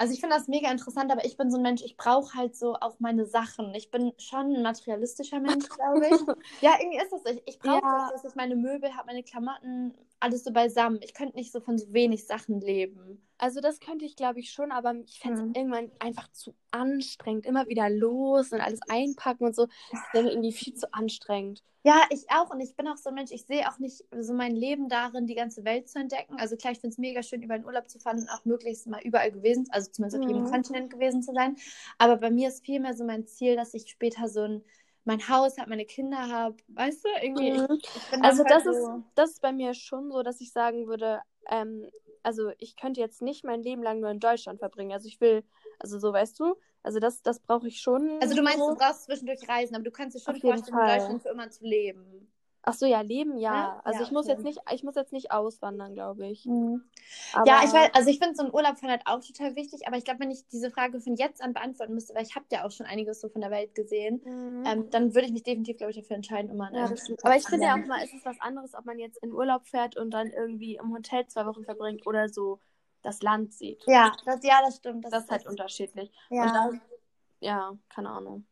Also 0.00 0.14
ich 0.14 0.20
finde 0.20 0.34
das 0.34 0.48
mega 0.48 0.72
interessant, 0.72 1.12
aber 1.12 1.26
ich 1.26 1.36
bin 1.36 1.50
so 1.50 1.58
ein 1.58 1.62
Mensch, 1.62 1.82
ich 1.82 1.98
brauche 1.98 2.32
halt 2.32 2.56
so 2.56 2.74
auch 2.74 2.98
meine 3.00 3.26
Sachen. 3.26 3.74
Ich 3.74 3.90
bin 3.90 4.14
schon 4.16 4.56
ein 4.56 4.62
materialistischer 4.62 5.40
Mensch, 5.40 5.68
glaube 5.68 6.06
ich. 6.06 6.12
ja, 6.62 6.72
irgendwie 6.80 6.96
ist 6.96 7.12
das. 7.12 7.20
Ich, 7.26 7.42
ich 7.44 7.58
brauche 7.58 7.82
ja. 7.82 8.08
das, 8.10 8.22
dass 8.22 8.32
ich 8.32 8.34
meine 8.34 8.56
Möbel 8.56 8.96
habe, 8.96 9.08
meine 9.08 9.22
Klamotten, 9.22 9.92
alles 10.18 10.42
so 10.42 10.52
beisammen. 10.52 11.00
Ich 11.02 11.12
könnte 11.12 11.36
nicht 11.36 11.52
so 11.52 11.60
von 11.60 11.76
so 11.76 11.92
wenig 11.92 12.26
Sachen 12.26 12.62
leben. 12.62 13.20
Also 13.36 13.60
das 13.60 13.78
könnte 13.78 14.06
ich, 14.06 14.16
glaube 14.16 14.40
ich, 14.40 14.50
schon, 14.52 14.72
aber 14.72 14.94
ich 15.04 15.20
fände 15.20 15.42
es 15.42 15.46
mhm. 15.46 15.54
irgendwann 15.54 15.90
einfach 15.98 16.32
zu 16.32 16.54
anstrengend. 16.70 17.44
Immer 17.44 17.68
wieder 17.68 17.90
los 17.90 18.52
und 18.52 18.62
alles 18.62 18.80
einpacken 18.88 19.44
und 19.44 19.54
so. 19.54 19.66
Das 19.90 20.00
wäre 20.14 20.24
mir 20.24 20.30
irgendwie 20.30 20.52
viel 20.52 20.72
zu 20.72 20.90
anstrengend. 20.94 21.62
Ja, 21.82 22.02
ich 22.10 22.30
auch. 22.30 22.50
Und 22.50 22.60
ich 22.60 22.76
bin 22.76 22.86
auch 22.88 22.98
so 22.98 23.08
ein 23.08 23.14
Mensch, 23.14 23.30
ich 23.30 23.46
sehe 23.46 23.66
auch 23.66 23.78
nicht 23.78 24.04
so 24.18 24.34
mein 24.34 24.54
Leben 24.54 24.90
darin, 24.90 25.26
die 25.26 25.34
ganze 25.34 25.64
Welt 25.64 25.88
zu 25.88 25.98
entdecken. 25.98 26.36
Also 26.38 26.56
klar, 26.56 26.72
ich 26.72 26.80
finde 26.80 26.92
es 26.92 26.98
mega 26.98 27.22
schön, 27.22 27.42
über 27.42 27.56
den 27.56 27.64
Urlaub 27.64 27.88
zu 27.88 27.98
fahren 27.98 28.18
und 28.18 28.28
auch 28.28 28.44
möglichst 28.44 28.86
mal 28.86 29.00
überall 29.02 29.32
gewesen, 29.32 29.66
also 29.70 29.89
zumindest 29.92 30.22
auf 30.22 30.28
jedem 30.28 30.44
mhm. 30.44 30.50
Kontinent 30.50 30.90
gewesen 30.90 31.22
zu 31.22 31.32
sein. 31.32 31.56
Aber 31.98 32.16
bei 32.16 32.30
mir 32.30 32.48
ist 32.48 32.64
vielmehr 32.64 32.94
so 32.94 33.04
mein 33.04 33.26
Ziel, 33.26 33.56
dass 33.56 33.74
ich 33.74 33.88
später 33.88 34.28
so 34.28 34.42
ein 34.42 34.64
mein 35.04 35.28
Haus 35.28 35.58
habe, 35.58 35.70
meine 35.70 35.86
Kinder 35.86 36.28
habe, 36.28 36.56
weißt 36.68 37.04
du, 37.04 37.08
irgendwie. 37.22 37.52
Mhm. 37.52 37.78
Ich, 37.82 38.12
ich 38.12 38.22
also 38.22 38.44
das 38.44 38.64
so... 38.64 38.70
ist, 38.70 38.88
das 39.14 39.30
ist 39.30 39.42
bei 39.42 39.52
mir 39.52 39.74
schon 39.74 40.10
so, 40.10 40.22
dass 40.22 40.40
ich 40.40 40.52
sagen 40.52 40.86
würde, 40.86 41.20
ähm, 41.50 41.88
also 42.22 42.50
ich 42.58 42.76
könnte 42.76 43.00
jetzt 43.00 43.22
nicht 43.22 43.44
mein 43.44 43.62
Leben 43.62 43.82
lang 43.82 44.00
nur 44.00 44.10
in 44.10 44.20
Deutschland 44.20 44.58
verbringen. 44.58 44.92
Also 44.92 45.08
ich 45.08 45.20
will, 45.20 45.42
also 45.78 45.98
so 45.98 46.12
weißt 46.12 46.38
du, 46.38 46.54
also 46.82 46.98
das, 46.98 47.22
das 47.22 47.40
brauche 47.40 47.68
ich 47.68 47.80
schon. 47.80 48.18
Also 48.20 48.34
du 48.34 48.42
meinst, 48.42 48.58
so. 48.58 48.70
du 48.70 48.76
brauchst 48.76 49.04
zwischendurch 49.04 49.48
Reisen, 49.48 49.74
aber 49.74 49.84
du 49.84 49.90
kannst 49.90 50.16
dir 50.16 50.20
schon 50.20 50.36
vorstellen, 50.36 50.78
in 50.78 50.86
Deutschland 50.86 51.22
für 51.22 51.28
immer 51.30 51.50
zu 51.50 51.64
leben. 51.64 52.30
Ach 52.62 52.74
so, 52.74 52.84
ja, 52.84 53.00
leben 53.00 53.38
ja. 53.38 53.54
ja? 53.54 53.80
Also 53.84 54.00
ja, 54.00 54.06
ich 54.06 54.12
muss 54.12 54.26
okay. 54.26 54.34
jetzt 54.34 54.44
nicht, 54.44 54.58
ich 54.72 54.82
muss 54.82 54.94
jetzt 54.94 55.12
nicht 55.12 55.32
auswandern, 55.32 55.94
glaube 55.94 56.26
ich. 56.26 56.44
Mhm. 56.44 56.84
ja, 57.46 57.62
ich 57.64 57.72
weiß, 57.72 57.90
also 57.94 58.10
ich 58.10 58.18
finde 58.18 58.34
so 58.34 58.44
ein 58.44 58.52
Urlaub 58.52 58.76
halt 58.82 59.02
auch 59.06 59.20
total 59.20 59.56
wichtig, 59.56 59.86
aber 59.86 59.96
ich 59.96 60.04
glaube, 60.04 60.20
wenn 60.20 60.30
ich 60.30 60.46
diese 60.48 60.70
Frage 60.70 61.00
von 61.00 61.16
jetzt 61.16 61.42
an 61.42 61.54
beantworten 61.54 61.94
müsste, 61.94 62.14
weil 62.14 62.24
ich 62.24 62.36
habe 62.36 62.44
ja 62.52 62.66
auch 62.66 62.70
schon 62.70 62.86
einiges 62.86 63.20
so 63.20 63.28
von 63.28 63.40
der 63.40 63.50
Welt 63.50 63.74
gesehen, 63.74 64.20
mhm. 64.24 64.64
ähm, 64.66 64.90
dann 64.90 65.14
würde 65.14 65.26
ich 65.26 65.32
mich 65.32 65.42
definitiv, 65.42 65.78
glaube 65.78 65.92
ich, 65.92 65.96
dafür 65.96 66.16
entscheiden, 66.16 66.50
immer. 66.50 66.70
Ja, 66.74 66.84
aber 67.22 67.36
ich 67.36 67.46
finde 67.46 67.66
ja 67.66 67.74
auch 67.74 67.86
mal, 67.86 68.04
ist 68.04 68.14
es 68.14 68.24
was 68.24 68.40
anderes, 68.40 68.74
ob 68.74 68.84
man 68.84 68.98
jetzt 68.98 69.22
in 69.22 69.32
Urlaub 69.32 69.66
fährt 69.66 69.96
und 69.96 70.10
dann 70.10 70.28
irgendwie 70.28 70.76
im 70.76 70.92
Hotel 70.92 71.26
zwei 71.28 71.46
Wochen 71.46 71.64
verbringt 71.64 72.06
oder 72.06 72.28
so 72.28 72.60
das 73.02 73.22
Land 73.22 73.54
sieht. 73.54 73.82
Ja, 73.86 74.12
das, 74.26 74.40
ja, 74.42 74.60
das 74.62 74.76
stimmt. 74.76 75.04
Das, 75.04 75.12
das 75.12 75.24
ist 75.24 75.30
halt 75.30 75.46
unterschiedlich. 75.46 76.12
Ja. 76.28 76.42
Und 76.42 76.54
dann, 76.54 76.80
ja, 77.40 77.72
keine 77.88 78.10
Ahnung. 78.10 78.44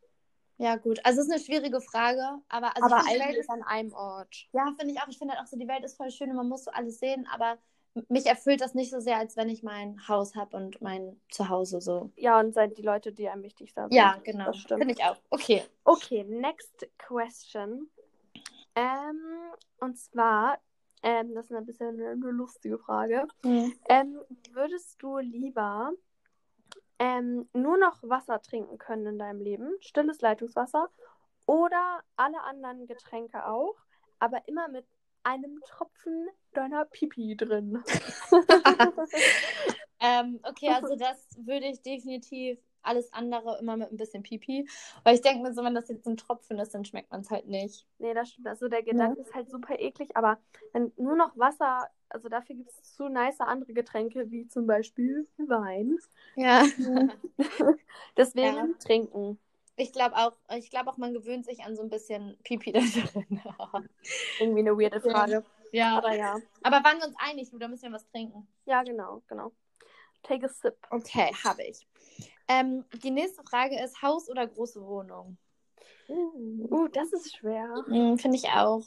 Ja, 0.59 0.77
gut. 0.77 1.01
Also, 1.05 1.21
es 1.21 1.29
ist 1.29 1.33
eine 1.33 1.42
schwierige 1.42 1.81
Frage, 1.81 2.40
aber, 2.49 2.77
also 2.77 2.94
aber 2.94 3.05
die 3.09 3.18
Welt 3.18 3.37
ist, 3.37 3.49
an 3.49 3.62
einem 3.62 3.92
Ort. 3.92 4.49
ja, 4.53 4.66
finde 4.77 4.92
ich 4.92 5.01
auch. 5.01 5.09
Ich 5.09 5.18
finde 5.18 5.35
halt 5.35 5.42
auch 5.42 5.49
so, 5.49 5.57
die 5.57 5.68
Welt 5.68 5.85
ist 5.85 5.97
voll 5.97 6.11
schön 6.11 6.31
und 6.31 6.37
man 6.37 6.49
muss 6.49 6.64
so 6.64 6.71
alles 6.73 6.99
sehen, 6.99 7.27
aber 7.33 7.59
mich 8.09 8.27
erfüllt 8.27 8.61
das 8.61 8.75
nicht 8.75 8.90
so 8.90 9.01
sehr, 9.01 9.18
als 9.18 9.37
wenn 9.37 9.49
ich 9.49 9.62
mein 9.62 10.07
Haus 10.09 10.35
habe 10.35 10.57
und 10.57 10.81
mein 10.81 11.21
Zuhause 11.31 11.81
so. 11.81 12.11
Ja, 12.16 12.38
und 12.38 12.55
seid 12.55 12.79
die 12.79 12.83
Leute, 12.83 13.12
die 13.12 13.29
einem 13.29 13.42
wichtig 13.42 13.73
sind. 13.73 13.92
Ja, 13.92 14.18
genau. 14.23 14.47
Das 14.47 14.59
stimmt. 14.59 14.81
Finde 14.81 14.94
ich 14.94 15.05
auch. 15.05 15.16
Okay. 15.31 15.62
Okay, 15.85 16.25
next 16.25 16.87
question. 16.99 17.88
Ähm, 18.75 19.21
und 19.81 19.99
zwar, 19.99 20.59
ähm, 21.03 21.35
das 21.35 21.47
ist 21.47 21.57
ein 21.57 21.66
bisschen 21.66 22.01
eine, 22.01 22.14
lustige 22.31 22.79
Frage. 22.79 23.27
Ähm, 23.44 24.21
würdest 24.53 25.03
du 25.03 25.18
lieber 25.18 25.92
ähm, 26.99 27.49
nur 27.53 27.79
noch 27.79 28.03
Wasser 28.03 28.41
trinken 28.43 28.79
können 28.79 29.07
in 29.07 29.19
deinem 29.19 29.41
Leben, 29.41 29.77
stilles 29.81 30.21
Leitungswasser, 30.21 30.89
oder 31.47 32.03
alle 32.17 32.43
anderen 32.43 32.87
Getränke 32.87 33.47
auch, 33.47 33.77
aber 34.19 34.47
immer 34.49 34.69
mit 34.69 34.87
einem 35.23 35.61
Tropfen 35.67 36.29
deiner 36.53 36.85
Pipi 36.85 37.37
drin? 37.37 37.83
Ähm, 40.01 40.39
okay, 40.45 40.69
also 40.69 40.95
das 40.95 41.37
würde 41.39 41.67
ich 41.67 41.83
definitiv 41.83 42.59
alles 42.88 43.12
andere 43.12 43.59
immer 43.61 43.77
mit 43.77 43.92
ein 43.92 43.96
bisschen 43.96 44.22
Pipi. 44.22 44.68
Weil 45.05 45.14
ich 45.14 45.20
denke 45.20 45.42
mir 45.42 45.53
so, 45.53 45.62
wenn 45.62 45.74
das 45.74 45.88
jetzt 45.88 46.07
ein 46.07 46.16
Tropfen 46.16 46.59
ist, 46.59 46.74
dann 46.74 46.85
schmeckt 46.85 47.11
man 47.12 47.20
es 47.20 47.31
halt 47.31 47.46
nicht. 47.46 47.87
Nee, 47.98 48.14
das 48.14 48.31
stimmt. 48.31 48.48
Also 48.48 48.68
der 48.68 48.83
Gedanke 48.83 49.20
ist 49.20 49.35
halt 49.35 49.48
super 49.51 49.79
eklig, 49.79 50.16
aber 50.16 50.38
wenn 50.72 50.92
nur 50.96 51.14
noch 51.16 51.37
Wasser, 51.38 51.88
also 52.09 52.29
dafür 52.29 52.57
gibt 52.57 52.70
es 52.70 52.94
zu 52.94 53.09
nice 53.09 53.40
andere 53.40 53.72
Getränke, 53.74 54.31
wie 54.31 54.48
zum 54.48 54.66
Beispiel 54.66 55.29
Wein. 55.37 55.98
Ja. 56.37 56.64
Deswegen 58.16 58.57
Ja. 58.57 58.68
trinken. 58.83 59.38
Ich 59.77 59.92
glaube 59.92 60.16
auch, 60.16 60.33
ich 60.57 60.70
glaube 60.70 60.90
auch, 60.90 60.96
man 60.96 61.14
gewöhnt 61.14 61.44
sich 61.44 61.62
an 61.62 61.77
so 61.77 61.83
ein 61.83 61.88
bisschen 61.88 62.37
Pipi 62.42 62.72
da 62.72 62.81
drin. 62.81 63.40
Irgendwie 64.40 64.61
eine 64.61 64.77
weirde 64.77 65.01
Ja. 65.05 65.12
Frage. 65.12 65.44
ja. 65.70 65.98
Aber 65.98 66.14
ja. 66.14 66.37
Aber 66.64 66.77
waren 66.83 66.98
wir 66.98 67.07
uns 67.07 67.14
einig, 67.18 67.51
du, 67.51 67.59
da 67.59 67.68
müssen 67.68 67.85
wir 67.85 67.92
was 67.92 68.07
trinken. 68.09 68.48
Ja, 68.66 68.83
genau, 68.83 69.22
genau. 69.29 69.53
Take 70.29 70.45
a 70.45 70.49
sip. 70.49 70.77
Okay, 70.91 71.33
habe 71.43 71.62
ich. 71.64 71.87
Ähm, 72.49 72.85
die 73.03 73.11
nächste 73.11 73.43
Frage 73.43 73.83
ist: 73.83 74.03
Haus 74.03 74.29
oder 74.29 74.47
große 74.47 74.85
Wohnung? 74.85 75.38
Uh, 76.09 76.88
das 76.88 77.12
ist 77.12 77.37
schwer. 77.37 77.75
Hm, 77.87 78.19
Finde 78.19 78.37
ich 78.37 78.49
auch. 78.49 78.83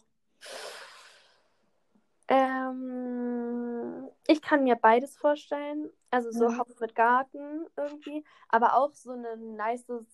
Ähm, 2.28 4.10
ich 4.28 4.42
kann 4.42 4.64
mir 4.64 4.76
beides 4.76 5.18
vorstellen. 5.18 5.90
Also 6.12 6.32
so 6.32 6.48
Mhm. 6.48 6.60
Haus 6.60 6.80
mit 6.80 6.96
Garten 6.96 7.66
irgendwie, 7.76 8.24
aber 8.50 8.76
auch 8.76 8.94
so 8.94 9.12
ein 9.12 9.56
nices 9.56 10.06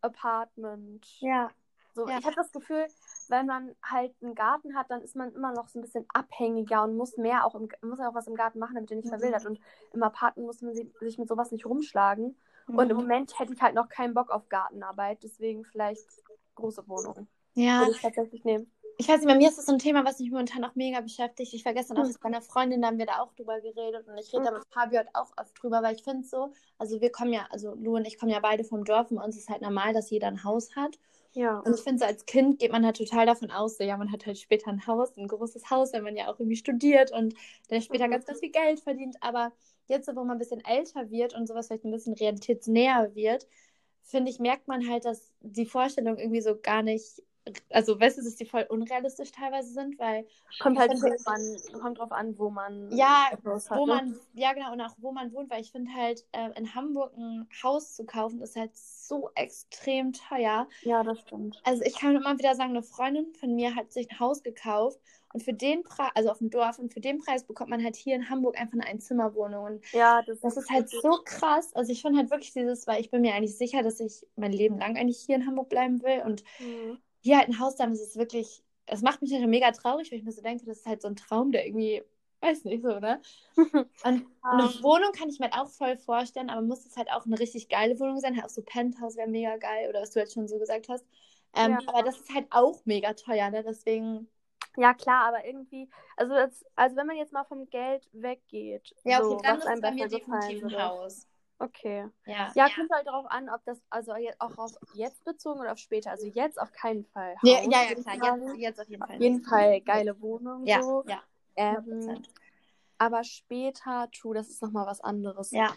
Apartment. 0.00 1.06
Ja. 1.20 1.50
So, 1.94 2.08
Ja. 2.08 2.18
ich 2.18 2.24
habe 2.24 2.36
das 2.36 2.50
Gefühl, 2.52 2.86
wenn 3.28 3.46
man 3.46 3.74
halt 3.82 4.14
einen 4.22 4.34
Garten 4.34 4.74
hat, 4.76 4.90
dann 4.90 5.02
ist 5.02 5.16
man 5.16 5.32
immer 5.34 5.52
noch 5.52 5.68
so 5.68 5.78
ein 5.78 5.82
bisschen 5.82 6.04
abhängiger 6.12 6.84
und 6.84 6.96
muss 6.96 7.16
mehr 7.16 7.44
auch 7.46 7.54
im, 7.54 7.68
muss 7.82 8.00
auch 8.00 8.14
was 8.14 8.26
im 8.26 8.34
Garten 8.34 8.58
machen, 8.58 8.74
damit 8.74 8.90
er 8.90 8.96
nicht 8.96 9.08
Mhm. 9.08 9.10
verwildert. 9.10 9.46
Und 9.46 9.60
im 9.92 10.02
Apartment 10.02 10.46
muss 10.46 10.62
man 10.62 10.74
sich, 10.74 10.88
sich 11.00 11.18
mit 11.18 11.28
sowas 11.28 11.50
nicht 11.52 11.66
rumschlagen. 11.66 12.36
Und 12.74 12.90
im 12.90 12.96
Mhm. 12.96 13.00
Moment 13.00 13.38
hätte 13.38 13.52
ich 13.52 13.62
halt 13.62 13.74
noch 13.74 13.88
keinen 13.88 14.14
Bock 14.14 14.30
auf 14.30 14.48
Gartenarbeit, 14.48 15.22
deswegen 15.22 15.64
vielleicht 15.64 16.08
große 16.56 16.88
Wohnung. 16.88 17.28
Ja, 17.54 17.78
Würde 17.78 17.92
ich 17.92 18.00
tatsächlich 18.00 18.44
nehmen. 18.44 18.70
ich 18.96 19.08
weiß 19.08 19.20
nicht, 19.20 19.28
bei 19.28 19.36
mir 19.36 19.48
ist 19.48 19.58
das 19.58 19.66
so 19.66 19.72
ein 19.72 19.78
Thema, 19.80 20.04
was 20.04 20.20
mich 20.20 20.30
momentan 20.30 20.64
auch 20.64 20.74
mega 20.76 21.00
beschäftigt. 21.00 21.52
Ich 21.54 21.64
war 21.64 21.74
gestern 21.74 21.98
auch 21.98 22.04
Hm. 22.04 22.08
mit 22.08 22.22
meiner 22.22 22.42
Freundin, 22.42 22.80
da 22.82 22.88
haben 22.88 22.98
wir 22.98 23.06
da 23.06 23.20
auch 23.20 23.32
drüber 23.34 23.60
geredet 23.60 24.06
und 24.08 24.16
ich 24.18 24.32
rede 24.32 24.44
da 24.44 24.50
Hm. 24.50 24.58
mit 24.58 24.64
Fabio 24.70 24.98
halt 24.98 25.08
auch 25.14 25.32
oft 25.36 25.60
drüber, 25.62 25.82
weil 25.82 25.96
ich 25.96 26.04
finde 26.04 26.26
so, 26.26 26.52
also 26.78 27.00
wir 27.00 27.10
kommen 27.12 27.32
ja, 27.32 27.46
also 27.50 27.74
Lu 27.74 27.96
und 27.96 28.06
ich 28.06 28.18
kommen 28.18 28.32
ja 28.32 28.40
beide 28.40 28.64
vom 28.64 28.84
Dorf 28.84 29.10
und 29.10 29.18
uns 29.18 29.36
ist 29.36 29.50
halt 29.50 29.62
normal, 29.62 29.92
dass 29.94 30.10
jeder 30.10 30.28
ein 30.28 30.44
Haus 30.44 30.76
hat. 30.76 30.98
Ja. 31.34 31.64
Und 31.64 31.74
ich 31.74 31.82
finde 31.82 32.00
so, 32.00 32.04
als 32.04 32.26
Kind 32.26 32.58
geht 32.58 32.72
man 32.72 32.84
halt 32.84 32.96
total 32.98 33.26
davon 33.26 33.50
aus, 33.50 33.78
so, 33.78 33.84
ja, 33.84 33.96
man 33.96 34.12
hat 34.12 34.26
halt 34.26 34.38
später 34.38 34.68
ein 34.70 34.86
Haus, 34.86 35.16
ein 35.16 35.28
großes 35.28 35.70
Haus, 35.70 35.92
wenn 35.92 36.04
man 36.04 36.16
ja 36.16 36.28
auch 36.32 36.38
irgendwie 36.38 36.56
studiert 36.56 37.10
und 37.12 37.34
dann 37.68 37.80
später 37.82 38.06
Mhm. 38.06 38.10
ganz, 38.10 38.26
ganz 38.26 38.40
viel 38.40 38.50
Geld 38.50 38.80
verdient. 38.80 39.16
Aber 39.22 39.52
jetzt, 39.86 40.06
so, 40.06 40.14
wo 40.14 40.20
man 40.24 40.32
ein 40.36 40.38
bisschen 40.38 40.64
älter 40.64 41.10
wird 41.10 41.34
und 41.34 41.46
sowas 41.46 41.66
vielleicht 41.68 41.84
ein 41.84 41.90
bisschen 41.90 42.14
realitätsnäher 42.14 43.14
wird, 43.14 43.46
finde 44.02 44.30
ich, 44.30 44.38
merkt 44.38 44.68
man 44.68 44.88
halt, 44.88 45.04
dass 45.06 45.32
die 45.40 45.66
Vorstellungen 45.66 46.18
irgendwie 46.18 46.42
so 46.42 46.58
gar 46.60 46.82
nicht, 46.82 47.22
also 47.70 48.00
weißt 48.00 48.18
du, 48.18 48.22
dass 48.22 48.36
die 48.36 48.46
voll 48.46 48.66
unrealistisch 48.68 49.32
teilweise 49.32 49.72
sind, 49.72 49.98
weil 49.98 50.26
Kommt 50.60 50.78
halt 50.78 50.92
wo 50.92 51.08
man, 51.24 51.80
kommt 51.80 51.98
drauf 51.98 52.12
an, 52.12 52.38
wo 52.38 52.50
man 52.50 52.90
ja, 52.92 53.30
Haus 53.44 53.70
hat. 53.70 53.80
wo 53.80 53.86
ne? 53.86 53.94
man, 53.94 54.20
ja 54.34 54.52
genau, 54.52 54.72
und 54.72 54.80
auch 54.80 54.94
wo 54.98 55.12
man 55.12 55.32
wohnt, 55.32 55.50
weil 55.50 55.60
ich 55.60 55.72
finde 55.72 55.92
halt, 55.92 56.24
äh, 56.32 56.50
in 56.56 56.74
Hamburg 56.74 57.12
ein 57.16 57.48
Haus 57.62 57.94
zu 57.94 58.04
kaufen, 58.04 58.40
ist 58.40 58.56
halt 58.56 58.74
so 58.76 59.30
extrem 59.34 60.12
teuer. 60.12 60.66
Ja, 60.82 61.02
das 61.02 61.20
stimmt. 61.20 61.60
Also 61.64 61.82
ich 61.82 61.96
kann 61.96 62.16
immer 62.16 62.38
wieder 62.38 62.54
sagen, 62.54 62.70
eine 62.70 62.82
Freundin 62.82 63.34
von 63.34 63.54
mir 63.54 63.74
hat 63.74 63.92
sich 63.92 64.10
ein 64.10 64.20
Haus 64.20 64.42
gekauft 64.42 64.98
und 65.32 65.42
für 65.42 65.52
den 65.52 65.82
Preis, 65.82 66.10
also 66.14 66.30
auf 66.30 66.38
dem 66.38 66.50
Dorf, 66.50 66.78
und 66.78 66.92
für 66.92 67.00
den 67.00 67.18
Preis 67.18 67.44
bekommt 67.44 67.70
man 67.70 67.82
halt 67.82 67.96
hier 67.96 68.14
in 68.14 68.30
Hamburg 68.30 68.58
einfach 68.58 68.74
eine 68.74 68.86
Einzimmerwohnung. 68.86 69.64
Und 69.64 69.84
Ja, 69.92 70.22
das, 70.22 70.40
das 70.40 70.56
ist 70.56 70.70
halt 70.70 70.88
so 70.88 71.20
krass. 71.24 71.74
Also 71.74 71.90
ich 71.90 72.02
finde 72.02 72.18
halt 72.18 72.30
wirklich 72.30 72.52
dieses, 72.52 72.86
weil 72.86 73.00
ich 73.00 73.10
bin 73.10 73.22
mir 73.22 73.34
eigentlich 73.34 73.58
sicher, 73.58 73.82
dass 73.82 73.98
ich 74.00 74.26
mein 74.36 74.52
Leben 74.52 74.78
lang 74.78 74.96
eigentlich 74.96 75.18
hier 75.18 75.36
in 75.36 75.46
Hamburg 75.46 75.68
bleiben 75.68 76.02
will 76.02 76.22
und 76.24 76.44
Mhm. 76.60 76.98
Hier 77.24 77.38
halt 77.38 77.48
ein 77.48 77.58
Haus 77.58 77.76
zu 77.76 77.82
haben, 77.82 77.92
das 77.92 78.02
ist 78.02 78.16
wirklich, 78.16 78.62
es 78.86 79.00
macht 79.02 79.22
mich 79.22 79.32
halt 79.32 79.46
mega 79.48 79.70
traurig, 79.72 80.10
weil 80.12 80.18
ich 80.18 80.24
mir 80.24 80.32
so 80.32 80.42
denke, 80.42 80.66
das 80.66 80.78
ist 80.80 80.86
halt 80.86 81.00
so 81.02 81.08
ein 81.08 81.16
Traum, 81.16 81.52
der 81.52 81.66
irgendwie, 81.66 82.02
weiß 82.42 82.64
nicht 82.64 82.82
so, 82.82 83.00
ne? 83.00 83.20
Und 84.04 84.26
eine 84.42 84.64
Wohnung 84.82 85.12
kann 85.12 85.30
ich 85.30 85.38
mir 85.40 85.50
halt 85.50 85.54
auch 85.54 85.70
voll 85.70 85.96
vorstellen, 85.96 86.50
aber 86.50 86.60
muss 86.60 86.84
es 86.84 86.96
halt 86.96 87.10
auch 87.10 87.24
eine 87.24 87.38
richtig 87.38 87.68
geile 87.70 87.98
Wohnung 87.98 88.20
sein. 88.20 88.36
Halt 88.36 88.44
auch 88.44 88.50
so 88.50 88.62
Penthouse 88.62 89.16
wäre 89.16 89.28
mega 89.28 89.56
geil, 89.56 89.88
oder 89.88 90.02
was 90.02 90.10
du 90.10 90.20
jetzt 90.20 90.34
schon 90.34 90.46
so 90.48 90.58
gesagt 90.58 90.88
hast. 90.90 91.06
Ähm, 91.54 91.72
Ja. 91.72 91.78
Aber 91.86 92.02
das 92.02 92.18
ist 92.20 92.34
halt 92.34 92.46
auch 92.50 92.84
mega 92.84 93.14
teuer, 93.14 93.48
ne? 93.50 93.62
Deswegen, 93.64 94.28
Ja, 94.76 94.92
klar, 94.92 95.28
aber 95.28 95.46
irgendwie, 95.46 95.88
also, 96.16 96.34
das, 96.34 96.62
also 96.74 96.96
wenn 96.96 97.06
man 97.06 97.16
jetzt 97.16 97.32
mal 97.32 97.44
vom 97.44 97.70
Geld 97.70 98.06
weggeht, 98.12 98.94
ja, 99.04 99.22
so, 99.22 99.32
okay, 99.32 99.42
dann 99.44 99.56
was 99.56 99.64
ist 99.64 99.70
einem 99.70 99.80
bei 99.80 99.92
mir 99.92 100.08
definitiv 100.08 100.64
ein. 100.64 100.78
Haus. 100.78 101.26
Okay. 101.58 102.08
Ja. 102.26 102.52
Ja, 102.54 102.68
kommt 102.74 102.90
halt 102.90 103.06
darauf 103.06 103.26
an, 103.30 103.48
ob 103.48 103.64
das, 103.64 103.80
also 103.90 104.12
auch 104.38 104.58
auf 104.58 104.72
jetzt 104.94 105.24
bezogen 105.24 105.60
oder 105.60 105.72
auf 105.72 105.78
später. 105.78 106.10
Also 106.10 106.26
jetzt 106.26 106.60
auf 106.60 106.72
keinen 106.72 107.04
Fall. 107.06 107.34
Ja, 107.42 107.58
Haus, 107.58 107.64
ja, 107.70 107.82
ja, 107.82 107.90
ich 107.96 108.04
klar. 108.04 108.38
Jetzt, 108.38 108.56
jetzt 108.58 108.80
auf 108.80 108.88
jeden 108.88 109.02
Auf 109.02 109.08
Fall. 109.08 109.22
jeden 109.22 109.36
nicht. 109.36 109.48
Fall 109.48 109.80
geile 109.80 110.20
Wohnung 110.20 110.66
Ja, 110.66 110.82
so. 110.82 111.04
ja. 111.06 111.22
Ähm, 111.56 111.76
100%. 111.84 112.28
aber 112.98 113.22
später, 113.22 114.08
true, 114.10 114.34
das 114.34 114.48
ist 114.48 114.62
nochmal 114.62 114.86
was 114.86 115.00
anderes. 115.00 115.52
Ja. 115.52 115.72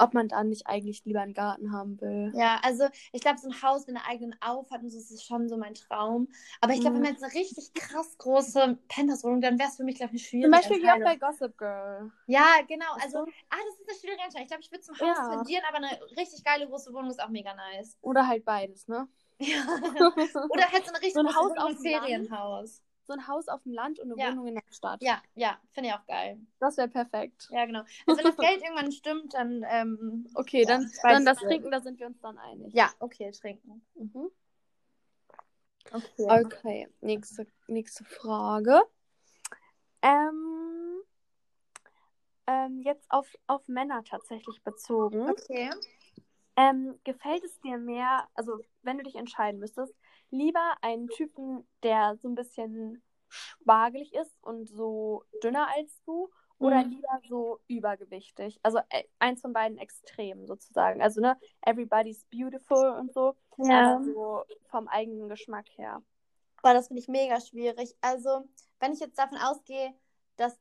Ob 0.00 0.14
man 0.14 0.28
dann 0.28 0.48
nicht 0.48 0.66
eigentlich 0.66 1.04
lieber 1.04 1.20
einen 1.20 1.34
Garten 1.34 1.72
haben 1.72 2.00
will. 2.00 2.32
Ja, 2.34 2.60
also 2.62 2.88
ich 3.12 3.20
glaube, 3.20 3.38
so 3.38 3.48
ein 3.48 3.62
Haus 3.62 3.86
mit 3.86 3.96
einer 3.96 4.06
eigenen 4.06 4.34
Auffahrt 4.40 4.82
und 4.82 4.90
so 4.90 4.98
das 4.98 5.10
ist 5.10 5.24
schon 5.26 5.48
so 5.48 5.56
mein 5.56 5.74
Traum. 5.74 6.28
Aber 6.60 6.72
ich 6.72 6.80
glaube, 6.80 6.94
wenn 6.96 7.02
Mhm. 7.02 7.06
man 7.06 7.12
jetzt 7.12 7.24
eine 7.24 7.34
richtig 7.34 7.72
krass 7.74 8.16
große 8.18 8.78
Penthouse-Wohnung, 8.88 9.40
dann 9.40 9.58
wäre 9.58 9.68
es 9.68 9.76
für 9.76 9.84
mich, 9.84 9.96
glaube 9.96 10.14
ich, 10.14 10.22
eine 10.22 10.28
schwierige 10.28 10.46
Zum 10.46 10.50
Beispiel 10.70 10.82
wie 10.82 10.90
auch 10.90 11.02
bei 11.04 11.16
Gossip 11.16 11.56
Girl. 11.58 12.10
Ja, 12.26 12.46
genau. 12.68 12.86
Also, 13.02 13.18
du? 13.18 13.32
ah, 13.50 13.56
das 13.66 13.80
ist 13.80 13.88
eine 13.88 13.98
schwierige 13.98 14.22
Entscheidung. 14.22 14.42
Ich 14.44 14.48
glaube, 14.48 14.62
ich 14.62 14.70
würde 14.70 14.84
zum 14.84 14.94
Haus 15.00 15.16
Ja. 15.18 15.26
tendieren, 15.26 15.64
aber 15.68 15.78
eine 15.78 16.00
richtig 16.16 16.44
geile 16.44 16.66
große 16.68 16.92
Wohnung 16.92 17.10
ist 17.10 17.20
auch 17.22 17.28
mega 17.28 17.54
nice. 17.54 17.98
Oder 18.02 18.26
halt 18.26 18.44
beides, 18.44 18.88
ne? 18.88 19.08
Ja. 19.38 19.64
Oder 20.48 20.70
halt 20.70 20.84
so 20.84 20.92
eine 20.92 21.00
richtig 21.02 21.14
So 21.14 21.20
ein 21.20 21.34
Haus 21.34 21.56
auf. 21.56 21.72
Ferienhaus. 21.80 22.82
So 23.10 23.14
ein 23.14 23.26
Haus 23.26 23.48
auf 23.48 23.62
dem 23.64 23.72
Land 23.72 23.98
und 23.98 24.12
eine 24.12 24.20
Ja. 24.20 24.30
Wohnung 24.30 24.46
in 24.46 24.54
der 24.54 24.62
Stadt. 24.70 25.02
Ja, 25.02 25.20
ja, 25.34 25.58
finde 25.72 25.90
ich 25.90 25.94
auch 25.96 26.06
geil. 26.06 26.38
Das 26.60 26.76
wäre 26.76 26.88
perfekt. 26.88 27.48
Ja, 27.50 27.66
genau. 27.66 27.80
Also 28.06 28.18
wenn 28.18 28.24
das 28.24 28.36
Geld 28.38 28.62
irgendwann 28.62 28.92
stimmt, 28.92 29.34
dann 29.34 29.64
ähm, 29.68 30.28
Okay, 30.34 30.62
Ja, 30.62 30.68
dann, 30.68 30.90
dann 31.02 31.24
das. 31.24 31.38
Trinken, 31.38 31.70
da 31.72 31.80
sind 31.80 31.98
wir 31.98 32.06
uns 32.06 32.20
dann 32.20 32.38
einig. 32.38 32.72
ja, 32.72 32.90
okay, 33.00 33.32
trinken. 33.32 33.84
Mhm. 33.94 34.30
Okay. 35.92 36.44
Okay, 36.44 36.88
nächste, 37.00 37.48
nächste 37.66 38.04
Frage. 38.04 38.80
Ähm, 40.02 41.00
ähm, 42.46 42.80
jetzt 42.82 43.10
auf, 43.10 43.26
auf 43.48 43.66
Männer 43.66 44.04
tatsächlich 44.04 44.62
bezogen. 44.62 45.28
Okay. 45.28 45.70
Ähm, 46.56 47.00
gefällt 47.02 47.42
es 47.42 47.60
dir 47.60 47.76
mehr, 47.78 48.28
also 48.34 48.60
wenn 48.82 48.98
du 48.98 49.02
dich 49.04 49.16
entscheiden 49.16 49.58
müsstest, 49.58 49.94
lieber 50.30 50.76
einen 50.82 51.08
Typen, 51.10 51.66
der 51.82 52.16
so 52.16 52.28
ein 52.28 52.34
bisschen 52.34 53.02
spargelig 53.28 54.12
ist 54.14 54.36
und 54.42 54.68
so 54.68 55.24
dünner 55.42 55.68
als 55.76 56.00
du, 56.04 56.30
oder 56.58 56.84
Mhm. 56.84 56.90
lieber 56.90 57.20
so 57.28 57.60
übergewichtig? 57.68 58.60
Also 58.62 58.78
äh, 58.90 59.04
eins 59.18 59.40
von 59.40 59.52
beiden 59.54 59.78
Extremen 59.78 60.46
sozusagen. 60.46 61.00
Also 61.02 61.20
ne, 61.20 61.36
everybody's 61.62 62.24
beautiful 62.30 62.90
und 62.98 63.12
so, 63.14 63.34
Ja. 63.58 63.96
aber 63.96 64.02
so 64.04 64.44
vom 64.68 64.86
eigenen 64.88 65.28
Geschmack 65.28 65.66
her. 65.76 66.02
Boah, 66.62 66.74
das 66.74 66.88
finde 66.88 67.00
ich 67.00 67.08
mega 67.08 67.40
schwierig. 67.40 67.96
Also, 68.02 68.44
wenn 68.80 68.92
ich 68.92 69.00
jetzt 69.00 69.18
davon 69.18 69.38
ausgehe, 69.38 69.94
dass 70.36 70.58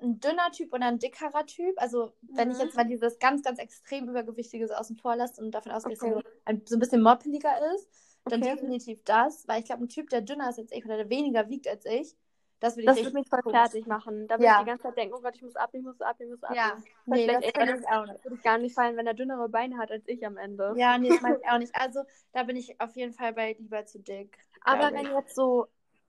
ein 0.00 0.20
dünner 0.20 0.50
Typ 0.52 0.72
oder 0.72 0.86
ein 0.86 0.98
dickerer 1.00 1.44
Typ, 1.46 1.74
also 1.80 2.12
wenn 2.36 2.50
ich 2.50 2.58
Mhm. 2.58 2.62
jetzt 2.62 2.76
mal 2.76 2.84
dieses 2.86 3.18
ganz, 3.18 3.42
ganz 3.42 3.58
extrem 3.58 4.08
übergewichtige 4.08 4.68
so 4.68 4.74
außen 4.74 4.96
vor 4.96 5.16
lasse 5.16 5.42
und 5.42 5.50
davon 5.50 5.72
ausgehe, 5.72 5.96
dass 5.96 6.04
er 6.04 6.12
Okay. 6.12 6.22
so 6.22 6.22
ein, 6.44 6.62
so 6.66 6.76
ein 6.76 6.78
bisschen 6.78 7.02
moppeliger 7.02 7.74
ist, 7.74 7.88
dann 8.28 8.40
Okay. 8.40 8.54
definitiv 8.54 9.02
das, 9.04 9.46
weil 9.48 9.60
ich 9.60 9.66
glaube, 9.66 9.84
ein 9.84 9.88
Typ, 9.88 10.10
der 10.10 10.22
dünner 10.22 10.48
ist 10.50 10.58
als 10.58 10.72
ich 10.72 10.84
oder 10.84 10.96
der 10.96 11.10
weniger 11.10 11.48
wiegt 11.48 11.68
als 11.68 11.84
ich, 11.86 12.16
Das 12.60 12.76
würde 12.76 12.86
ich 12.88 12.96
Das 13.04 13.12
mich 13.12 13.28
voll 13.28 13.42
fertig 13.50 13.86
machen. 13.86 14.26
Da 14.26 14.38
würde 14.38 14.44
Ja. 14.44 14.52
ich 14.52 14.56
die 14.58 14.64
ganze 14.64 14.82
Zeit 14.84 14.96
denken, 14.96 15.14
oh 15.14 15.20
Gott, 15.20 15.36
ich 15.36 15.42
muss 15.42 15.54
abnehmen, 15.56 15.84
ich 15.86 15.92
muss 15.92 16.00
abnehmen, 16.00 16.32
ich 16.32 16.40
muss 16.40 16.50
Ja, 16.50 16.72
abnehmen. 16.72 16.84
nee, 17.06 17.26
das 17.26 17.44
kann 17.52 17.68
ey, 17.68 17.78
ich 17.80 17.88
auch 17.88 18.06
nicht. 18.06 18.24
Würde 18.24 18.34
ich 18.36 18.42
gar 18.42 18.58
nicht 18.58 18.74
fallen, 18.74 18.96
wenn 18.96 19.06
er 19.06 19.14
dünnere 19.14 19.48
Beine 19.48 19.78
hat 19.78 19.90
als 19.92 20.06
ich 20.08 20.26
am 20.26 20.36
Ende. 20.36 20.76
Ja, 20.76 20.98
nee, 20.98 21.08
das 21.10 21.20
mag 21.20 21.36
ich 21.42 21.48
auch 21.48 21.58
nicht. 21.58 21.74
Also, 21.74 22.02
da 22.32 22.42
bin 22.44 22.56
ich 22.56 22.80
auf 22.80 22.94
jeden 22.96 23.12
Fall 23.12 23.32
bei 23.32 23.52
lieber 23.58 23.86
zu 23.86 23.98
dick. 24.00 24.36
Aber 24.62 24.92
wenn 24.94 25.06
jetzt 25.12 25.34
so 25.34 25.66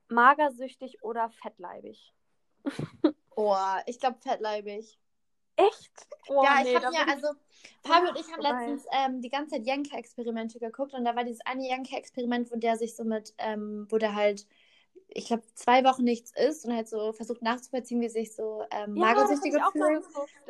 magersüchtig 0.09 1.03
oder 1.03 1.29
fettleibig. 1.29 2.13
Oh, 3.35 3.55
ich 3.87 3.99
glaube 3.99 4.19
fettleibig. 4.21 4.99
Echt? 5.67 5.91
Oh, 6.27 6.43
ja, 6.43 6.61
nee, 6.63 6.69
ich 6.69 6.75
habe 6.75 6.89
mir, 6.91 7.01
ich- 7.01 7.07
also, 7.07 7.27
Fabio 7.83 8.09
und 8.09 8.19
ich 8.19 8.31
haben 8.31 8.41
letztens 8.41 8.85
ähm, 8.91 9.21
die 9.21 9.29
ganze 9.29 9.55
Zeit 9.55 9.65
Jenke-Experimente 9.65 10.59
geguckt 10.59 10.93
und 10.93 11.05
da 11.05 11.15
war 11.15 11.23
dieses 11.23 11.41
eine 11.45 11.67
Jenke-Experiment, 11.67 12.51
wo 12.51 12.55
der 12.57 12.77
sich 12.77 12.95
so 12.95 13.03
mit, 13.03 13.33
ähm, 13.37 13.87
wo 13.89 13.97
der 13.97 14.15
halt, 14.15 14.45
ich 15.11 15.25
glaube, 15.25 15.43
zwei 15.55 15.83
Wochen 15.83 16.03
nichts 16.03 16.31
isst 16.35 16.65
und 16.65 16.73
halt 16.73 16.87
so 16.87 17.13
versucht 17.13 17.41
nachzuvollziehen, 17.41 17.99
wie 18.01 18.09
sich 18.09 18.35
so 18.35 18.63
ähm, 18.71 18.93
Ja, 18.95 19.01
Magersüchtige 19.01 19.59
fühlen. 19.71 20.03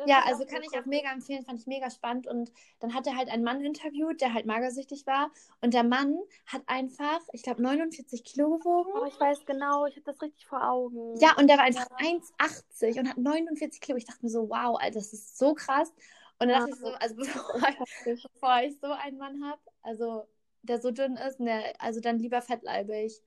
Ja, 0.06 0.22
also 0.26 0.44
kann 0.44 0.62
ich 0.62 0.78
auch 0.78 0.86
mega 0.86 1.10
empfehlen, 1.12 1.44
fand 1.44 1.60
ich 1.60 1.66
mega 1.66 1.90
spannend. 1.90 2.26
Und 2.26 2.52
dann 2.80 2.94
hat 2.94 3.06
er 3.06 3.16
halt 3.16 3.30
einen 3.30 3.44
Mann 3.44 3.64
interviewt, 3.64 4.20
der 4.20 4.34
halt 4.34 4.46
magersüchtig 4.46 5.06
war. 5.06 5.30
Und 5.60 5.74
der 5.74 5.84
Mann 5.84 6.18
hat 6.46 6.62
einfach, 6.66 7.20
ich 7.32 7.42
glaube, 7.42 7.62
49 7.62 8.24
Kilo 8.24 8.58
gewogen. 8.58 8.90
Oh, 8.94 9.04
ich 9.06 9.18
weiß 9.18 9.44
genau, 9.46 9.86
ich 9.86 9.96
habe 9.96 10.04
das 10.04 10.20
richtig 10.22 10.46
vor 10.46 10.62
Augen. 10.62 11.18
Ja, 11.20 11.34
und 11.36 11.48
der 11.48 11.56
war 11.56 11.64
einfach 11.64 11.88
1,80 11.98 12.98
und 12.98 13.08
hat 13.08 13.18
49 13.18 13.80
Kilo. 13.80 13.96
Ich 13.98 14.04
dachte 14.04 14.20
mir 14.22 14.30
so, 14.30 14.48
wow, 14.48 14.78
Alter, 14.80 14.98
das 14.98 15.12
ist 15.12 15.38
so 15.38 15.54
krass. 15.54 15.92
Und 16.38 16.48
dann 16.48 16.50
Ja. 16.50 16.58
dachte 16.60 16.70
ich 16.70 16.78
so, 16.78 16.86
also 16.86 17.14
bevor 17.16 17.68
ich, 17.68 17.76
Heftig. 17.76 18.24
bevor 18.32 18.60
ich 18.62 18.78
so 18.80 18.86
einen 18.92 19.18
Mann 19.18 19.44
habe, 19.44 19.60
also 19.82 20.26
der 20.62 20.80
so 20.80 20.90
dünn 20.90 21.16
ist, 21.16 21.38
der, 21.38 21.80
also 21.80 22.00
dann 22.00 22.18
lieber 22.18 22.42
fettleibig. 22.42 23.20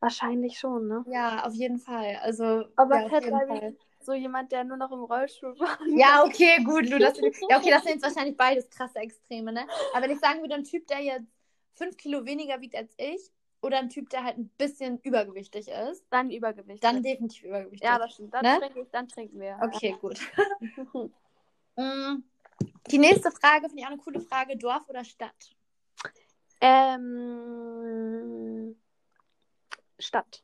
Wahrscheinlich 0.00 0.58
schon, 0.58 0.86
ne? 0.86 1.04
Ja, 1.08 1.44
auf 1.44 1.54
jeden 1.54 1.78
Fall. 1.78 2.18
Also, 2.22 2.64
Aber 2.76 3.02
ja, 3.02 3.08
fettleibig, 3.08 3.58
Fall. 3.58 3.76
so 4.00 4.12
jemand, 4.14 4.52
der 4.52 4.64
nur 4.64 4.76
noch 4.76 4.92
im 4.92 5.02
Rollstuhl 5.04 5.58
war. 5.60 5.78
Ja, 5.88 6.22
okay, 6.24 6.62
gut, 6.62 6.88
Lu. 6.88 6.98
Das, 6.98 7.18
ja, 7.48 7.58
okay, 7.58 7.70
das 7.70 7.82
sind 7.82 7.94
jetzt 7.94 8.02
wahrscheinlich 8.04 8.36
beides 8.36 8.70
krasse 8.70 8.98
Extreme, 9.00 9.52
ne? 9.52 9.66
Aber 9.92 10.02
wenn 10.04 10.12
ich 10.12 10.20
sagen 10.20 10.40
würde, 10.40 10.54
ein 10.54 10.64
Typ, 10.64 10.86
der 10.86 11.00
jetzt 11.00 11.26
5 11.74 11.96
Kilo 11.96 12.24
weniger 12.24 12.60
wiegt 12.60 12.76
als 12.76 12.92
ich, 12.96 13.32
oder 13.60 13.78
ein 13.78 13.88
Typ, 13.88 14.08
der 14.10 14.22
halt 14.22 14.38
ein 14.38 14.48
bisschen 14.56 14.98
übergewichtig 15.02 15.66
ist, 15.66 16.04
Dann 16.10 16.30
Übergewicht. 16.30 16.84
dann 16.84 17.02
definitiv 17.02 17.42
übergewichtig. 17.42 17.88
ja, 17.88 17.98
das 17.98 18.12
stimmt. 18.12 18.32
Dann, 18.32 18.44
Ne? 18.44 18.58
trinke 18.60 18.80
ich, 18.82 18.90
dann 18.90 19.08
trinken 19.08 19.40
wir. 19.40 19.58
Okay, 19.62 19.96
gut. 20.00 20.20
Mm, 21.76 22.24
Die 22.90 22.98
nächste 22.98 23.30
Frage 23.30 23.66
finde 23.68 23.78
ich 23.82 23.84
auch 23.86 23.90
eine 23.92 23.98
coole 23.98 24.20
Frage: 24.20 24.56
Dorf 24.56 24.88
oder 24.88 25.04
Stadt? 25.04 25.54
Ähm, 26.60 27.47
Stadt. 29.98 30.42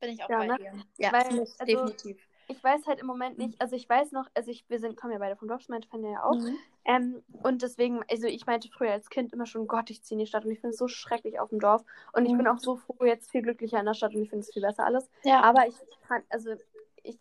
Bin 0.00 0.10
ich 0.10 0.24
auch 0.24 0.28
Ja, 0.28 0.38
bei 0.38 0.46
ne? 0.46 0.56
dir. 0.56 0.72
Ja, 0.96 1.12
Weil, 1.12 1.46
also, 1.58 1.64
definitiv. 1.66 2.26
Ich 2.48 2.64
weiß 2.64 2.86
halt 2.86 3.00
im 3.00 3.06
Moment 3.06 3.38
nicht, 3.38 3.60
also 3.60 3.76
ich 3.76 3.88
weiß 3.88 4.12
noch, 4.12 4.26
also 4.34 4.50
ich, 4.50 4.64
wir 4.68 4.80
sind, 4.80 4.96
kommen 4.96 5.12
ja 5.12 5.18
beide 5.18 5.36
vom 5.36 5.46
Dorf, 5.46 5.60
das 5.60 5.68
meinte 5.68 5.88
Fanja 5.88 6.10
ja 6.10 6.24
auch. 6.24 6.34
Mhm. 6.34 6.58
Ähm, 6.84 7.22
und 7.42 7.62
deswegen, 7.62 8.02
also 8.10 8.26
ich 8.26 8.46
meinte 8.46 8.68
früher 8.68 8.90
als 8.92 9.10
Kind 9.10 9.32
immer 9.32 9.46
schon, 9.46 9.68
Gott, 9.68 9.90
ich 9.90 10.02
ziehe 10.02 10.16
in 10.16 10.24
die 10.24 10.26
Stadt 10.26 10.44
und 10.44 10.50
ich 10.50 10.60
finde 10.60 10.72
es 10.72 10.78
so 10.78 10.88
schrecklich 10.88 11.38
auf 11.38 11.50
dem 11.50 11.60
Dorf. 11.60 11.84
Und 12.12 12.24
ich 12.24 12.32
Mhm. 12.32 12.38
bin 12.38 12.46
auch 12.48 12.58
so 12.58 12.76
froh, 12.76 13.04
jetzt 13.04 13.30
viel 13.30 13.42
glücklicher 13.42 13.78
in 13.78 13.86
der 13.86 13.94
Stadt 13.94 14.14
und 14.14 14.22
ich 14.22 14.30
finde 14.30 14.44
es 14.44 14.52
viel 14.52 14.62
besser 14.62 14.84
alles. 14.84 15.08
Ja, 15.22 15.42
Aber 15.42 15.66
ich 15.68 15.76
kann, 16.08 16.22
also 16.30 16.54
ich, 17.02 17.18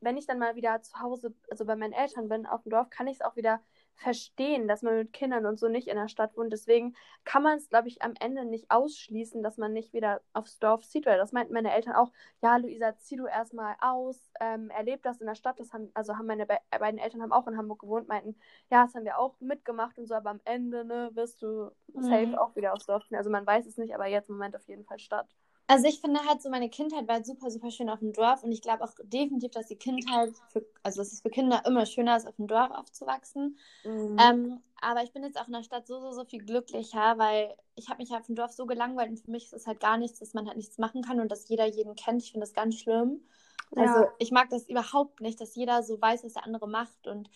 wenn 0.00 0.16
ich 0.16 0.26
dann 0.26 0.38
mal 0.38 0.54
wieder 0.54 0.80
zu 0.82 1.00
Hause, 1.00 1.34
also 1.50 1.64
bei 1.64 1.74
meinen 1.74 1.92
Eltern 1.92 2.28
bin, 2.28 2.46
auf 2.46 2.62
dem 2.62 2.70
Dorf, 2.70 2.90
kann 2.90 3.06
ich 3.08 3.14
es 3.14 3.22
auch 3.22 3.34
wieder 3.34 3.60
verstehen, 3.98 4.68
dass 4.68 4.82
man 4.82 4.96
mit 4.96 5.12
Kindern 5.12 5.44
und 5.46 5.58
so 5.58 5.68
nicht 5.68 5.88
in 5.88 5.96
der 5.96 6.08
Stadt 6.08 6.36
wohnt. 6.36 6.52
Deswegen 6.52 6.94
kann 7.24 7.42
man 7.42 7.58
es, 7.58 7.68
glaube 7.68 7.88
ich, 7.88 8.02
am 8.02 8.14
Ende 8.20 8.44
nicht 8.44 8.70
ausschließen, 8.70 9.42
dass 9.42 9.58
man 9.58 9.72
nicht 9.72 9.92
wieder 9.92 10.22
aufs 10.32 10.58
Dorf 10.58 10.86
zieht, 10.86 11.04
weil 11.06 11.18
das 11.18 11.32
meinten 11.32 11.52
meine 11.52 11.72
Eltern 11.74 11.94
auch, 11.94 12.12
ja, 12.42 12.56
Luisa, 12.56 12.96
zieh 12.96 13.16
du 13.16 13.26
erstmal 13.26 13.76
aus, 13.80 14.30
ähm, 14.40 14.70
erleb 14.70 15.02
das 15.02 15.20
in 15.20 15.26
der 15.26 15.34
Stadt. 15.34 15.60
Das 15.60 15.72
haben, 15.72 15.90
also 15.94 16.16
haben 16.16 16.26
meine 16.26 16.46
be 16.46 16.58
beiden 16.78 16.98
Eltern 17.00 17.22
haben 17.22 17.32
auch 17.32 17.46
in 17.48 17.56
Hamburg 17.58 17.80
gewohnt, 17.80 18.08
meinten, 18.08 18.36
ja, 18.70 18.84
das 18.84 18.94
haben 18.94 19.04
wir 19.04 19.18
auch 19.18 19.40
mitgemacht 19.40 19.98
und 19.98 20.06
so, 20.06 20.14
aber 20.14 20.30
am 20.30 20.40
Ende, 20.44 20.84
ne, 20.84 21.10
wirst 21.14 21.42
du 21.42 21.70
safe 21.98 22.28
Mhm. 22.30 22.40
auch 22.40 22.54
wieder 22.56 22.72
aufs 22.74 22.86
Dorf 22.86 23.06
ziehen. 23.06 23.16
Also 23.18 23.30
man 23.30 23.46
weiß 23.46 23.66
es 23.66 23.76
nicht, 23.78 23.94
aber 23.94 24.06
jetzt 24.06 24.28
im 24.30 24.36
Moment 24.36 24.56
auf 24.56 24.66
jeden 24.68 24.84
Fall 24.84 24.98
Stadt. 24.98 25.36
Also 25.70 25.86
ich 25.86 26.00
finde 26.00 26.24
halt 26.24 26.40
so, 26.40 26.48
meine 26.48 26.70
Kindheit 26.70 27.06
war 27.06 27.16
halt 27.16 27.26
super, 27.26 27.50
super 27.50 27.70
schön 27.70 27.90
auf 27.90 27.98
dem 27.98 28.14
Dorf 28.14 28.42
und 28.42 28.52
ich 28.52 28.62
glaube 28.62 28.82
auch 28.82 28.94
definitiv, 29.04 29.50
dass 29.50 29.66
die 29.66 29.76
Kindheit, 29.76 30.32
für, 30.50 30.64
also 30.82 31.02
dass 31.02 31.12
es 31.12 31.20
für 31.20 31.28
Kinder 31.28 31.62
immer 31.66 31.84
schöner 31.84 32.16
ist, 32.16 32.26
auf 32.26 32.36
dem 32.36 32.46
Dorf 32.46 32.70
aufzuwachsen. 32.70 33.58
Mhm. 33.84 34.16
Ähm, 34.18 34.60
aber 34.80 35.02
ich 35.02 35.12
bin 35.12 35.24
jetzt 35.24 35.38
auch 35.38 35.46
in 35.46 35.52
der 35.52 35.62
Stadt 35.62 35.86
so, 35.86 36.00
so, 36.00 36.12
so 36.12 36.24
viel 36.24 36.42
glücklicher, 36.42 37.18
weil 37.18 37.54
ich 37.74 37.90
habe 37.90 38.02
mich 38.02 38.10
auf 38.12 38.24
dem 38.24 38.34
Dorf 38.34 38.52
so 38.52 38.64
gelangweilt 38.64 39.10
und 39.10 39.20
für 39.20 39.30
mich 39.30 39.44
ist 39.44 39.52
es 39.52 39.66
halt 39.66 39.78
gar 39.78 39.98
nichts, 39.98 40.20
dass 40.20 40.32
man 40.32 40.46
halt 40.46 40.56
nichts 40.56 40.78
machen 40.78 41.02
kann 41.02 41.20
und 41.20 41.30
dass 41.30 41.48
jeder 41.50 41.66
jeden 41.66 41.94
kennt. 41.94 42.22
Ich 42.22 42.32
finde 42.32 42.46
das 42.46 42.54
ganz 42.54 42.76
schlimm. 42.76 43.20
Also 43.76 44.00
Ja. 44.04 44.12
ich 44.18 44.30
mag 44.30 44.48
das 44.50 44.68
überhaupt 44.68 45.20
nicht, 45.20 45.40
dass 45.40 45.54
jeder 45.54 45.82
so 45.82 46.00
weiß, 46.00 46.24
was 46.24 46.32
der 46.34 46.44
andere 46.44 46.68
macht 46.68 47.06
und 47.06 47.28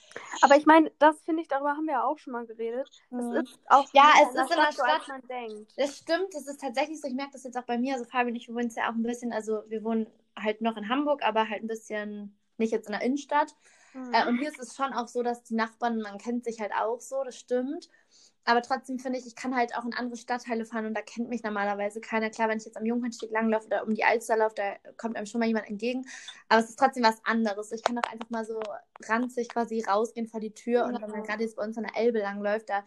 Aber 0.43 0.57
ich 0.57 0.67
meine, 0.67 0.91
das 0.99 1.21
finde 1.23 1.43
ich, 1.43 1.49
darüber 1.49 1.71
haben 1.77 1.85
wir 1.85 1.95
ja 1.95 2.05
auch 2.05 2.19
schon 2.19 2.33
mal 2.33 2.47
geredet. 2.47 2.89
Das 3.11 3.25
Mhm. 3.25 3.37
ist 3.37 3.59
auch 3.69 3.87
Ja, 3.93 4.11
es 4.23 4.29
ist 4.35 4.51
in 4.51 4.57
der 4.57 4.73
so, 4.73 4.83
Stadt- 4.83 5.09
man 5.09 5.21
denkt. 5.29 5.73
Das 5.77 5.99
stimmt, 5.99 6.33
das 6.35 6.47
ist 6.47 6.61
tatsächlich 6.61 7.01
so. 7.01 7.09
Ich 7.09 7.15
merke 7.15 7.33
das 7.33 7.45
jetzt 7.45 7.57
auch 7.59 7.65
bei 7.65 7.79
mir. 7.79 7.95
Also 7.95 8.05
Fabi 8.07 8.31
und 8.31 8.37
ich, 8.37 8.49
wir 8.49 8.55
wohnen 8.55 8.71
ja 8.71 8.89
auch 8.91 8.95
ein 8.95 9.03
bisschen, 9.03 9.33
also 9.33 9.63
wir 9.69 9.85
wohnen 9.85 10.07
halt 10.39 10.61
noch 10.63 10.77
in 10.77 10.89
Hamburg, 10.89 11.23
aber 11.23 11.49
halt 11.49 11.63
ein 11.63 11.69
bisschen 11.69 12.39
nicht 12.57 12.73
jetzt 12.73 12.87
in 12.87 12.93
der 12.93 13.03
Innenstadt. 13.03 13.55
Mhm. 13.93 14.15
Äh, 14.15 14.27
und 14.27 14.39
hier 14.39 14.49
ist 14.49 14.59
es 14.59 14.75
schon 14.75 14.93
auch 14.95 15.09
so, 15.09 15.23
dass 15.23 15.43
die 15.43 15.55
Nachbarn, 15.55 16.01
man 16.01 16.17
kennt 16.19 16.45
sich 16.45 16.61
halt 16.61 16.73
auch 16.75 17.01
so, 17.01 17.23
das 17.25 17.37
stimmt. 17.37 17.89
Aber 18.45 18.63
trotzdem 18.63 18.99
finde 18.99 19.19
ich, 19.19 19.27
ich 19.27 19.37
kann 19.37 19.55
halt 19.55 19.77
auch 19.77 19.85
in 19.85 19.95
andere 19.95 20.17
Stadtteile 20.17 20.65
fahren 20.65 20.87
und 20.87 20.95
da 20.95 21.03
kennt 21.03 21.29
mich 21.29 21.43
normalerweise 21.43 22.01
keiner. 22.01 22.31
Klar, 22.31 22.49
wenn 22.49 22.59
ich 22.59 22.65
jetzt 22.65 22.77
am 22.77 22.85
Jungfernstieg 22.85 23.31
langlaufe 23.31 23.67
oder 23.67 23.87
um 23.87 23.95
die 23.95 24.05
Alster 24.05 24.37
laufe, 24.37 24.55
da 24.57 24.75
kommt 24.97 25.17
einem 25.17 25.27
schon 25.27 25.39
mal 25.39 25.47
jemand 25.47 25.69
entgegen. 25.69 26.05
Aber 26.49 26.61
es 26.61 26.71
ist 26.71 26.79
trotzdem 26.79 27.05
was 27.05 27.25
anderes. 27.25 27.71
Ich 27.73 27.83
kann 27.83 27.97
doch 27.97 28.11
einfach 28.11 28.31
mal 28.31 28.45
so 28.45 28.61
ranzig 29.05 29.49
quasi 29.49 29.85
rausgehen 29.87 30.27
vor 30.27 30.41
die 30.41 30.55
Tür 30.55 30.85
und 30.85 30.95
Ja. 30.95 31.03
wenn 31.03 31.11
man 31.11 31.23
gerade 31.23 31.43
jetzt 31.45 31.57
bei 31.57 31.65
uns 31.65 31.77
an 31.79 31.85
der 31.85 31.97
Elbe 31.97 32.19
langläuft, 32.19 32.69
da 32.69 32.85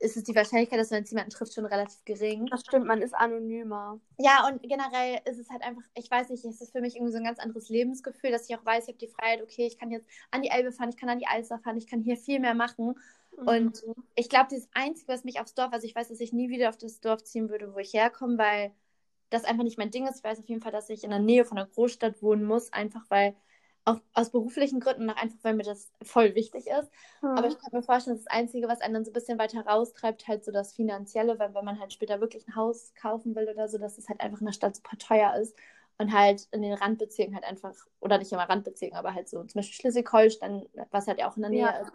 ist 0.00 0.16
es 0.16 0.24
die 0.24 0.34
Wahrscheinlichkeit, 0.34 0.78
dass 0.78 0.90
man 0.90 1.00
jetzt 1.00 1.10
jemanden 1.10 1.30
trifft, 1.30 1.54
schon 1.54 1.66
relativ 1.66 2.04
gering. 2.04 2.46
Das 2.46 2.60
stimmt, 2.62 2.86
man 2.86 3.02
ist 3.02 3.14
anonymer. 3.14 4.00
Ja, 4.18 4.46
und 4.48 4.62
generell 4.62 5.20
ist 5.24 5.38
es 5.38 5.48
halt 5.50 5.62
einfach, 5.62 5.82
ich 5.94 6.10
weiß 6.10 6.30
nicht, 6.30 6.44
es 6.44 6.60
ist 6.60 6.72
für 6.72 6.80
mich 6.80 6.96
irgendwie 6.96 7.12
so 7.12 7.18
ein 7.18 7.24
ganz 7.24 7.38
anderes 7.38 7.68
Lebensgefühl, 7.68 8.30
dass 8.30 8.48
ich 8.48 8.56
auch 8.56 8.64
weiß, 8.64 8.84
ich 8.84 8.88
habe 8.88 8.98
die 8.98 9.08
Freiheit, 9.08 9.42
okay, 9.42 9.66
ich 9.66 9.78
kann 9.78 9.90
jetzt 9.90 10.08
an 10.30 10.42
die 10.42 10.48
Elbe 10.48 10.72
fahren, 10.72 10.88
ich 10.88 10.96
kann 10.96 11.08
an 11.08 11.18
die 11.18 11.26
Alster 11.26 11.58
fahren, 11.58 11.76
ich 11.76 11.86
kann 11.86 12.00
hier 12.00 12.16
viel 12.16 12.40
mehr 12.40 12.54
machen. 12.54 12.94
Und 13.44 13.84
Mhm. 13.86 13.94
ich 14.14 14.28
glaube, 14.28 14.48
das 14.50 14.68
Einzige, 14.74 15.08
was 15.12 15.24
mich 15.24 15.40
aufs 15.40 15.54
Dorf, 15.54 15.72
also 15.72 15.86
ich 15.86 15.94
weiß, 15.94 16.08
dass 16.08 16.20
ich 16.20 16.32
nie 16.32 16.48
wieder 16.50 16.68
auf 16.68 16.76
das 16.78 17.00
Dorf 17.00 17.24
ziehen 17.24 17.48
würde, 17.50 17.74
wo 17.74 17.78
ich 17.78 17.92
herkomme, 17.92 18.38
weil 18.38 18.72
das 19.30 19.44
einfach 19.44 19.64
nicht 19.64 19.78
mein 19.78 19.90
Ding 19.90 20.06
ist. 20.06 20.18
Ich 20.18 20.24
weiß 20.24 20.38
auf 20.38 20.46
jeden 20.48 20.60
Fall, 20.62 20.72
dass 20.72 20.90
ich 20.90 21.04
in 21.04 21.10
der 21.10 21.18
Nähe 21.18 21.44
von 21.44 21.58
einer 21.58 21.66
Großstadt 21.68 22.22
wohnen 22.22 22.44
muss, 22.44 22.72
einfach 22.72 23.04
weil, 23.10 23.34
auch 23.84 24.00
aus 24.14 24.30
beruflichen 24.30 24.80
Gründen 24.80 25.02
und 25.04 25.10
auch 25.10 25.16
einfach, 25.16 25.38
weil 25.42 25.54
mir 25.54 25.62
das 25.64 25.92
voll 26.02 26.34
wichtig 26.34 26.66
ist. 26.68 26.90
Mhm. 27.22 27.34
Aber 27.34 27.48
ich 27.48 27.58
kann 27.58 27.70
mir 27.72 27.82
vorstellen, 27.82 28.16
das, 28.16 28.24
das 28.24 28.32
Einzige, 28.32 28.68
was 28.68 28.80
einen 28.80 28.94
dann 28.94 29.04
so 29.04 29.10
ein 29.10 29.14
bisschen 29.14 29.38
weiter 29.38 29.60
raustreibt, 29.66 30.26
halt 30.28 30.44
so 30.44 30.52
das 30.52 30.72
Finanzielle, 30.74 31.38
weil 31.38 31.52
wenn 31.54 31.64
man 31.64 31.80
halt 31.80 31.92
später 31.92 32.20
wirklich 32.20 32.46
ein 32.48 32.56
Haus 32.56 32.94
kaufen 32.94 33.34
will 33.34 33.48
oder 33.48 33.68
so, 33.68 33.76
dass 33.78 33.98
es 33.98 34.08
halt 34.08 34.20
einfach 34.20 34.40
in 34.40 34.46
der 34.46 34.52
Stadt 34.52 34.76
super 34.76 34.96
teuer 34.98 35.34
ist 35.36 35.56
und 35.98 36.12
halt 36.12 36.48
in 36.52 36.62
den 36.62 36.72
Randbezirken 36.74 37.34
halt 37.34 37.44
einfach, 37.44 37.74
oder 38.00 38.18
nicht 38.18 38.32
immer 38.32 38.48
Randbezirken, 38.48 38.96
aber 38.96 39.14
halt 39.14 39.28
so 39.28 39.42
zum 39.44 39.58
Beispiel 39.58 39.74
Schleswig-Holstein, 39.74 40.66
was 40.90 41.06
halt 41.06 41.18
ja 41.18 41.28
auch 41.30 41.36
in 41.36 41.42
der 41.42 41.50
Nähe 41.50 41.66
Ja. 41.66 41.80
ist. 41.82 41.92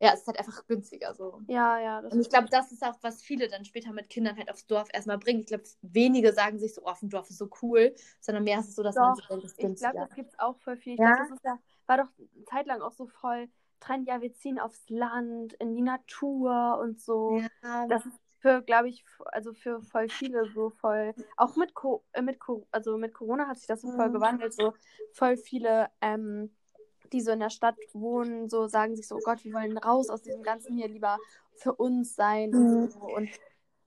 Ja, 0.00 0.12
es 0.12 0.20
ist 0.20 0.26
halt 0.26 0.38
einfach 0.38 0.66
günstiger 0.66 1.14
so. 1.14 1.42
ja, 1.48 1.78
ja. 1.78 2.02
Das 2.02 2.12
Und 2.12 2.20
ich 2.20 2.28
glaube, 2.28 2.48
das 2.50 2.72
ist 2.72 2.82
auch, 2.84 2.96
was 3.02 3.22
viele 3.22 3.48
dann 3.48 3.64
später 3.64 3.92
mit 3.92 4.08
Kindern 4.10 4.36
halt 4.36 4.50
aufs 4.50 4.66
Dorf 4.66 4.88
erstmal 4.92 5.18
bringen. 5.18 5.40
Ich 5.40 5.46
glaube, 5.46 5.64
wenige 5.82 6.32
sagen 6.32 6.58
sich 6.58 6.74
so, 6.74 6.82
oh, 6.82 6.88
auf 6.88 7.00
dem 7.00 7.10
Dorf 7.10 7.30
ist 7.30 7.38
so 7.38 7.48
cool, 7.62 7.94
sondern 8.20 8.44
mehr 8.44 8.60
ist 8.60 8.68
es 8.68 8.74
so, 8.76 8.82
dass 8.82 8.98
man 9.00 9.14
Doch, 9.14 9.16
sich 9.16 9.26
denkt, 9.26 9.44
es 9.44 9.52
ist 9.52 9.58
ich 9.58 9.78
glaube, 9.78 9.94
günstiger. 9.94 10.06
das 10.06 10.14
gibt 10.14 10.30
es 10.32 10.38
auch 10.38 10.56
voll 10.58 10.76
viel. 10.76 10.94
Ich 10.94 11.00
Ja? 11.00 11.06
glaube, 11.06 11.16
das 11.18 11.30
ist 11.30 11.44
ja, 11.44 11.58
war 11.86 11.98
doch 11.98 12.08
eine 12.18 12.44
Zeit 12.44 12.66
lang 12.66 12.80
auch 12.82 12.92
so 12.92 13.06
voll 13.06 13.48
Trend, 13.80 14.08
ja, 14.08 14.20
wir 14.22 14.32
ziehen 14.32 14.58
aufs 14.58 14.88
Land, 14.88 15.52
in 15.54 15.74
die 15.74 15.82
Natur 15.82 16.78
und 16.80 17.00
so. 17.00 17.44
Ja, 17.62 17.86
Das 17.88 18.06
ist 18.06 18.18
für, 18.40 18.62
glaube 18.62 18.88
ich, 18.88 19.04
also 19.26 19.52
für 19.52 19.82
voll 19.82 20.08
viele 20.08 20.48
so 20.48 20.70
voll, 20.70 21.14
auch 21.36 21.56
mit, 21.56 21.74
Co 21.74 22.04
äh, 22.12 22.22
mit, 22.22 22.38
Co 22.40 22.66
also 22.70 22.96
mit 22.96 23.12
Corona 23.14 23.46
hat 23.48 23.58
sich 23.58 23.66
das 23.66 23.82
so 23.82 23.88
voll 23.88 24.08
Mhm. 24.08 24.12
gewandelt, 24.12 24.54
so 24.54 24.72
voll 25.12 25.36
viele, 25.36 25.90
ähm, 26.00 26.54
die 27.14 27.22
so 27.22 27.32
in 27.32 27.40
der 27.40 27.50
Stadt 27.50 27.76
wohnen, 27.92 28.48
so 28.50 28.66
sagen 28.66 28.96
sich 28.96 29.08
so, 29.08 29.16
oh 29.16 29.20
Gott, 29.24 29.42
wir 29.44 29.52
wollen 29.54 29.78
raus 29.78 30.10
aus 30.10 30.22
diesem 30.22 30.42
Ganzen 30.42 30.76
hier, 30.76 30.88
lieber 30.88 31.18
für 31.56 31.72
uns 31.74 32.14
sein 32.14 32.50
Mhm. 32.50 32.82
und 32.84 32.92
so. 32.92 32.98
Und 33.00 33.28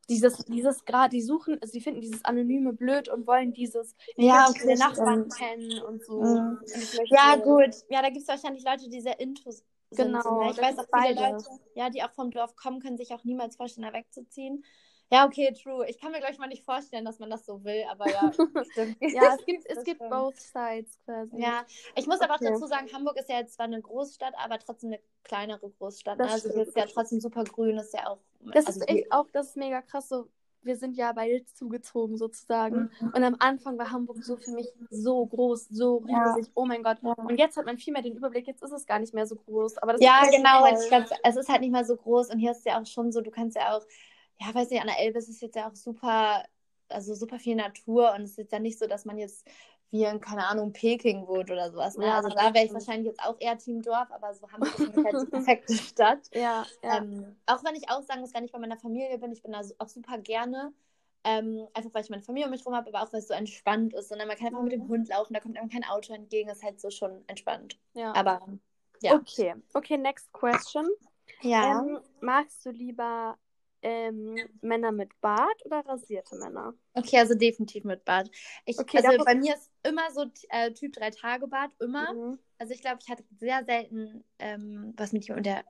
dieses, 0.09 0.37
dieses 0.45 0.85
gerade, 0.85 1.09
die 1.09 1.21
suchen, 1.21 1.57
also 1.61 1.73
die 1.73 1.81
finden 1.81 2.01
dieses 2.01 2.23
Anonyme 2.23 2.73
blöd 2.73 3.09
und 3.09 3.27
wollen 3.27 3.53
dieses, 3.53 3.95
ich 4.15 4.25
Ja, 4.25 4.47
okay, 4.49 4.67
den 4.69 4.79
Nachbarn 4.79 5.29
kennen 5.29 5.81
und 5.81 6.03
so. 6.05 6.21
Mhm. 6.21 6.59
Und 6.61 6.81
ich 6.81 7.11
Ja, 7.11 7.35
gut. 7.35 7.75
Ja, 7.89 8.01
da 8.01 8.09
gibt 8.09 8.21
es 8.21 8.27
wahrscheinlich 8.27 8.63
Leute, 8.63 8.89
die 8.89 9.01
sehr 9.01 9.19
into 9.19 9.51
sind. 9.51 9.63
Genau, 9.91 10.43
ne? 10.43 10.51
Ich 10.51 10.57
das 10.57 10.65
weiß 10.65 10.79
auch 10.79 11.01
viele 11.01 11.15
beides. 11.15 11.45
Leute, 11.47 11.61
ja, 11.75 11.89
die 11.89 12.03
auch 12.03 12.11
vom 12.11 12.31
Dorf 12.31 12.55
kommen, 12.55 12.79
können 12.79 12.97
sich 12.97 13.13
auch 13.13 13.23
niemals 13.23 13.55
vorstellen, 13.55 13.87
da 13.87 13.93
wegzuziehen. 13.93 14.63
Ja, 15.11 15.25
okay, 15.25 15.53
true. 15.53 15.87
Ich 15.87 15.99
kann 15.99 16.11
mir, 16.11 16.19
glaube 16.19 16.33
ich, 16.33 16.39
mal 16.39 16.47
nicht 16.47 16.65
vorstellen, 16.65 17.05
dass 17.05 17.19
man 17.19 17.29
das 17.29 17.45
so 17.45 17.63
will, 17.63 17.83
aber 17.89 18.09
ja, 18.09 18.31
stimmt. 18.71 18.97
Ja, 19.01 19.35
es 19.35 19.45
gibt, 19.45 19.65
es 19.65 19.75
Das 19.75 19.83
gibt 19.85 20.07
both 20.09 20.37
sides 20.37 20.99
quasi. 21.05 21.41
Ja, 21.41 21.65
ich 21.95 22.07
muss 22.07 22.19
aber 22.21 22.35
auch 22.35 22.41
Okay. 22.41 22.51
dazu 22.51 22.67
sagen, 22.67 22.87
Hamburg 22.93 23.17
ist 23.17 23.29
ja 23.29 23.37
jetzt 23.39 23.55
zwar 23.55 23.65
eine 23.65 23.81
Großstadt, 23.81 24.33
aber 24.37 24.59
trotzdem 24.59 24.89
eine 24.91 24.99
kleinere 25.23 25.69
Großstadt. 25.69 26.19
Das 26.19 26.27
ne? 26.27 26.33
also 26.33 26.49
stimmt, 26.49 26.55
hier 26.55 26.67
ist 26.67 26.75
ja 26.75 26.83
das 26.83 26.93
trotzdem 26.93 27.19
super 27.21 27.43
grün, 27.45 27.77
ist 27.77 27.93
ja 27.93 28.07
auch. 28.07 28.19
Das 28.53 28.65
also 28.67 28.81
ist 28.81 28.89
echt 28.89 29.11
auch, 29.11 29.29
das 29.31 29.49
ist 29.49 29.57
mega 29.57 29.81
krass 29.81 30.09
so. 30.09 30.29
wir 30.61 30.75
sind 30.77 30.95
ja 30.97 31.13
beide 31.13 31.45
zugezogen 31.45 32.17
sozusagen. 32.17 32.91
Mhm. 32.99 33.13
Und 33.15 33.23
am 33.23 33.35
Anfang 33.39 33.77
war 33.77 33.91
Hamburg 33.91 34.23
so 34.23 34.35
für 34.35 34.51
mich 34.51 34.67
so 34.89 35.25
groß, 35.25 35.69
so 35.69 35.97
riesig. 35.99 36.45
Ja. 36.47 36.51
Oh 36.55 36.65
mein 36.65 36.83
Gott. 36.83 36.97
Und 37.01 37.37
jetzt 37.37 37.55
hat 37.57 37.65
man 37.65 37.77
viel 37.77 37.93
mehr 37.93 38.01
den 38.01 38.15
Überblick. 38.15 38.47
Jetzt 38.47 38.63
ist 38.63 38.71
es 38.73 38.85
gar 38.85 38.99
nicht 38.99 39.13
mehr 39.13 39.25
so 39.27 39.35
groß. 39.35 39.77
Aber 39.77 39.95
ja, 40.01 40.23
genau. 40.29 40.65
Ich 40.65 40.89
glaub, 40.89 41.05
es 41.23 41.35
ist 41.37 41.49
halt 41.49 41.61
nicht 41.61 41.71
mehr 41.71 41.85
so 41.85 41.95
groß. 41.95 42.29
Und 42.31 42.39
hier 42.39 42.51
ist 42.51 42.65
ja 42.65 42.81
auch 42.81 42.85
schon 42.85 43.11
so, 43.13 43.21
du 43.21 43.31
kannst 43.31 43.55
ja 43.55 43.77
auch, 43.77 43.85
ja, 44.39 44.53
weiß 44.53 44.69
nicht, 44.69 44.81
an 44.81 44.87
der 44.87 44.99
Elbe 44.99 45.19
ist 45.19 45.29
es 45.29 45.41
jetzt 45.41 45.55
ja 45.55 45.69
auch 45.69 45.75
super, 45.75 46.43
also 46.89 47.13
super 47.15 47.39
viel 47.39 47.55
Natur. 47.55 48.13
Und 48.13 48.21
es 48.23 48.31
ist 48.31 48.37
jetzt 48.37 48.53
ja 48.53 48.59
nicht 48.59 48.79
so, 48.79 48.87
dass 48.87 49.05
man 49.05 49.17
jetzt 49.17 49.47
wie 49.89 50.03
in, 50.03 50.19
keine 50.19 50.45
Ahnung, 50.47 50.73
Peking 50.73 51.27
wohnt 51.27 51.49
oder 51.49 51.71
sowas. 51.71 51.97
Ne? 51.97 52.07
Ja, 52.07 52.17
also 52.17 52.29
da 52.29 52.53
wäre 52.53 52.65
ich 52.65 52.73
wahrscheinlich 52.73 53.07
jetzt 53.07 53.23
auch 53.23 53.37
eher 53.39 53.57
Team 53.57 53.81
Dorf, 53.81 54.11
aber 54.11 54.33
so 54.33 54.49
Hamburg 54.51 54.77
ist 54.79 54.97
halt 54.97 55.21
die 55.21 55.31
perfekte 55.31 55.73
Stadt. 55.75 56.29
Ja, 56.33 56.65
ja. 56.83 56.97
Ähm, 56.97 57.37
auch 57.45 57.63
wenn 57.63 57.75
ich 57.75 57.89
auch 57.89 58.01
sagen 58.01 58.21
muss, 58.21 58.33
wenn 58.33 58.43
ich 58.43 58.51
bei 58.51 58.59
meiner 58.59 58.77
Familie 58.77 59.17
bin, 59.17 59.31
ich 59.31 59.41
bin 59.41 59.53
da 59.53 59.61
auch 59.79 59.87
super 59.87 60.17
gerne. 60.17 60.73
Ähm, 61.23 61.67
einfach 61.73 61.93
weil 61.93 62.03
ich 62.03 62.09
meine 62.09 62.21
Familie 62.21 62.47
um 62.47 62.51
mich 62.51 62.65
rum 62.65 62.75
habe, 62.75 62.89
aber 62.89 63.01
auch 63.01 63.11
weil 63.11 63.19
es 63.19 63.27
so 63.27 63.33
entspannt 63.33 63.93
ist. 63.93 64.11
Und 64.11 64.19
dann 64.19 64.27
man 64.27 64.37
kann 64.37 64.47
einfach 64.47 64.61
mit 64.61 64.73
dem 64.73 64.87
Hund 64.87 65.09
laufen, 65.09 65.33
da 65.33 65.39
kommt 65.39 65.57
einem 65.57 65.69
kein 65.69 65.83
Auto 65.85 66.13
entgegen, 66.13 66.49
ist 66.49 66.63
halt 66.63 66.79
so 66.79 66.89
schon 66.89 67.23
entspannt. 67.27 67.79
Ja. 67.93 68.13
Aber 68.13 68.41
ja. 69.01 69.15
Okay, 69.15 69.55
okay, 69.73 69.97
next 69.97 70.31
question. 70.33 70.87
Ja. 71.41 71.81
Ähm, 71.81 71.99
magst 72.21 72.65
du 72.65 72.71
lieber 72.71 73.37
ähm, 73.81 74.35
Männer 74.61 74.91
mit 74.91 75.19
Bart 75.21 75.65
oder 75.65 75.85
rasierte 75.85 76.35
Männer? 76.37 76.73
Okay, 76.93 77.19
also 77.19 77.35
definitiv 77.35 77.83
mit 77.83 78.03
Bart. 78.05 78.29
Ich, 78.65 78.77
okay, 78.77 78.97
also 78.97 79.23
bei 79.23 79.35
mir 79.35 79.55
ist 79.55 79.71
immer 79.83 80.11
so 80.11 80.25
äh, 80.49 80.71
Typ 80.71 80.93
3 80.93 81.11
Tage 81.11 81.47
Bart, 81.47 81.71
immer. 81.79 82.13
Mhm. 82.13 82.39
Also 82.57 82.73
ich 82.73 82.81
glaube, 82.81 82.99
ich 83.01 83.09
hatte 83.09 83.23
sehr 83.39 83.63
selten 83.65 84.23
ähm, 84.39 84.93
was 84.97 85.13
mit 85.13 85.27
jemandem, 85.27 85.53
der 85.53 85.65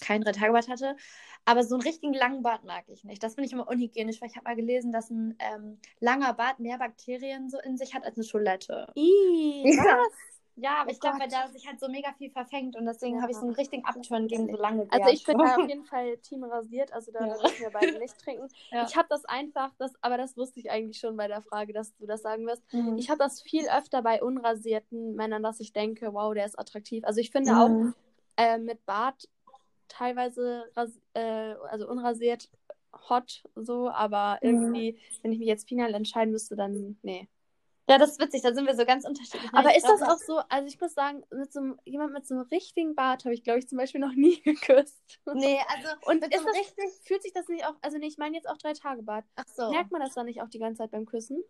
keinen 0.00 0.22
3 0.22 0.32
Tage 0.32 0.52
Bart 0.52 0.68
hatte. 0.68 0.96
Aber 1.44 1.64
so 1.64 1.74
einen 1.76 1.82
richtigen 1.82 2.12
langen 2.12 2.42
Bart 2.42 2.64
mag 2.64 2.84
ich 2.88 3.04
nicht. 3.04 3.22
Das 3.22 3.34
finde 3.34 3.46
ich 3.46 3.52
immer 3.52 3.68
unhygienisch, 3.68 4.20
weil 4.20 4.28
ich 4.28 4.36
habe 4.36 4.44
mal 4.44 4.56
gelesen, 4.56 4.92
dass 4.92 5.10
ein 5.10 5.36
ähm, 5.38 5.78
langer 6.00 6.34
Bart 6.34 6.60
mehr 6.60 6.78
Bakterien 6.78 7.48
so 7.48 7.58
in 7.60 7.76
sich 7.76 7.94
hat 7.94 8.04
als 8.04 8.16
eine 8.16 8.26
Toilette. 8.26 8.86
Ih, 8.94 9.64
was? 9.64 10.37
Ja, 10.60 10.80
aber 10.80 10.88
oh 10.88 10.92
ich 10.92 11.00
glaube, 11.00 11.20
weil 11.20 11.28
da 11.28 11.48
sich 11.48 11.66
halt 11.68 11.78
so 11.78 11.88
mega 11.88 12.12
viel 12.14 12.30
verfängt 12.30 12.74
und 12.76 12.84
deswegen 12.84 13.16
ja. 13.16 13.22
habe 13.22 13.30
ich 13.30 13.38
so 13.38 13.46
einen 13.46 13.54
richtigen 13.54 13.84
Abturn 13.84 14.26
gegen 14.26 14.48
so 14.48 14.56
lange 14.56 14.86
Bärte. 14.86 15.04
Also 15.04 15.14
ich 15.14 15.24
bin 15.24 15.38
da 15.38 15.54
auf 15.54 15.68
jeden 15.68 15.84
Fall 15.84 16.16
Team 16.18 16.42
rasiert, 16.42 16.92
also 16.92 17.12
da 17.12 17.20
ja. 17.26 17.36
müssen 17.40 17.60
wir 17.60 17.70
beide 17.70 17.98
nicht 17.98 18.18
trinken. 18.22 18.48
Ja. 18.70 18.84
Ich 18.88 18.96
habe 18.96 19.06
das 19.08 19.24
einfach, 19.24 19.72
das, 19.78 19.92
aber 20.00 20.18
das 20.18 20.36
wusste 20.36 20.58
ich 20.58 20.70
eigentlich 20.70 20.98
schon 20.98 21.16
bei 21.16 21.28
der 21.28 21.42
Frage, 21.42 21.72
dass 21.72 21.94
du 21.96 22.06
das 22.06 22.22
sagen 22.22 22.44
wirst. 22.46 22.62
Mhm. 22.72 22.98
Ich 22.98 23.08
habe 23.08 23.18
das 23.18 23.40
viel 23.40 23.68
öfter 23.68 24.02
bei 24.02 24.20
unrasierten 24.20 25.14
Männern, 25.14 25.44
dass 25.44 25.60
ich 25.60 25.72
denke, 25.72 26.12
wow, 26.12 26.34
der 26.34 26.46
ist 26.46 26.58
attraktiv. 26.58 27.04
Also 27.04 27.20
ich 27.20 27.30
finde 27.30 27.52
mhm. 27.52 27.58
auch 27.58 28.42
äh, 28.42 28.58
mit 28.58 28.84
Bart 28.84 29.28
teilweise 29.86 30.70
äh, 31.14 31.20
also 31.20 31.88
unrasiert 31.88 32.50
hot 33.08 33.44
so, 33.54 33.88
aber 33.90 34.38
mhm. 34.42 34.48
irgendwie, 34.48 34.98
wenn 35.22 35.32
ich 35.32 35.38
mich 35.38 35.48
jetzt 35.48 35.68
final 35.68 35.94
entscheiden 35.94 36.32
müsste, 36.32 36.56
dann 36.56 36.98
nee. 37.02 37.28
Ja, 37.88 37.96
das 37.98 38.10
ist 38.12 38.20
witzig, 38.20 38.42
da 38.42 38.52
sind 38.52 38.66
wir 38.66 38.74
so 38.76 38.84
ganz 38.84 39.06
unterschiedlich. 39.06 39.50
Aber 39.52 39.74
ist 39.74 39.86
das 39.86 40.02
auch 40.02 40.18
so, 40.18 40.40
also 40.48 40.66
ich 40.66 40.78
muss 40.80 40.94
sagen, 40.94 41.24
mit 41.30 41.52
so 41.52 41.60
einem, 41.60 41.80
jemand 41.84 42.12
mit 42.12 42.26
so 42.26 42.34
einem 42.34 42.44
richtigen 42.44 42.94
Bart 42.94 43.24
habe 43.24 43.34
ich, 43.34 43.42
glaube 43.42 43.60
ich, 43.60 43.68
zum 43.68 43.78
Beispiel 43.78 44.00
noch 44.00 44.12
nie 44.12 44.40
geküsst. 44.42 45.00
Nee, 45.32 45.58
also 45.74 45.88
und 46.02 46.22
ist 46.24 46.44
das, 46.44 46.54
richtig, 46.54 46.90
fühlt 47.04 47.22
sich 47.22 47.32
das 47.32 47.48
nicht 47.48 47.64
auch, 47.64 47.74
also 47.80 47.96
nee, 47.98 48.06
ich 48.06 48.18
meine 48.18 48.36
jetzt 48.36 48.48
auch 48.48 48.58
drei 48.58 48.74
Tage 48.74 49.02
Bart. 49.02 49.24
Ach 49.36 49.46
so. 49.46 49.70
Merkt 49.70 49.90
man 49.90 50.02
das 50.02 50.14
dann 50.14 50.26
nicht 50.26 50.42
auch 50.42 50.48
die 50.48 50.58
ganze 50.58 50.82
Zeit 50.82 50.90
beim 50.90 51.06
Küssen? 51.06 51.42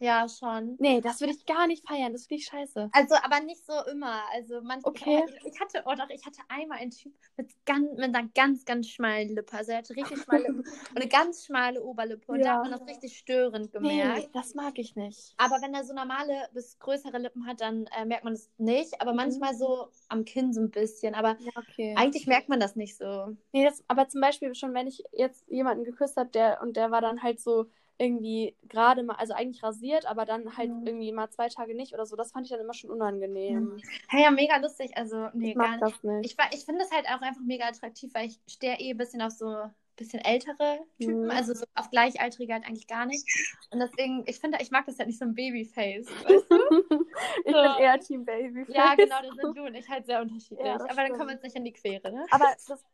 Ja, 0.00 0.26
schon. 0.30 0.76
Nee, 0.78 1.02
das 1.02 1.20
würde 1.20 1.34
ich 1.34 1.44
gar 1.44 1.66
nicht 1.66 1.86
feiern. 1.86 2.12
Das 2.12 2.26
finde 2.26 2.40
ich 2.40 2.46
scheiße. 2.46 2.88
Also, 2.92 3.14
aber 3.22 3.40
nicht 3.40 3.64
so 3.66 3.74
immer. 3.90 4.22
Also 4.32 4.62
manchmal. 4.62 4.90
Okay. 4.90 5.22
Ich, 5.44 5.52
ich, 5.52 5.60
hatte, 5.60 5.82
oh 5.84 5.92
doch, 5.94 6.08
ich 6.08 6.24
hatte 6.24 6.40
einmal 6.48 6.78
einen 6.78 6.90
Typ 6.90 7.12
mit, 7.36 7.52
ganz, 7.66 7.86
mit 7.92 8.16
einer 8.16 8.26
ganz, 8.34 8.64
ganz 8.64 8.88
schmalen 8.88 9.28
Lippe. 9.34 9.54
Also 9.54 9.72
er 9.72 9.78
hatte 9.78 9.94
richtig 9.94 10.22
schmale 10.22 10.44
Lippen 10.44 10.60
und 10.90 10.96
eine 10.96 11.06
ganz 11.06 11.44
schmale 11.44 11.82
Oberlippe. 11.82 12.32
Und 12.32 12.40
ja. 12.40 12.44
da 12.44 12.52
hat 12.54 12.62
man 12.62 12.70
das 12.70 12.88
richtig 12.88 13.18
störend 13.18 13.72
gemerkt. 13.72 14.22
Nee, 14.24 14.30
das 14.32 14.54
mag 14.54 14.78
ich 14.78 14.96
nicht. 14.96 15.34
Aber 15.36 15.60
wenn 15.60 15.74
er 15.74 15.84
so 15.84 15.92
normale 15.92 16.48
bis 16.54 16.78
größere 16.78 17.18
Lippen 17.18 17.46
hat, 17.46 17.60
dann 17.60 17.86
äh, 17.94 18.06
merkt 18.06 18.24
man 18.24 18.32
es 18.32 18.50
nicht. 18.56 18.98
Aber 19.02 19.12
manchmal 19.12 19.52
mhm. 19.52 19.58
so 19.58 19.88
am 20.08 20.24
Kinn 20.24 20.54
so 20.54 20.62
ein 20.62 20.70
bisschen. 20.70 21.14
Aber 21.14 21.36
ja, 21.40 21.52
okay. 21.56 21.94
eigentlich 21.98 22.26
merkt 22.26 22.48
man 22.48 22.58
das 22.58 22.74
nicht 22.74 22.96
so. 22.96 23.36
Nee, 23.52 23.64
das, 23.64 23.84
aber 23.86 24.08
zum 24.08 24.22
Beispiel 24.22 24.54
schon, 24.54 24.72
wenn 24.72 24.86
ich 24.86 25.02
jetzt 25.12 25.46
jemanden 25.48 25.84
geküsst 25.84 26.16
habe, 26.16 26.30
der 26.30 26.62
und 26.62 26.78
der 26.78 26.90
war 26.90 27.02
dann 27.02 27.22
halt 27.22 27.38
so 27.38 27.66
irgendwie 28.00 28.56
gerade 28.66 29.02
mal, 29.02 29.16
also 29.16 29.34
eigentlich 29.34 29.62
rasiert, 29.62 30.06
aber 30.06 30.24
dann 30.24 30.56
halt 30.56 30.70
mhm. 30.70 30.86
irgendwie 30.86 31.12
mal 31.12 31.30
zwei 31.30 31.48
Tage 31.48 31.74
nicht 31.74 31.92
oder 31.92 32.06
so. 32.06 32.16
Das 32.16 32.32
fand 32.32 32.46
ich 32.46 32.50
dann 32.50 32.60
immer 32.60 32.72
schon 32.72 32.90
unangenehm. 32.90 33.78
Hey, 34.08 34.22
ja, 34.22 34.30
mega 34.30 34.56
lustig. 34.56 34.96
Also, 34.96 35.28
nee, 35.34 35.50
ich 35.50 35.56
gar 35.56 35.72
nicht. 35.72 35.82
Das 35.82 36.02
nicht. 36.02 36.34
Ich, 36.38 36.58
ich 36.58 36.64
finde 36.64 36.80
das 36.80 36.90
halt 36.90 37.06
auch 37.06 37.20
einfach 37.20 37.42
mega 37.44 37.66
attraktiv, 37.66 38.10
weil 38.14 38.28
ich 38.28 38.40
stehe 38.48 38.78
eh 38.78 38.92
ein 38.92 38.96
bisschen 38.96 39.20
auf 39.20 39.32
so 39.32 39.70
bisschen 40.00 40.24
ältere 40.24 40.78
Typen, 40.98 41.24
mhm. 41.24 41.30
also 41.30 41.52
so 41.52 41.64
auf 41.74 41.90
Gleichaltrige 41.90 42.54
halt 42.54 42.64
eigentlich 42.64 42.86
gar 42.86 43.04
nicht. 43.06 43.22
Und 43.70 43.80
deswegen, 43.80 44.24
ich 44.26 44.40
finde, 44.40 44.58
ich 44.60 44.70
mag 44.70 44.86
das 44.86 44.98
halt 44.98 45.08
nicht 45.08 45.18
so 45.18 45.26
ein 45.26 45.34
Babyface, 45.34 46.06
weißt 46.24 46.50
du? 46.50 46.99
ich 47.44 47.52
so. 47.52 47.62
bin 47.62 47.72
eher 47.78 48.00
Team 48.00 48.24
Babyface. 48.24 48.74
Ja, 48.74 48.94
genau, 48.94 49.16
das 49.22 49.36
sind 49.36 49.56
du 49.56 49.62
und 49.62 49.74
ich 49.74 49.88
halt 49.88 50.06
sehr 50.06 50.20
unterschiedlich. 50.22 50.66
Ja, 50.66 50.74
Aber 50.74 50.84
stimmt. 50.84 50.98
dann 50.98 51.12
kommen 51.12 51.28
wir 51.28 51.34
uns 51.34 51.42
nicht 51.42 51.56
in 51.56 51.64
die 51.64 51.72
Quere, 51.72 52.12
ne? 52.12 52.26
Aber 52.30 52.46
das, 52.68 52.84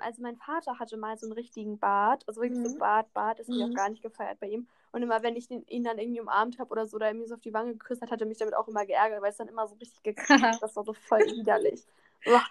also 0.00 0.22
mein 0.22 0.36
Vater 0.36 0.78
hatte 0.78 0.96
mal 0.96 1.16
so 1.18 1.26
einen 1.26 1.32
richtigen 1.32 1.78
Bart, 1.78 2.24
also 2.26 2.40
wirklich 2.40 2.60
mhm. 2.60 2.66
so 2.66 2.78
Bart, 2.78 3.12
Bart, 3.12 3.38
das 3.38 3.48
mhm. 3.48 3.54
ich 3.54 3.64
auch 3.64 3.74
gar 3.74 3.88
nicht 3.88 4.02
gefeiert 4.02 4.40
bei 4.40 4.48
ihm. 4.48 4.66
Und 4.92 5.02
immer, 5.02 5.22
wenn 5.22 5.36
ich 5.36 5.48
den, 5.48 5.66
ihn 5.66 5.84
dann 5.84 5.98
irgendwie 5.98 6.20
umarmt 6.20 6.58
habe 6.58 6.70
oder 6.70 6.86
so, 6.86 6.96
oder 6.96 7.12
mir 7.12 7.26
so 7.26 7.34
auf 7.34 7.40
die 7.40 7.52
Wange 7.52 7.72
geküsst 7.72 8.02
hat, 8.02 8.10
hat 8.10 8.20
er 8.20 8.26
mich 8.26 8.38
damit 8.38 8.54
auch 8.54 8.68
immer 8.68 8.86
geärgert, 8.86 9.20
weil 9.20 9.30
es 9.30 9.36
dann 9.36 9.48
immer 9.48 9.66
so 9.68 9.74
richtig 9.76 10.02
gekriegt 10.02 10.60
Das 10.60 10.74
war 10.74 10.84
so 10.84 10.92
voll 10.92 11.20
widerlich. 11.20 11.84
Ja, 12.26 12.44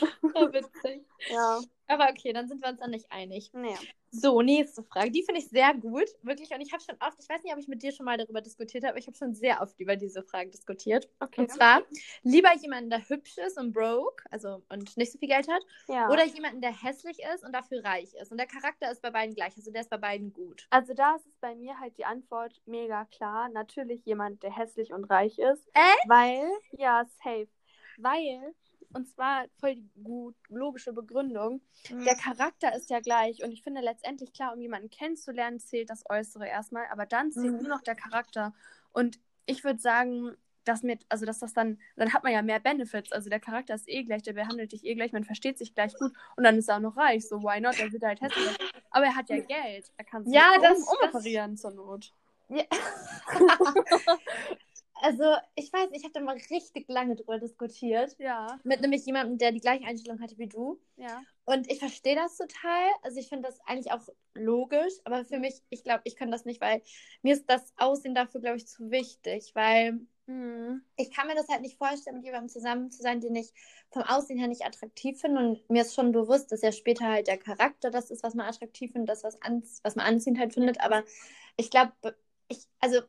witzig. 0.52 1.04
Ja. 1.28 1.60
Aber 1.86 2.08
okay, 2.10 2.32
dann 2.32 2.48
sind 2.48 2.62
wir 2.62 2.70
uns 2.70 2.80
dann 2.80 2.90
nicht 2.90 3.10
einig. 3.10 3.50
Naja. 3.52 3.76
So, 4.10 4.40
nächste 4.40 4.82
Frage. 4.84 5.10
Die 5.10 5.22
finde 5.22 5.40
ich 5.40 5.48
sehr 5.48 5.74
gut, 5.74 6.08
wirklich. 6.22 6.50
Und 6.50 6.60
ich 6.60 6.72
habe 6.72 6.82
schon 6.82 6.96
oft, 7.00 7.18
ich 7.20 7.28
weiß 7.28 7.42
nicht, 7.42 7.52
ob 7.52 7.58
ich 7.58 7.68
mit 7.68 7.82
dir 7.82 7.92
schon 7.92 8.06
mal 8.06 8.16
darüber 8.16 8.40
diskutiert 8.40 8.84
habe, 8.84 8.92
aber 8.92 8.98
ich 8.98 9.06
habe 9.06 9.16
schon 9.16 9.34
sehr 9.34 9.60
oft 9.60 9.78
über 9.80 9.96
diese 9.96 10.22
Frage 10.22 10.50
diskutiert. 10.50 11.08
Okay. 11.20 11.42
Und 11.42 11.50
zwar, 11.50 11.82
lieber 12.22 12.54
jemanden, 12.56 12.90
der 12.90 13.06
hübsch 13.08 13.36
ist 13.38 13.58
und 13.58 13.72
broke, 13.72 14.24
also 14.30 14.62
und 14.68 14.96
nicht 14.96 15.12
so 15.12 15.18
viel 15.18 15.28
Geld 15.28 15.48
hat, 15.48 15.62
ja. 15.88 16.08
oder 16.10 16.24
jemanden, 16.24 16.60
der 16.60 16.72
hässlich 16.72 17.18
ist 17.34 17.44
und 17.44 17.52
dafür 17.52 17.84
reich 17.84 18.14
ist. 18.14 18.30
Und 18.30 18.38
der 18.38 18.46
Charakter 18.46 18.90
ist 18.90 19.02
bei 19.02 19.10
beiden 19.10 19.34
gleich, 19.34 19.56
also 19.56 19.70
der 19.70 19.82
ist 19.82 19.90
bei 19.90 19.98
beiden 19.98 20.32
gut. 20.32 20.66
Also 20.70 20.94
da 20.94 21.16
ist 21.16 21.26
es 21.26 21.36
bei 21.40 21.54
mir 21.56 21.78
halt 21.80 21.98
die 21.98 22.04
Antwort 22.04 22.62
mega 22.66 23.04
klar. 23.06 23.48
Natürlich 23.48 24.04
jemand, 24.04 24.42
der 24.42 24.56
hässlich 24.56 24.92
und 24.92 25.04
reich 25.04 25.38
ist. 25.38 25.68
Äh? 25.74 26.08
Weil, 26.08 26.48
ja, 26.72 27.04
safe. 27.22 27.48
Weil 27.98 28.54
und 28.94 29.08
zwar 29.08 29.44
voll 29.58 29.76
die 29.76 29.90
gut 30.02 30.36
logische 30.48 30.92
Begründung. 30.92 31.60
Mhm. 31.90 32.04
Der 32.04 32.16
Charakter 32.16 32.74
ist 32.74 32.90
ja 32.90 33.00
gleich. 33.00 33.42
Und 33.42 33.52
ich 33.52 33.62
finde 33.62 33.80
letztendlich 33.80 34.32
klar, 34.32 34.54
um 34.54 34.60
jemanden 34.60 34.90
kennenzulernen, 34.90 35.58
zählt 35.58 35.90
das 35.90 36.04
Äußere 36.08 36.46
erstmal. 36.46 36.86
Aber 36.90 37.04
dann 37.04 37.32
zählt 37.32 37.52
mhm. 37.52 37.58
nur 37.58 37.68
noch 37.68 37.82
der 37.82 37.96
Charakter. 37.96 38.54
Und 38.92 39.18
ich 39.46 39.64
würde 39.64 39.80
sagen, 39.80 40.36
dass 40.64 40.82
mit, 40.82 41.04
also 41.08 41.26
dass 41.26 41.40
das 41.40 41.52
dann, 41.52 41.78
dann 41.96 42.12
hat 42.12 42.24
man 42.24 42.32
ja 42.32 42.42
mehr 42.42 42.60
Benefits. 42.60 43.12
Also 43.12 43.28
der 43.28 43.40
Charakter 43.40 43.74
ist 43.74 43.88
eh 43.88 44.02
gleich, 44.04 44.22
der 44.22 44.32
behandelt 44.32 44.72
dich 44.72 44.84
eh 44.84 44.94
gleich, 44.94 45.12
man 45.12 45.24
versteht 45.24 45.58
sich 45.58 45.74
gleich 45.74 45.94
gut 45.94 46.12
und 46.36 46.44
dann 46.44 46.56
ist 46.56 46.68
er 46.68 46.76
auch 46.76 46.80
noch 46.80 46.96
reich. 46.96 47.28
So, 47.28 47.42
why 47.42 47.60
not? 47.60 47.78
Dann 47.78 47.92
wird 47.92 48.02
er 48.02 48.10
halt 48.10 48.20
hässlich. 48.20 48.56
Aber 48.90 49.06
er 49.06 49.16
hat 49.16 49.28
ja 49.28 49.40
Geld. 49.40 49.92
Er 49.96 50.04
kann 50.04 50.24
sich 50.24 50.34
ja, 50.34 50.52
um, 50.56 50.84
umoperieren 51.00 51.56
zur 51.56 51.72
Not. 51.72 52.14
Ja. 52.48 52.64
Also, 55.04 55.36
ich 55.54 55.70
weiß, 55.70 55.90
ich 55.92 56.02
habe 56.02 56.14
da 56.14 56.20
mal 56.20 56.38
richtig 56.50 56.88
lange 56.88 57.14
drüber 57.14 57.38
diskutiert. 57.38 58.16
Ja. 58.18 58.58
Mit 58.64 58.80
nämlich 58.80 59.04
jemandem, 59.04 59.36
der 59.36 59.52
die 59.52 59.60
gleiche 59.60 59.84
Einstellung 59.84 60.18
hatte 60.18 60.38
wie 60.38 60.46
du. 60.46 60.80
Ja. 60.96 61.20
Und 61.44 61.70
ich 61.70 61.78
verstehe 61.78 62.16
das 62.16 62.38
total. 62.38 62.88
Also, 63.02 63.20
ich 63.20 63.28
finde 63.28 63.46
das 63.50 63.60
eigentlich 63.66 63.92
auch 63.92 64.00
logisch. 64.32 64.94
Aber 65.04 65.26
für 65.26 65.38
mich, 65.38 65.60
ich 65.68 65.84
glaube, 65.84 66.00
ich 66.04 66.16
kann 66.16 66.30
das 66.30 66.46
nicht, 66.46 66.62
weil 66.62 66.80
mir 67.20 67.34
ist 67.34 67.44
das 67.50 67.74
Aussehen 67.76 68.14
dafür, 68.14 68.40
glaube 68.40 68.56
ich, 68.56 68.66
zu 68.66 68.90
wichtig. 68.90 69.50
Weil 69.54 70.00
mhm. 70.24 70.82
ich 70.96 71.10
kann 71.10 71.26
mir 71.26 71.34
das 71.34 71.48
halt 71.48 71.60
nicht 71.60 71.76
vorstellen, 71.76 72.16
mit 72.16 72.24
jemandem 72.24 72.48
zusammen 72.48 72.90
zu 72.90 73.02
sein, 73.02 73.20
den 73.20 73.36
ich 73.36 73.52
vom 73.90 74.04
Aussehen 74.04 74.38
her 74.38 74.48
nicht 74.48 74.64
attraktiv 74.64 75.20
finde. 75.20 75.38
Und 75.40 75.68
mir 75.68 75.82
ist 75.82 75.94
schon 75.94 76.12
bewusst, 76.12 76.50
dass 76.50 76.62
ja 76.62 76.72
später 76.72 77.08
halt 77.08 77.26
der 77.26 77.36
Charakter 77.36 77.90
das 77.90 78.10
ist, 78.10 78.22
was 78.22 78.34
man 78.34 78.46
attraktiv 78.46 78.92
findet, 78.92 79.10
das, 79.10 79.22
was, 79.22 79.42
an, 79.42 79.62
was 79.82 79.96
man 79.96 80.06
anziehend 80.06 80.38
halt 80.38 80.54
findet. 80.54 80.80
Aber 80.80 81.04
ich 81.58 81.70
glaube, 81.70 81.92
ich, 82.56 82.66
also, 82.80 83.00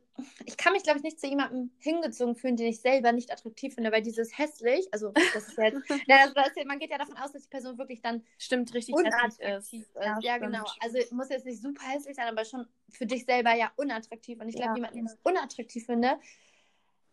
ich 0.45 0.57
kann 0.57 0.73
mich, 0.73 0.83
glaube 0.83 0.97
ich, 0.97 1.03
nicht 1.03 1.19
zu 1.19 1.27
jemandem 1.27 1.71
hingezogen 1.79 2.35
fühlen, 2.35 2.55
den 2.55 2.67
ich 2.67 2.81
selber 2.81 3.11
nicht 3.11 3.31
attraktiv 3.31 3.75
finde, 3.75 3.91
weil 3.91 4.01
dieses 4.01 4.37
hässlich, 4.37 4.87
also, 4.91 5.11
das 5.11 5.47
ist 5.47 5.57
jetzt, 5.57 5.77
ja, 6.07 6.29
das 6.33 6.47
ist, 6.47 6.65
man 6.65 6.79
geht 6.79 6.91
ja 6.91 6.97
davon 6.97 7.17
aus, 7.17 7.31
dass 7.31 7.43
die 7.43 7.49
Person 7.49 7.77
wirklich 7.77 8.01
dann 8.01 8.23
stimmt 8.37 8.73
richtig 8.73 8.95
unattraktiv 8.95 9.39
ist. 9.39 9.73
ist. 9.73 9.95
Ja, 9.95 10.17
ja 10.21 10.37
genau. 10.37 10.63
Also, 10.79 10.97
muss 11.11 11.29
jetzt 11.29 11.45
nicht 11.45 11.61
super 11.61 11.85
hässlich 11.87 12.15
sein, 12.15 12.27
aber 12.27 12.45
schon 12.45 12.67
für 12.89 13.05
dich 13.05 13.25
selber 13.25 13.53
ja 13.55 13.71
unattraktiv. 13.75 14.39
Und 14.39 14.49
ich 14.49 14.55
glaube, 14.55 14.71
ja. 14.71 14.75
jemanden, 14.75 14.97
den 14.97 15.05
ich 15.05 15.19
unattraktiv 15.23 15.85
finde, 15.85 16.19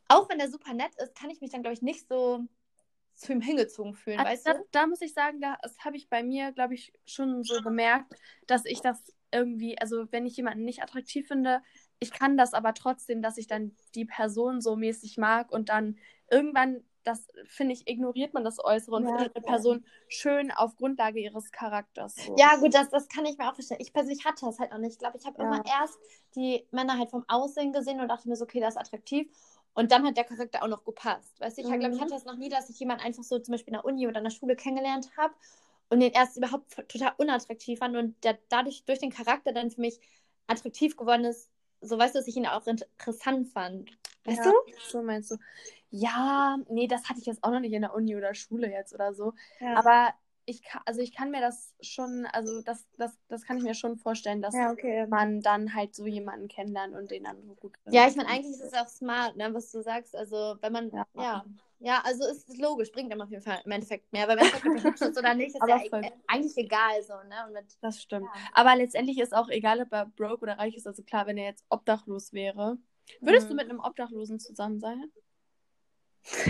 auch 0.09 0.29
wenn 0.29 0.39
der 0.39 0.51
super 0.51 0.75
nett 0.75 0.93
ist, 0.97 1.15
kann 1.15 1.31
ich 1.31 1.41
mich 1.41 1.51
dann, 1.51 1.63
glaube 1.63 1.75
ich, 1.75 1.83
nicht 1.83 2.09
so 2.09 2.47
zu 3.15 3.33
ihm 3.33 3.41
hingezogen 3.41 3.95
fühlen, 3.95 4.19
also 4.19 4.33
weißt 4.33 4.47
da, 4.47 4.55
du? 4.55 4.65
Da 4.73 4.87
muss 4.87 5.01
ich 5.01 5.13
sagen, 5.13 5.41
das 5.41 5.79
habe 5.81 5.97
ich 5.97 6.09
bei 6.09 6.23
mir, 6.23 6.53
glaube 6.53 6.75
ich, 6.75 6.93
schon 7.05 7.43
so 7.45 7.61
gemerkt, 7.63 8.15
dass 8.47 8.65
ich 8.65 8.81
das 8.81 9.13
irgendwie, 9.33 9.79
also 9.79 10.07
wenn 10.11 10.27
ich 10.27 10.37
jemanden 10.37 10.65
nicht 10.65 10.83
attraktiv 10.83 11.27
finde, 11.27 11.63
ich 12.03 12.13
kann 12.13 12.37
das 12.37 12.55
aber 12.55 12.75
trotzdem, 12.75 13.23
dass 13.23 13.39
ich 13.39 13.47
dann 13.47 13.77
die 13.95 14.05
Person 14.05 14.61
so 14.61 14.77
mäßig 14.77 15.19
mag 15.19 15.51
und 15.51 15.69
dann 15.69 15.99
irgendwann 16.31 16.85
das 17.05 17.27
finde 17.47 17.75
ich, 17.75 17.89
ignoriert 17.89 18.33
man 18.33 18.45
das 18.45 18.65
Äußere 18.65 18.95
und 18.95 19.05
Ja, 19.05 19.11
findet 19.17 19.37
eine. 19.37 19.45
Person 19.47 19.85
schön 20.09 20.51
auf 20.53 20.77
Grundlage 20.77 21.19
ihres 21.21 21.51
Charakters. 21.51 22.15
So. 22.15 22.37
Ja, 22.37 22.57
gut, 22.57 22.75
das, 22.75 22.91
das 22.91 23.09
kann 23.09 23.25
ich 23.27 23.37
mir 23.39 23.51
auch 23.51 23.55
verstehen. 23.55 23.79
Ich 23.81 23.93
persönlich 23.93 24.25
hatte 24.25 24.47
das 24.47 24.59
halt 24.59 24.71
noch 24.71 24.79
nicht. 24.79 24.93
Ich 24.93 24.99
glaube, 24.99 25.19
ich 25.19 25.27
habe 25.27 25.41
Ja. 25.41 25.47
immer 25.49 25.63
erst 25.67 25.99
die 26.37 26.67
Männer 26.71 26.99
halt 26.99 27.11
vom 27.11 27.25
Aussehen 27.29 27.73
gesehen 27.73 28.01
und 28.01 28.09
dachte 28.09 28.29
mir 28.29 28.37
so, 28.37 28.45
okay, 28.45 28.61
das 28.61 28.75
ist 28.75 28.81
attraktiv. 28.81 29.29
Und 29.75 29.91
dann 29.91 30.07
hat 30.07 30.17
der 30.17 30.25
Charakter 30.25 30.63
auch 30.63 30.69
noch 30.69 30.85
gepasst. 30.85 31.41
Weißt 31.41 31.57
du, 31.57 31.63
ich 31.63 31.67
glaube, 31.67 31.93
ich 31.93 31.97
Mhm. 31.97 32.03
hatte 32.03 32.15
das 32.15 32.25
noch 32.25 32.37
nie, 32.37 32.49
dass 32.49 32.69
ich 32.71 32.79
jemanden 32.79 33.05
einfach 33.05 33.25
so 33.25 33.39
zum 33.39 33.53
Beispiel 33.53 33.73
in 33.75 33.81
der 33.81 33.85
Uni 33.85 34.07
oder 34.07 34.19
in 34.19 34.25
der 34.25 34.31
Schule 34.31 34.55
kennengelernt 34.55 35.11
habe 35.17 35.35
und 35.89 36.01
den 36.01 36.13
erst 36.13 36.37
überhaupt 36.37 36.71
total 36.89 37.15
unattraktiv 37.17 37.79
fand 37.79 37.97
und 37.97 38.23
der 38.23 38.39
dadurch 38.49 38.85
durch 38.85 38.99
den 38.99 39.11
Charakter 39.11 39.53
dann 39.53 39.71
für 39.71 39.81
mich 39.81 39.99
attraktiv 40.47 40.97
geworden 40.97 41.25
ist. 41.25 41.51
So 41.83 41.99
weißt 41.99 42.15
du, 42.15 42.19
dass 42.21 42.29
ich 42.29 42.37
ihn 42.37 42.47
auch 42.47 42.67
interessant 42.67 43.49
fand. 43.49 43.91
Weißt 44.25 44.45
ja, 44.45 44.51
du? 44.51 44.73
So 44.91 45.03
meinst 45.03 45.33
du. 45.33 45.37
Ja, 45.91 46.57
nee, 46.69 46.87
das 46.87 47.09
hatte 47.09 47.21
ich 47.21 47.27
jetzt 47.27 47.43
auch 47.45 47.51
noch 47.51 47.61
nicht 47.61 47.73
in 47.73 47.83
der 47.83 47.95
Uni 47.95 48.17
oder 48.17 48.35
Schule 48.35 48.71
jetzt 48.71 48.95
oder 48.95 49.13
so. 49.13 49.35
Ja. 49.61 49.77
Aber 49.77 50.15
ich 50.47 50.63
kann, 50.63 50.83
also 50.87 51.01
ich 51.01 51.15
kann 51.15 51.31
mir 51.31 51.41
das 51.41 51.75
schon, 51.81 52.27
also 52.33 52.63
das, 52.63 52.87
das, 52.97 53.17
das 53.29 53.45
kann 53.45 53.59
ich 53.59 53.63
mir 53.63 53.75
schon 53.75 53.97
vorstellen, 53.97 54.43
dass 54.43 54.55
ja, 54.55 54.71
okay. 54.71 55.07
man 55.07 55.41
dann 55.41 55.75
halt 55.75 55.95
so 55.95 56.07
jemanden 56.07 56.49
kennenlernt 56.49 56.95
und 56.95 57.11
den 57.11 57.25
dann 57.25 57.43
so 57.43 57.55
gut. 57.55 57.75
Ja, 57.91 58.09
ich 58.09 58.17
meine, 58.17 58.29
eigentlich 58.29 58.53
ist 58.53 58.63
es 58.63 58.75
auch 58.75 58.89
smart, 58.89 59.37
ne, 59.37 59.53
was 59.55 59.71
du 59.71 59.83
sagst. 59.83 60.17
Also, 60.17 60.57
wenn 60.61 60.73
man, 60.73 60.91
Ja. 60.91 61.07
ja, 61.15 61.45
ja, 61.85 62.01
also 62.05 62.25
ist 62.27 62.49
es 62.49 62.57
logisch, 62.59 62.93
bringt 62.93 63.11
einem 63.13 63.21
auf 63.23 63.31
jeden 63.31 63.43
Fall 63.43 63.61
im 63.65 63.71
Endeffekt 63.73 64.13
mehr. 64.13 64.29
Weil 64.29 64.37
wenn 64.39 64.47
es 64.95 65.01
ist 65.01 65.19
oder 65.19 65.35
nicht, 65.35 65.55
ist 65.55 65.67
ja 65.67 65.79
voll. 65.91 66.03
eigentlich 66.29 66.57
egal 66.57 67.03
so, 67.03 67.15
ne? 67.29 67.51
Mit, 67.53 67.77
Das 67.81 68.01
stimmt. 68.01 68.29
Ja. 68.33 68.41
Aber 68.55 68.77
letztendlich 68.77 69.19
ist 69.19 69.35
auch 69.35 69.49
egal, 69.49 69.81
ob 69.83 69.93
er 69.93 70.07
broke 70.07 70.43
oder 70.43 70.59
reich 70.59 70.77
ist. 70.77 70.87
Also 70.87 71.03
klar, 71.03 71.27
wenn 71.27 71.37
er 71.39 71.47
jetzt 71.47 71.65
obdachlos 71.69 72.33
wäre. 72.33 72.79
Würdest 73.21 73.49
du 73.49 73.55
Mhm. 73.55 73.57
mit 73.57 73.69
einem 73.71 73.81
Obdachlosen 73.81 74.39
zusammen 74.39 74.79
sein? 74.81 75.11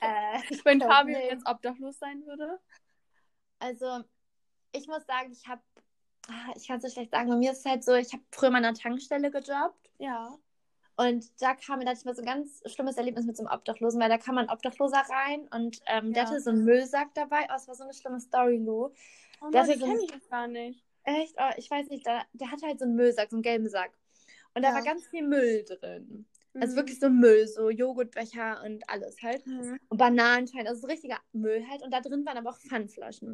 äh, 0.00 0.40
Wenn 0.64 0.80
Fabio 0.80 1.16
nicht. 1.16 1.30
jetzt 1.30 1.46
obdachlos 1.46 1.98
sein 1.98 2.26
würde? 2.26 2.58
Also, 3.60 4.02
ich 4.72 4.88
muss 4.88 5.04
sagen, 5.06 5.30
ich 5.30 5.46
habe, 5.46 5.62
ich 6.56 6.66
kann 6.66 6.78
es 6.78 6.82
so 6.82 6.90
schlecht 6.90 7.12
sagen, 7.12 7.28
bei 7.28 7.36
mir 7.36 7.52
ist 7.52 7.58
es 7.60 7.64
halt 7.64 7.84
so, 7.84 7.94
ich 7.94 8.12
habe 8.12 8.24
früher 8.32 8.50
mal 8.50 8.58
an 8.58 8.64
einer 8.64 8.74
Tankstelle 8.76 9.30
gejobbt. 9.30 9.90
Ja. 9.98 10.36
Und 10.96 11.24
da 11.40 11.54
kam 11.54 11.78
mir, 11.78 11.84
da 11.84 11.90
hatte 11.92 12.00
ich 12.00 12.04
mal 12.04 12.14
so 12.14 12.22
ein 12.22 12.26
ganz 12.26 12.62
schlimmes 12.66 12.96
Erlebnis 12.96 13.24
mit 13.24 13.36
so 13.36 13.44
einem 13.44 13.52
Obdachlosen, 13.54 14.00
weil 14.00 14.08
da 14.10 14.18
kam 14.18 14.36
ein 14.38 14.50
Obdachloser 14.50 15.02
rein 15.08 15.48
und 15.52 15.80
ähm, 15.86 16.12
der 16.12 16.24
Ja. 16.24 16.28
hatte 16.30 16.40
so 16.40 16.50
einen 16.50 16.64
Müllsack 16.64 17.14
dabei. 17.14 17.46
Oh, 17.50 17.54
es 17.56 17.66
war 17.66 17.74
so 17.74 17.84
eine 17.84 17.94
schlimme 17.94 18.20
Story, 18.20 18.58
Lou. 18.58 18.90
Oh 19.40 19.50
Der 19.50 19.62
hatte 19.62 19.72
das 19.72 19.80
so 19.80 19.86
kenne 19.86 20.00
ich 20.04 20.10
jetzt 20.10 20.30
gar 20.30 20.46
nicht. 20.48 20.84
Echt? 21.04 21.34
Oh, 21.38 21.50
ich 21.56 21.70
weiß 21.70 21.88
nicht, 21.88 22.06
da, 22.06 22.22
der 22.34 22.50
hatte 22.50 22.66
halt 22.66 22.78
so 22.78 22.84
einen 22.84 22.94
Müllsack, 22.94 23.30
so 23.30 23.36
einen 23.36 23.42
gelben 23.42 23.68
Sack. 23.68 23.92
Und 24.54 24.62
da 24.62 24.68
Ja. 24.68 24.74
war 24.74 24.82
ganz 24.82 25.06
viel 25.08 25.26
Müll 25.26 25.64
drin. 25.64 26.26
Also 26.54 26.74
Mhm. 26.74 26.76
wirklich 26.76 27.00
so 27.00 27.08
Müll, 27.08 27.48
so 27.48 27.70
Joghurtbecher 27.70 28.62
und 28.62 28.84
alles 28.88 29.16
halt. 29.22 29.46
Mhm. 29.46 29.80
Und 29.88 29.96
Bananenschalen, 29.96 30.66
also 30.66 30.82
so 30.82 30.86
richtiger 30.86 31.16
Müll 31.32 31.64
halt. 31.70 31.82
Und 31.82 31.90
da 31.92 32.02
drin 32.02 32.26
waren 32.26 32.36
aber 32.36 32.50
auch 32.50 32.58
Pfandflaschen. 32.58 33.30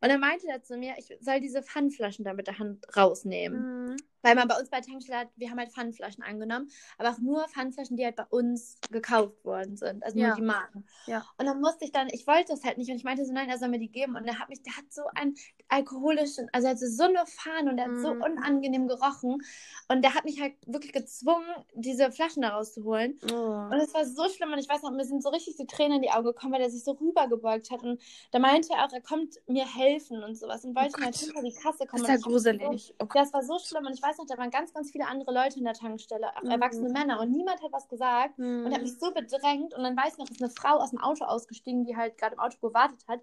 Und 0.00 0.08
dann 0.08 0.20
meinte 0.20 0.46
er 0.48 0.62
zu 0.62 0.76
mir, 0.78 0.94
ich 0.96 1.12
soll 1.20 1.40
diese 1.40 1.64
Pfandflaschen 1.64 2.24
da 2.24 2.32
mit 2.32 2.46
der 2.46 2.60
Hand 2.60 2.86
rausnehmen. 2.96 3.86
Mhm. 3.90 3.96
Weil 4.22 4.34
man 4.34 4.48
bei 4.48 4.58
uns 4.58 4.70
bei 4.70 4.80
Tankstelle 4.80 5.18
hat, 5.20 5.28
wir 5.36 5.50
haben 5.50 5.58
halt 5.58 5.72
Pfandflaschen 5.72 6.22
angenommen, 6.24 6.68
aber 6.98 7.10
auch 7.10 7.18
nur 7.18 7.46
Pfandflaschen, 7.48 7.96
die 7.96 8.04
halt 8.04 8.16
bei 8.16 8.24
uns 8.30 8.76
gekauft 8.90 9.44
worden 9.44 9.76
sind. 9.76 10.02
Also 10.04 10.18
Ja. 10.18 10.28
nur 10.28 10.36
die 10.36 10.42
Marken. 10.42 10.86
Ja. 11.06 11.24
Und 11.38 11.46
dann 11.46 11.60
musste 11.60 11.84
ich 11.84 11.92
dann, 11.92 12.08
ich 12.10 12.26
wollte 12.26 12.52
das 12.52 12.64
halt 12.64 12.78
nicht 12.78 12.90
und 12.90 12.96
ich 12.96 13.04
meinte 13.04 13.24
so, 13.24 13.32
nein, 13.32 13.48
er 13.48 13.58
soll 13.58 13.68
mir 13.68 13.78
die 13.78 13.90
geben. 13.90 14.16
Und 14.16 14.26
er 14.26 14.38
hat 14.38 14.48
mich, 14.48 14.62
der 14.62 14.76
hat 14.76 14.92
so 14.92 15.02
einen 15.14 15.34
alkoholischen, 15.68 16.48
also 16.52 16.66
er 16.68 16.74
hatte 16.74 16.88
so 16.88 17.04
eine 17.04 17.24
Fahne 17.26 17.70
und 17.70 17.76
der 17.76 17.86
hat 17.86 17.96
so 17.96 18.14
Mhm. 18.14 18.22
unangenehm 18.22 18.88
gerochen. 18.88 19.38
Und 19.88 20.02
der 20.02 20.14
hat 20.14 20.24
mich 20.24 20.40
halt 20.40 20.54
wirklich 20.66 20.92
gezwungen, 20.92 21.46
diese 21.74 22.10
Flaschen 22.12 22.42
da 22.42 22.50
rauszuholen. 22.50 23.18
Oh. 23.30 23.68
Und 23.70 23.80
es 23.80 23.94
war 23.94 24.04
so 24.04 24.28
schlimm 24.28 24.52
und 24.52 24.58
ich 24.58 24.68
weiß 24.68 24.82
noch, 24.82 24.90
mir 24.92 25.04
sind 25.04 25.22
so 25.22 25.30
richtig 25.30 25.56
die 25.56 25.66
Tränen 25.66 25.96
in 25.96 26.02
die 26.02 26.10
Augen 26.10 26.24
gekommen, 26.26 26.52
weil 26.52 26.60
der 26.60 26.70
sich 26.70 26.84
so 26.84 26.92
rübergebeugt 26.92 27.70
hat. 27.70 27.82
Und 27.82 28.00
da 28.30 28.38
meinte 28.38 28.68
er 28.74 28.84
auch, 28.86 28.92
er 28.92 29.00
kommt 29.00 29.36
mir 29.48 29.66
helfen 29.66 30.22
und 30.22 30.36
sowas 30.36 30.64
und 30.64 30.76
wollte 30.76 30.94
Oh 30.96 31.00
mir 31.00 31.06
halt 31.06 31.16
hinter 31.16 31.42
die 31.42 31.54
Kasse 31.54 31.86
Das 31.90 31.90
kommen. 31.90 32.02
ist 32.02 32.08
Und 32.08 32.14
ja 32.14 32.20
gruselig. 32.20 32.86
So, 32.88 32.94
Oh 33.00 33.06
Gott. 33.06 33.14
ja, 33.14 33.22
es 33.22 33.32
war 33.32 33.42
so 33.42 33.58
schlimm 33.58 33.86
und 33.86 33.94
ich 33.94 34.02
weiß 34.02 34.11
noch, 34.18 34.26
da 34.26 34.36
waren 34.38 34.50
ganz, 34.50 34.72
ganz 34.72 34.90
viele 34.90 35.06
andere 35.06 35.32
Leute 35.32 35.58
in 35.58 35.64
der 35.64 35.74
Tankstelle, 35.74 36.28
auch 36.36 36.42
Mhm. 36.42 36.50
erwachsene 36.50 36.88
Männer 36.90 37.20
und 37.20 37.30
niemand 37.30 37.62
hat 37.62 37.72
was 37.72 37.88
gesagt 37.88 38.38
Mhm. 38.38 38.66
und 38.66 38.74
hat 38.74 38.82
mich 38.82 38.98
so 38.98 39.12
bedrängt 39.12 39.74
und 39.74 39.82
dann 39.82 39.96
weiß 39.96 40.12
ich 40.14 40.18
noch, 40.18 40.30
ist 40.30 40.42
eine 40.42 40.50
Frau 40.50 40.76
aus 40.78 40.90
dem 40.90 41.00
Auto 41.00 41.24
ausgestiegen, 41.24 41.84
die 41.84 41.96
halt 41.96 42.18
gerade 42.18 42.34
im 42.34 42.40
Auto 42.40 42.56
gewartet 42.60 43.00
hat 43.08 43.20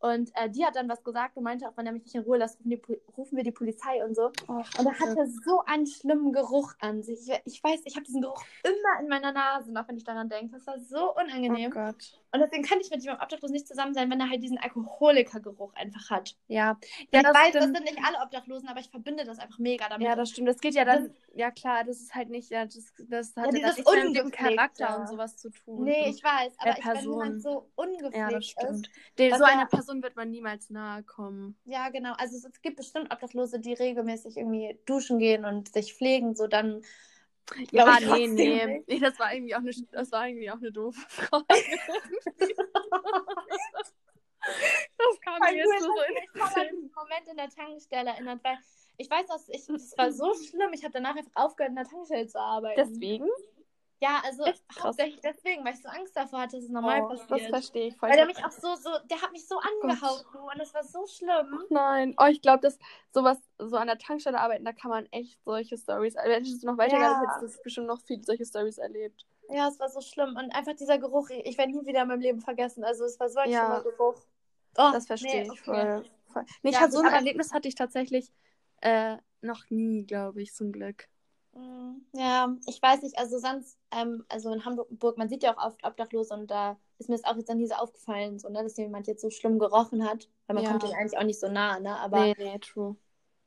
und 0.00 0.30
äh, 0.36 0.48
die 0.48 0.64
hat 0.64 0.76
dann 0.76 0.88
was 0.88 1.02
gesagt 1.02 1.36
und 1.36 1.42
meinte 1.42 1.68
auch, 1.68 1.76
wenn 1.76 1.84
er 1.86 1.92
mich 1.92 2.04
nicht 2.04 2.14
in 2.14 2.22
Ruhe 2.22 2.38
lässt, 2.38 2.60
rufen, 2.60 2.70
die, 2.70 2.80
rufen 3.16 3.36
wir 3.36 3.42
die 3.42 3.50
Polizei 3.50 4.04
und 4.04 4.14
so. 4.14 4.30
Oh, 4.46 4.62
Und 4.78 4.86
er 4.86 4.96
hatte 5.00 5.26
so 5.44 5.62
einen 5.66 5.86
schlimmen 5.88 6.32
Geruch 6.32 6.72
an 6.80 7.02
sich. 7.02 7.28
Ich, 7.28 7.40
ich 7.44 7.64
weiß, 7.64 7.80
ich 7.84 7.96
habe 7.96 8.04
diesen 8.04 8.22
Geruch 8.22 8.40
immer 8.62 9.00
in 9.00 9.08
meiner 9.08 9.32
Nase 9.32 9.72
noch, 9.72 9.88
wenn 9.88 9.96
ich 9.96 10.04
daran 10.04 10.28
denke. 10.28 10.54
Das 10.56 10.66
war 10.68 10.78
so 10.78 11.10
oh 11.16 11.20
unangenehm. 11.20 11.72
Gott. 11.72 12.22
Und 12.32 12.40
deswegen 12.40 12.62
kann 12.62 12.78
ich 12.80 12.90
mit 12.90 13.02
jemandem 13.02 13.22
Obdachlos 13.24 13.50
nicht 13.50 13.66
zusammen 13.66 13.94
sein, 13.94 14.10
wenn 14.10 14.20
er 14.20 14.28
halt 14.28 14.42
diesen 14.42 14.58
Alkoholikergeruch 14.58 15.72
einfach 15.74 16.10
hat. 16.10 16.36
Ja. 16.46 16.58
Ja, 16.58 16.78
Ja, 17.12 17.20
ich 17.20 17.22
das 17.22 17.34
weiß, 17.34 17.52
das 17.52 17.62
stimmt. 17.64 17.76
sind 17.76 17.84
nicht 17.86 17.98
alle 18.04 18.18
Obdachlosen, 18.22 18.68
aber 18.68 18.80
ich 18.80 18.90
verbinde 18.90 19.24
das 19.24 19.38
einfach 19.38 19.58
mega 19.58 19.88
damit. 19.88 20.06
Ja, 20.06 20.14
das 20.16 20.30
stimmt. 20.30 20.48
Das 20.48 20.58
geht 20.58 20.74
ja 20.74 20.84
dann, 20.84 21.14
ja 21.34 21.50
klar, 21.50 21.84
das 21.84 22.00
ist 22.00 22.14
halt 22.14 22.28
nicht, 22.30 22.50
ja, 22.50 22.64
das, 22.66 22.92
das 23.08 23.34
hat 23.36 23.46
ja, 23.46 23.52
mehr 23.52 24.04
mit 24.04 24.16
dem. 24.16 24.30
Charakter 24.30 25.00
und 25.00 25.08
sowas 25.08 25.36
zu 25.36 25.50
tun. 25.50 25.84
Nee, 25.84 26.08
ich 26.10 26.22
weiß, 26.22 26.52
aber 26.58 26.78
ich, 26.78 26.84
wenn 26.84 27.02
jemand 27.02 27.42
so 27.42 27.70
ungepflegt 27.76 28.14
ja, 28.16 28.30
das 28.30 28.44
ist. 28.44 28.50
stimmt. 28.50 28.90
Was 29.30 29.38
so 29.38 29.44
ja- 29.44 29.50
einer 29.52 29.66
Person 29.66 30.02
wird 30.02 30.16
man 30.16 30.30
niemals 30.30 30.70
nahe 30.70 31.02
kommen. 31.02 31.56
Ja, 31.64 31.88
genau. 31.90 32.12
Also 32.18 32.36
es, 32.36 32.44
es 32.44 32.60
gibt 32.62 32.76
bestimmt 32.76 33.12
Obdachlose, 33.12 33.60
die 33.60 33.72
regelmäßig 33.74 34.36
irgendwie 34.36 34.78
duschen 34.86 35.18
gehen 35.18 35.44
und 35.44 35.72
sich 35.72 35.94
pflegen, 35.94 36.34
so 36.34 36.46
dann. 36.46 36.82
Ja, 37.70 37.98
ich 37.98 38.06
nee, 38.06 38.26
nee. 38.26 38.84
nee. 38.86 38.98
Das 38.98 39.18
war 39.18 39.32
irgendwie 39.32 39.54
auch 39.54 39.60
eine, 39.60 39.72
das 39.92 40.12
war 40.12 40.28
irgendwie 40.28 40.50
auch 40.50 40.56
eine 40.56 40.72
doofe 40.72 41.00
Frage. 41.08 41.44
das 44.96 45.20
kam 45.20 45.38
mir 45.40 45.56
jetzt 45.56 45.80
so 45.80 45.88
in 45.88 46.40
an 46.40 46.50
diesen 46.70 46.92
Moment 46.94 47.28
in 47.30 47.36
der 47.36 47.48
Tankstelle 47.48 48.10
erinnert, 48.10 48.44
weil 48.44 48.58
ich 48.96 49.08
weiß, 49.08 49.26
dass 49.26 49.48
ich, 49.48 49.66
das 49.66 49.96
war 49.96 50.12
so 50.12 50.34
schlimm. 50.34 50.72
Ich 50.72 50.82
habe 50.82 50.92
danach 50.92 51.16
einfach 51.16 51.30
aufgehört, 51.34 51.70
in 51.70 51.76
der 51.76 51.86
Tankstelle 51.86 52.26
zu 52.26 52.40
arbeiten. 52.40 52.80
Deswegen? 52.84 53.28
Ja, 54.00 54.20
also 54.24 54.44
hauptsächlich 54.80 55.20
deswegen, 55.22 55.64
weil 55.64 55.74
ich 55.74 55.82
so 55.82 55.88
Angst 55.88 56.16
davor 56.16 56.40
hatte, 56.40 56.56
dass 56.56 56.64
es 56.64 56.70
normal 56.70 57.02
Oh, 57.02 57.08
das 57.10 57.26
passiert. 57.26 57.50
verstehe 57.50 57.88
ich 57.88 57.96
voll. 57.96 58.08
Weil 58.08 58.16
der 58.16 58.28
Ich 58.28 58.36
mich 58.36 58.44
auch 58.44 58.52
so, 58.52 58.74
so, 58.76 58.90
der 59.10 59.20
hat 59.20 59.32
mich 59.32 59.46
so 59.46 59.58
angehauen 59.58 60.24
du, 60.32 60.38
und 60.38 60.58
das 60.58 60.72
war 60.72 60.84
so 60.84 61.04
schlimm. 61.06 61.60
Nein, 61.70 62.14
oh, 62.18 62.26
ich 62.26 62.40
glaube, 62.40 62.60
dass 62.60 62.78
sowas, 63.12 63.38
so 63.58 63.76
an 63.76 63.88
der 63.88 63.98
Tankstelle 63.98 64.38
arbeiten, 64.38 64.64
da 64.64 64.72
kann 64.72 64.90
man 64.90 65.06
echt 65.06 65.38
solche 65.44 65.76
Stories. 65.76 66.16
Also, 66.16 66.30
hättest 66.32 66.62
du 66.62 66.66
noch 66.66 66.78
weitergearbeitet, 66.78 67.28
Ja. 67.28 67.40
hättest 67.40 67.58
du 67.58 67.62
bestimmt 67.64 67.86
noch 67.88 68.00
viele 68.02 68.22
solche 68.22 68.46
Stories 68.46 68.78
erlebt. 68.78 69.26
Ja, 69.50 69.68
es 69.68 69.80
war 69.80 69.88
so 69.88 70.00
schlimm. 70.00 70.36
Und 70.36 70.54
einfach 70.54 70.74
dieser 70.74 70.98
Geruch, 70.98 71.30
ich 71.30 71.58
werde 71.58 71.72
nie 71.72 71.84
wieder 71.86 72.02
in 72.02 72.08
meinem 72.08 72.20
Leben 72.20 72.40
vergessen. 72.40 72.84
Also 72.84 73.04
es 73.04 73.18
war 73.18 73.28
so 73.28 73.40
ein 73.40 73.50
Ja. 73.50 73.58
schlimmer 73.58 73.82
Geruch. 73.82 74.22
Oh, 74.76 74.90
Das 74.92 75.06
verstehe 75.06 75.42
nee, 75.42 75.42
ich 75.46 75.50
okay. 75.50 75.64
voll. 75.64 76.04
voll. 76.32 76.44
Nee, 76.62 76.70
ich 76.70 76.76
Ja, 76.76 76.82
hatte 76.82 76.92
so 76.92 77.00
ein 77.00 77.12
Erlebnis 77.12 77.52
hatte 77.52 77.66
ich 77.66 77.74
tatsächlich 77.74 78.30
äh, 78.80 79.16
noch 79.40 79.64
nie, 79.70 80.04
glaube 80.06 80.42
ich, 80.42 80.54
zum 80.54 80.70
Glück. 80.70 81.08
Ja, 82.12 82.56
ich 82.66 82.80
weiß 82.80 83.02
nicht, 83.02 83.18
also 83.18 83.38
sonst, 83.38 83.78
ähm, 83.90 84.24
also 84.28 84.52
in 84.52 84.64
Hamburg, 84.64 85.18
man 85.18 85.28
sieht 85.28 85.42
ja 85.42 85.56
auch 85.56 85.62
oft 85.66 85.84
Obdachlose 85.84 86.34
und 86.34 86.50
da 86.50 86.78
ist 86.98 87.08
mir 87.08 87.16
das 87.16 87.24
auch 87.24 87.36
jetzt 87.36 87.52
nie 87.54 87.66
so 87.66 87.74
aufgefallen, 87.74 88.38
so, 88.38 88.48
ne, 88.48 88.62
dass 88.62 88.76
jemand 88.78 89.06
jetzt 89.06 89.20
so 89.22 89.30
schlimm 89.30 89.58
gerochen 89.58 90.04
hat, 90.08 90.28
weil 90.46 90.54
man 90.54 90.64
Ja. 90.64 90.64
kommt 90.64 90.82
denen 90.82 90.94
eigentlich 90.94 91.18
auch 91.18 91.24
nicht 91.24 91.38
so 91.38 91.48
nah, 91.50 91.78
ne, 91.80 91.98
aber 92.00 92.30
nee, 92.30 92.34
nee, 92.38 92.58
true. 92.58 92.96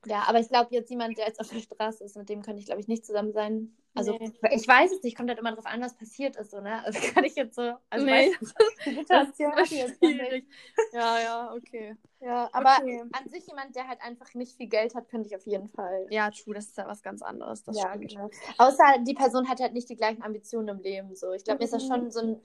Ja, 0.06 0.24
aber 0.28 0.40
ich 0.40 0.48
glaube 0.50 0.70
jetzt 0.72 0.90
jemand, 0.90 1.18
der 1.18 1.28
jetzt 1.28 1.40
auf 1.40 1.50
der 1.50 1.60
Straße 1.60 2.04
ist, 2.04 2.16
mit 2.18 2.30
dem 2.30 2.42
könnte 2.42 2.60
ich 2.60 2.66
glaube 2.66 2.82
ich 2.82 2.88
nicht 2.88 3.06
zusammen 3.06 3.34
sein. 3.34 3.76
Also 3.94 4.18
Nee. 4.18 4.32
ich 4.52 4.68
weiß 4.68 4.92
es 4.94 5.04
nicht, 5.04 5.18
kommt 5.18 5.30
halt 5.30 5.40
immer 5.40 5.54
drauf 5.54 5.66
an, 5.66 5.82
was 5.82 5.96
passiert 5.98 6.38
ist, 6.38 6.52
so, 6.52 6.62
ne, 6.62 6.84
also 6.86 7.00
kann 7.14 7.24
ich 7.24 7.36
jetzt 7.36 7.56
so, 7.56 7.74
also 7.90 8.06
Nee. 8.06 8.32
die 8.86 8.96
Situation 8.96 9.52
Das 9.56 9.72
ist 9.72 9.98
schwierig. 9.98 10.46
Ja, 10.94 11.20
ja, 11.20 11.54
okay. 11.54 11.96
Ja, 12.22 12.50
aber 12.54 12.78
Okay. 12.82 13.04
an 13.12 13.30
sich 13.30 13.46
jemand, 13.48 13.76
der 13.76 13.88
halt 13.88 14.02
einfach 14.02 14.34
nicht 14.34 14.56
viel 14.56 14.68
Geld 14.68 14.96
hat, 14.96 15.10
könnte 15.10 15.28
ich 15.28 15.36
auf 15.36 15.46
jeden 15.46 15.70
Fall. 15.70 16.08
Ja, 16.10 16.30
true, 16.32 16.54
das 16.54 16.68
ist 16.68 16.78
ja 16.78 16.88
was 16.88 17.02
ganz 17.02 17.22
anderes. 17.22 17.64
Das 17.64 17.78
ja, 17.78 17.90
stimmt. 17.90 18.10
genau. 18.10 18.30
Außer 18.60 19.00
die 19.06 19.14
Person 19.14 19.50
hat 19.50 19.60
halt 19.60 19.74
nicht 19.74 19.90
die 19.90 19.96
gleichen 19.96 20.22
Ambitionen 20.24 20.68
im 20.70 20.80
Leben. 20.82 21.16
So. 21.16 21.34
Ich 21.34 21.44
glaube, 21.44 21.60
mir 21.60 21.66
ist 21.66 21.74
das 21.74 21.84
Mhm. 21.84 21.88
schon 21.88 22.12
so 22.12 22.20
ein 22.22 22.42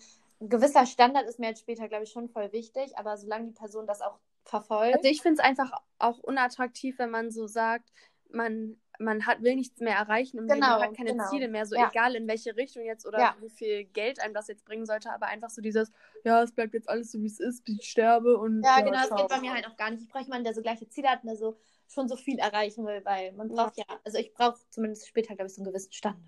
gewisser 0.48 0.86
Standard 0.86 1.26
ist 1.26 1.38
mir 1.38 1.48
jetzt 1.48 1.60
später, 1.60 1.88
glaube 1.88 2.04
ich, 2.04 2.10
schon 2.10 2.28
voll 2.28 2.50
wichtig, 2.52 2.96
aber 2.98 3.16
solange 3.16 3.46
die 3.46 3.52
Person 3.52 3.86
das 3.86 4.00
auch 4.00 4.18
verfolgt. 4.48 4.96
Also 4.96 5.08
ich 5.08 5.22
finde 5.22 5.40
es 5.40 5.44
einfach 5.46 5.70
auch 5.98 6.18
unattraktiv, 6.18 6.98
wenn 6.98 7.10
man 7.10 7.30
so 7.30 7.46
sagt, 7.46 7.92
man, 8.30 8.76
man 8.98 9.26
hat, 9.26 9.42
will 9.42 9.54
nichts 9.54 9.80
mehr 9.80 9.96
erreichen 9.96 10.38
Leben, 10.38 10.48
Genau, 10.48 10.78
man 10.78 10.82
hat 10.82 10.96
keine 10.96 11.10
genau. 11.10 11.28
Ziele 11.28 11.48
mehr, 11.48 11.66
so 11.66 11.76
Ja. 11.76 11.88
egal 11.88 12.14
in 12.14 12.26
welche 12.26 12.56
Richtung 12.56 12.84
jetzt 12.84 13.06
oder 13.06 13.18
Ja. 13.18 13.36
wie 13.40 13.50
viel 13.50 13.84
Geld 13.84 14.20
einem 14.20 14.34
das 14.34 14.48
jetzt 14.48 14.64
bringen 14.64 14.86
sollte, 14.86 15.12
aber 15.12 15.26
einfach 15.26 15.50
so 15.50 15.60
dieses, 15.62 15.92
ja, 16.24 16.42
es 16.42 16.52
bleibt 16.52 16.74
jetzt 16.74 16.88
alles 16.88 17.12
so, 17.12 17.20
wie 17.20 17.26
es 17.26 17.38
ist, 17.40 17.64
bis 17.64 17.78
ich 17.80 17.88
sterbe 17.90 18.36
und 18.36 18.62
ja, 18.62 18.80
genau, 18.80 18.92
das 19.08 19.14
geht 19.16 19.28
bei 19.28 19.40
mir 19.40 19.54
halt 19.54 19.66
auch 19.66 19.76
gar 19.76 19.90
nicht. 19.90 20.02
Ich 20.02 20.08
brauche 20.08 20.24
jemanden, 20.24 20.44
der 20.44 20.54
so 20.54 20.62
gleiche 20.62 20.88
Ziele 20.88 21.08
hat 21.08 21.22
und 21.22 21.28
der 21.28 21.36
so 21.36 21.56
schon 21.88 22.08
so 22.08 22.16
viel 22.16 22.38
erreichen 22.38 22.84
will, 22.84 23.04
weil 23.04 23.32
man 23.32 23.48
braucht 23.48 23.76
ja, 23.76 23.84
also 24.04 24.18
ich 24.18 24.32
brauche 24.34 24.58
zumindest 24.70 25.06
später, 25.06 25.34
glaube 25.36 25.48
ich, 25.48 25.54
so 25.54 25.62
einen 25.62 25.70
gewissen 25.70 25.92
Standard. 25.92 26.24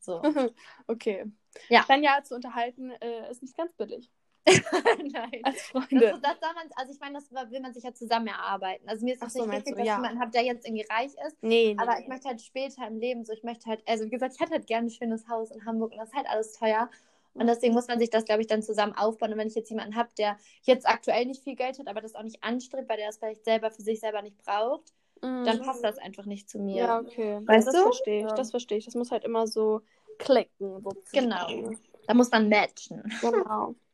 So. 0.00 0.22
okay. 0.88 1.30
Ja. 1.68 1.84
Dann 1.86 2.02
ja, 2.02 2.22
zu 2.24 2.34
unterhalten 2.34 2.90
äh, 2.90 3.30
ist 3.30 3.42
nicht 3.42 3.56
ganz 3.56 3.72
billig. 3.74 4.10
Nein. 5.12 5.40
Als 5.42 5.56
Das, 5.56 5.62
Freunde. 5.66 6.18
das 6.22 6.40
soll 6.40 6.54
man, 6.54 6.68
also 6.76 6.92
ich 6.92 7.00
meine, 7.00 7.18
das 7.18 7.50
will 7.50 7.60
man 7.60 7.72
sich 7.74 7.84
ja 7.84 7.92
zusammen 7.92 8.28
erarbeiten. 8.28 8.88
Also 8.88 9.04
mir 9.04 9.14
ist 9.14 9.22
es 9.22 9.32
so, 9.32 9.44
nicht 9.44 9.52
wichtig, 9.52 9.72
du, 9.72 9.78
dass 9.78 9.86
ja. 9.86 9.92
ich 9.94 9.98
jemanden 9.98 10.20
habe, 10.20 10.30
der 10.30 10.42
jetzt 10.42 10.66
irgendwie 10.66 10.86
reich 10.90 11.12
ist. 11.26 11.36
Nee, 11.42 11.74
nee. 11.74 11.76
Aber 11.78 11.94
nee. 11.94 12.02
ich 12.02 12.08
möchte 12.08 12.28
halt 12.28 12.40
später 12.40 12.86
im 12.86 12.98
Leben 12.98 13.24
so, 13.24 13.32
ich 13.32 13.42
möchte 13.42 13.66
halt, 13.68 13.82
also 13.86 14.04
wie 14.04 14.10
gesagt, 14.10 14.34
ich 14.34 14.40
hätte 14.40 14.52
halt 14.52 14.66
gerne 14.66 14.86
ein 14.86 14.90
schönes 14.90 15.28
Haus 15.28 15.50
in 15.50 15.64
Hamburg 15.64 15.92
und 15.92 15.98
das 15.98 16.08
ist 16.08 16.16
halt 16.16 16.28
alles 16.28 16.52
teuer. 16.54 16.90
Und 17.34 17.46
deswegen 17.46 17.74
muss 17.74 17.86
man 17.86 17.98
sich 18.00 18.10
das, 18.10 18.24
glaube 18.24 18.40
ich, 18.40 18.48
dann 18.48 18.62
zusammen 18.62 18.94
aufbauen. 18.96 19.32
Und 19.32 19.38
wenn 19.38 19.46
ich 19.46 19.54
jetzt 19.54 19.70
jemanden 19.70 19.94
habe, 19.94 20.08
der 20.18 20.36
jetzt 20.62 20.88
aktuell 20.88 21.26
nicht 21.26 21.44
viel 21.44 21.54
Geld 21.54 21.78
hat, 21.78 21.86
aber 21.86 22.00
das 22.00 22.14
auch 22.16 22.24
nicht 22.24 22.42
anstrebt, 22.42 22.88
weil 22.88 22.96
der 22.96 23.06
das 23.06 23.18
vielleicht 23.18 23.44
selber 23.44 23.70
für 23.70 23.82
sich 23.82 24.00
selber 24.00 24.22
nicht 24.22 24.36
braucht, 24.38 24.92
Mhm. 25.22 25.44
dann 25.44 25.60
passt 25.60 25.84
das 25.84 25.98
einfach 25.98 26.24
nicht 26.24 26.48
zu 26.48 26.58
mir. 26.58 26.76
Ja, 26.76 26.98
okay. 27.00 27.40
Weißt 27.44 27.68
das 27.68 27.74
du? 27.74 27.82
verstehe 27.82 28.26
ich. 28.26 28.32
Das 28.32 28.50
verstehe 28.50 28.78
ich. 28.78 28.86
Das 28.86 28.94
muss 28.94 29.10
halt 29.10 29.24
immer 29.24 29.46
so 29.46 29.82
klicken. 30.18 30.80
Sozusagen. 30.82 31.12
Genau. 31.12 31.70
Da 32.10 32.14
muss 32.14 32.32
man 32.32 32.48
matchen. 32.48 33.04
Genau. 33.20 33.76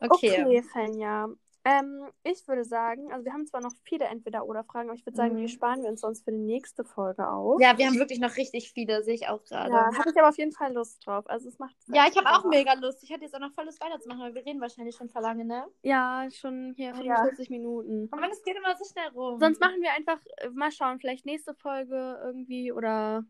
Okay. 0.00 0.42
Okay, 0.44 0.62
Fenja. 0.62 1.28
Ähm, 1.64 2.04
ich 2.22 2.46
würde 2.46 2.64
sagen, 2.64 3.10
also 3.10 3.24
wir 3.24 3.32
haben 3.32 3.46
zwar 3.46 3.62
noch 3.62 3.72
viele 3.84 4.04
Entweder-Oder-Fragen, 4.04 4.90
aber 4.90 4.98
ich 4.98 5.06
würde 5.06 5.16
sagen, 5.16 5.34
Mhm. 5.34 5.38
die 5.38 5.48
sparen 5.48 5.82
wir 5.82 5.88
uns 5.88 6.02
sonst 6.02 6.24
für 6.24 6.30
die 6.30 6.38
nächste 6.38 6.84
Folge 6.84 7.26
auf. 7.26 7.58
Ja, 7.60 7.76
wir 7.78 7.86
haben 7.86 7.98
wirklich 7.98 8.20
noch 8.20 8.36
richtig 8.36 8.70
viele, 8.72 9.02
sehe 9.02 9.14
ich 9.14 9.26
auch 9.28 9.42
gerade. 9.44 9.72
Ja, 9.72 9.90
Ja, 9.90 9.98
habe 9.98 10.10
ich 10.10 10.16
aber 10.18 10.28
auf 10.28 10.36
jeden 10.36 10.52
Fall 10.52 10.74
Lust 10.74 11.04
drauf. 11.06 11.24
Also 11.28 11.48
es 11.48 11.58
macht 11.58 11.74
ich 11.88 11.94
habe 11.96 12.28
auch 12.30 12.44
mega 12.44 12.74
Lust. 12.74 13.02
Ich 13.02 13.08
hätte 13.10 13.22
jetzt 13.24 13.34
auch 13.34 13.40
noch 13.40 13.52
voll 13.52 13.64
Lust 13.64 13.80
weiterzumachen, 13.82 14.20
aber 14.22 14.34
wir 14.34 14.44
reden 14.44 14.60
wahrscheinlich 14.60 14.94
schon 14.94 15.08
vor 15.08 15.22
lange, 15.22 15.44
ne? 15.46 15.66
Ja, 15.82 16.28
schon 16.30 16.74
hier 16.76 16.90
Ja. 16.90 17.16
45 17.16 17.48
Minuten. 17.50 18.08
Aber 18.12 18.30
es 18.30 18.42
geht 18.44 18.56
immer 18.56 18.76
so 18.76 18.84
schnell 18.84 19.08
rum. 19.08 19.40
Sonst 19.40 19.58
machen 19.60 19.80
wir 19.80 19.92
einfach, 19.92 20.20
äh, 20.36 20.50
mal 20.50 20.70
schauen, 20.70 21.00
vielleicht 21.00 21.24
nächste 21.24 21.54
Folge 21.54 22.20
irgendwie 22.22 22.70
oder 22.70 23.24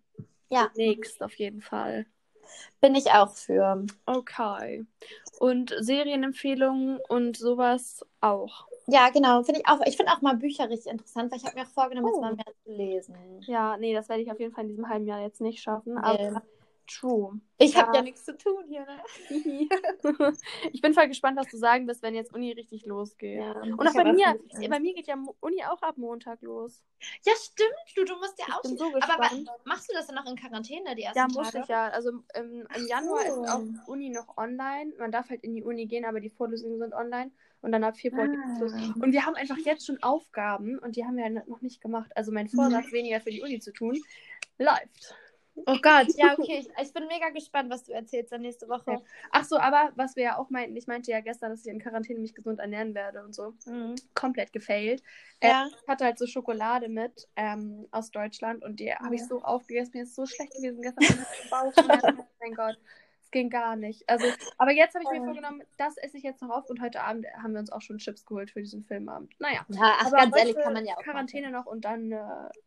Ja. 0.51 0.71
nächst 0.75 1.23
auf 1.23 1.35
jeden 1.37 1.61
Fall. 1.63 2.07
Bin 2.81 2.95
ich 2.95 3.11
auch 3.13 3.31
für. 3.31 3.85
Okay. 4.07 4.87
Und 5.39 5.75
Serienempfehlungen 5.79 6.99
und 7.09 7.37
sowas 7.37 8.05
auch. 8.21 8.67
Ja, 8.87 9.11
genau. 9.11 9.43
Finde 9.43 9.61
ich 9.61 9.69
auch. 9.69 9.81
Ich 9.85 9.97
finde 9.97 10.13
auch 10.13 10.23
mal 10.23 10.37
Bücher 10.37 10.71
richtig 10.71 10.93
interessant, 10.93 11.31
weil 11.33 11.39
ich 11.39 11.45
habe 11.45 11.57
mir 11.59 11.65
auch 11.67 11.71
vorgenommen, 11.71 12.07
jetzt 12.09 12.17
Oh. 12.19 12.21
mal 12.21 12.35
mehr 12.35 12.45
zu 12.65 12.71
lesen. 12.73 13.17
Ja, 13.47 13.77
nee, 13.77 13.93
das 13.95 14.09
werde 14.09 14.23
ich 14.23 14.31
auf 14.31 14.39
jeden 14.41 14.55
Fall 14.55 14.65
in 14.65 14.69
diesem 14.71 14.89
halben 14.89 15.07
Jahr 15.07 15.21
jetzt 15.21 15.41
nicht 15.41 15.61
schaffen. 15.61 15.95
Nee. 15.95 16.01
Aber 16.01 16.43
true. 16.87 17.41
Ich 17.59 17.77
habe 17.77 17.89
Ja. 17.89 17.97
ja 17.97 18.03
nichts 18.03 18.25
zu 18.25 18.37
tun 18.37 18.65
hier, 18.69 18.85
ne? 18.87 19.01
ich 20.73 20.81
bin 20.81 20.95
voll 20.95 21.09
gespannt, 21.09 21.37
was 21.39 21.49
du 21.49 21.57
sagen 21.57 21.87
wirst, 21.89 22.03
wenn 22.03 22.15
jetzt 22.15 22.35
Uni 22.35 22.53
richtig 22.53 22.85
losgeht. 22.87 23.39
Ja. 23.41 23.53
Und 23.53 23.87
auch 23.87 23.95
bei 23.95 24.13
mir, 24.13 24.39
bei 24.69 24.81
mir 24.81 24.95
geht 24.95 25.07
ja 25.07 25.17
Uni 25.41 25.63
auch 25.65 25.81
ab 25.83 25.97
Montag 25.97 26.43
los. 26.43 26.83
Ja, 27.25 27.33
stimmt. 27.37 27.71
Du, 27.97 28.05
du 28.05 28.17
musst 28.17 28.39
ja 28.39 28.47
Ich 28.49 28.55
auch. 28.55 28.63
bin 28.63 28.77
so 28.77 28.85
aber 28.87 28.95
gespannt. 29.01 29.47
wa- 29.49 29.57
machst 29.65 29.91
du 29.91 29.95
das 29.95 30.07
dann 30.07 30.17
noch 30.17 30.27
in 30.31 30.37
Quarantäne, 30.37 30.95
die 30.95 31.03
ersten 31.03 31.19
Ja, 31.19 31.27
Tage? 31.27 31.39
muss 31.39 31.55
ich 31.55 31.69
ja. 31.69 31.89
Also 31.89 32.11
im, 32.35 32.67
im 32.75 32.87
Januar 32.87 33.23
so. 33.31 33.43
ist 33.45 33.51
auch 33.51 33.89
Uni 33.89 34.11
noch 34.11 34.37
online. 34.37 34.93
Man 34.99 35.13
darf 35.13 35.29
halt 35.31 35.43
in 35.45 35.55
die 35.55 35.63
Uni 35.65 35.87
gehen, 35.87 36.05
aber 36.05 36.21
die 36.21 36.31
Vorlesungen 36.31 36.79
sind 36.79 36.95
online. 36.95 37.31
Und 37.63 37.73
dann 37.73 37.83
ab 37.85 37.97
Februar 37.97 38.29
geht's 38.29 38.61
los. 38.61 38.73
Ah. 38.75 38.95
Und 39.03 39.13
wir 39.13 39.25
haben 39.27 39.35
einfach 39.35 39.57
jetzt 39.59 39.87
schon 39.87 40.01
Aufgaben 40.03 40.79
und 40.79 40.95
die 40.95 41.05
haben 41.05 41.17
wir 41.17 41.29
noch 41.31 41.63
nicht 41.63 41.81
gemacht. 41.81 42.11
Also 42.15 42.31
mein 42.31 42.49
Vorsatz, 42.49 42.93
weniger 42.93 43.21
für 43.21 43.31
die 43.31 43.43
Uni 43.43 43.59
zu 43.61 43.73
tun, 43.73 43.99
läuft. 44.59 45.15
Oh 45.65 45.79
Gott, 45.81 46.09
ja, 46.17 46.35
okay. 46.39 46.59
Ich, 46.61 46.69
ich 46.87 46.93
bin 46.93 47.07
mega 47.07 47.31
gespannt, 47.31 47.71
was 47.71 47.85
du 47.85 47.93
erzählst 47.93 48.33
dann 48.33 48.43
nächste 48.43 48.69
Woche. 48.69 49.03
Ach 49.31 49.45
so, 49.45 49.59
aber 49.59 49.93
was 49.97 50.15
wir 50.17 50.25
ja 50.25 50.39
auch 50.39 50.51
meinten, 50.51 50.77
ich 50.77 50.87
meinte 50.87 51.11
ja 51.11 51.21
gestern, 51.21 51.51
dass 51.51 51.65
ich 51.65 51.73
in 51.73 51.81
Quarantäne 51.81 52.21
mich 52.21 52.35
gesund 52.35 52.61
ernähren 52.61 52.95
werde 52.95 53.25
und 53.25 53.35
so. 53.35 53.55
Mhm. 53.67 53.95
Komplett 54.15 54.53
gefailt. 54.53 55.03
Ja. 55.43 55.69
Ich 55.69 55.89
hatte 55.89 56.05
halt 56.05 56.19
so 56.19 56.27
Schokolade 56.27 56.89
mit 56.89 57.29
ähm, 57.37 57.87
aus 57.91 58.11
Deutschland 58.11 58.63
und 58.65 58.81
die 58.81 58.93
habe 58.93 59.15
ich 59.15 59.23
Ja. 59.23 59.27
so 59.29 59.43
aufgegessen. 59.43 59.93
Mir 59.95 60.03
ist 60.03 60.15
so 60.15 60.27
schlecht 60.27 60.53
gewesen 60.55 60.83
gestern. 60.83 61.05
Ich 61.05 61.51
Bauchschmerzen. 61.51 62.19
oh 62.21 62.25
mein 62.41 62.55
Gott. 62.55 62.79
Es 63.23 63.33
ging 63.33 63.51
gar 63.51 63.75
nicht. 63.75 64.09
Also, 64.09 64.25
aber 64.57 64.71
jetzt 64.71 64.95
habe 64.95 65.03
ich 65.03 65.11
mir 65.11 65.25
vorgenommen, 65.25 65.61
das 65.79 65.97
esse 65.97 66.17
ich 66.17 66.23
jetzt 66.23 66.43
noch 66.43 66.51
auf 66.51 66.71
und 66.71 66.81
heute 66.81 67.01
Abend 67.03 67.27
haben 67.43 67.55
wir 67.55 67.59
uns 67.61 67.73
auch 67.73 67.83
schon 67.83 67.99
Chips 67.99 68.25
geholt 68.25 68.53
für 68.53 68.61
diesen 68.61 68.85
Filmabend. 68.85 69.35
Naja. 69.41 69.67
Ja, 69.69 69.95
ach, 69.99 70.07
aber 70.07 70.17
ganz 70.19 70.37
ehrlich, 70.37 70.57
kann 70.57 70.73
man 70.75 70.87
ja 70.87 70.97
auch. 70.97 71.03
Quarantäne 71.03 71.51
noch 71.51 71.67
und 71.67 71.85
dann 71.85 72.13
äh, 72.13 72.21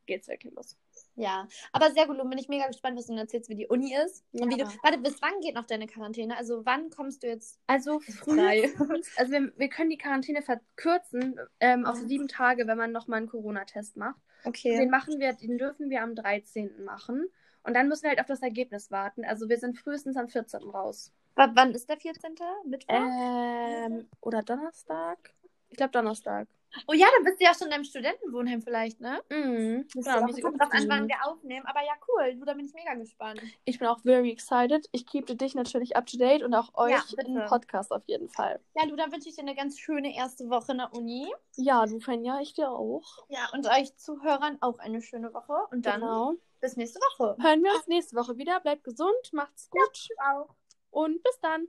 geht's 0.05 0.27
wirklich 0.27 0.53
los. 0.53 0.77
Ja, 1.19 1.47
aber 1.73 1.91
sehr 1.91 2.07
gut. 2.07 2.17
Nun 2.17 2.29
bin 2.29 2.39
ich 2.39 2.47
mega 2.47 2.67
gespannt, 2.67 2.97
was 2.97 3.07
du 3.07 3.13
mir 3.13 3.19
erzählst, 3.19 3.49
wie 3.49 3.55
die 3.55 3.67
Uni 3.67 3.93
ist. 3.93 4.23
Und 4.31 4.49
wie 4.49 4.57
du. 4.57 4.65
Warte, 4.83 4.99
bis 4.99 5.21
wann 5.21 5.39
geht 5.41 5.53
noch 5.53 5.65
deine 5.65 5.85
Quarantäne? 5.85 6.37
Also, 6.37 6.65
wann 6.65 6.89
kommst 6.89 7.23
du 7.23 7.27
jetzt 7.27 7.59
Also 7.67 7.99
frei? 7.99 8.71
Also 9.17 9.31
wir, 9.31 9.51
wir 9.57 9.69
können 9.69 9.89
die 9.89 9.97
Quarantäne 9.97 10.41
verkürzen 10.41 11.39
ähm, 11.59 11.85
auf 11.85 11.97
sieben 11.97 12.27
Tage, 12.27 12.67
wenn 12.67 12.77
man 12.77 12.91
nochmal 12.91 13.17
einen 13.17 13.27
Corona-Test 13.27 13.97
macht. 13.97 14.19
Okay. 14.45 14.77
Den 14.77 14.89
machen 14.89 15.19
wir, 15.19 15.33
den 15.33 15.57
dürfen 15.57 15.89
wir 15.89 16.01
am 16.01 16.15
13. 16.15 16.83
machen. 16.85 17.27
Und 17.63 17.73
dann 17.73 17.89
müssen 17.89 18.03
wir 18.03 18.09
halt 18.11 18.21
auf 18.21 18.27
das 18.27 18.41
Ergebnis 18.41 18.89
warten. 18.89 19.25
Also 19.25 19.49
wir 19.49 19.57
sind 19.57 19.77
frühestens 19.77 20.15
am 20.15 20.29
14. 20.29 20.61
raus. 20.69 21.11
W 21.35 21.47
wann 21.53 21.73
ist 21.73 21.89
der 21.89 21.97
14.? 21.97 22.35
Mittwoch? 22.65 22.95
Ähm, 22.95 24.07
oder 24.21 24.41
Donnerstag? 24.41 25.33
Ich 25.69 25.77
glaube 25.77 25.91
Donnerstag. 25.91 26.47
Oh 26.87 26.93
ja, 26.93 27.07
dann 27.15 27.23
bist 27.23 27.39
du 27.39 27.45
ja 27.45 27.53
schon 27.53 27.67
in 27.67 27.71
deinem 27.71 27.83
Studentenwohnheim 27.83 28.61
vielleicht, 28.61 28.99
ne? 29.01 29.21
Mhm. 29.29 29.87
Genau, 29.93 30.19
kommt 30.41 30.61
drauf 30.61 30.69
an, 30.71 30.87
wann 30.87 31.07
wir 31.07 31.15
aufnehmen. 31.25 31.65
Aber 31.65 31.81
ja, 31.83 31.93
cool. 32.07 32.35
Du, 32.35 32.45
da 32.45 32.53
bin 32.53 32.65
ich 32.65 32.73
mega 32.73 32.93
gespannt. 32.93 33.41
ich 33.65 33.79
bin 33.79 33.87
auch 33.87 33.99
very 34.01 34.31
excited. 34.31 34.87
Ich 34.91 35.05
keepte 35.07 35.35
dich 35.35 35.55
natürlich 35.55 35.95
up 35.95 36.05
to 36.05 36.17
date 36.17 36.43
und 36.43 36.53
auch 36.53 36.73
euch 36.75 36.91
Ja, 36.91 37.03
im 37.25 37.45
Podcast 37.45 37.91
auf 37.91 38.03
jeden 38.07 38.29
Fall. 38.29 38.59
Ja, 38.75 38.85
du, 38.87 38.95
dann 38.95 39.11
wünsche 39.11 39.29
ich 39.29 39.35
dir 39.35 39.41
eine 39.41 39.55
ganz 39.55 39.79
schöne 39.79 40.15
erste 40.15 40.49
Woche 40.49 40.71
in 40.73 40.77
der 40.77 40.93
Uni. 40.93 41.31
Ja, 41.55 41.85
du 41.85 41.99
Fenja, 41.99 42.39
ich 42.39 42.53
dir 42.53 42.69
auch. 42.69 43.25
Ja, 43.29 43.49
und 43.53 43.65
euch 43.67 43.95
Zuhörern 43.97 44.57
auch 44.61 44.77
eine 44.79 45.01
schöne 45.01 45.33
Woche. 45.33 45.53
Und 45.71 45.85
dann 45.85 46.01
Genau. 46.01 46.33
bis 46.61 46.75
nächste 46.77 46.99
Woche. 46.99 47.35
Hören 47.41 47.63
wir 47.63 47.73
uns 47.73 47.87
nächste 47.87 48.15
Woche 48.15 48.37
wieder. 48.37 48.59
Bleibt 48.59 48.83
gesund, 48.83 49.33
macht's 49.33 49.69
gut 49.69 50.07
Auch. 50.31 50.55
und 50.91 51.21
bis 51.23 51.39
dann. 51.41 51.67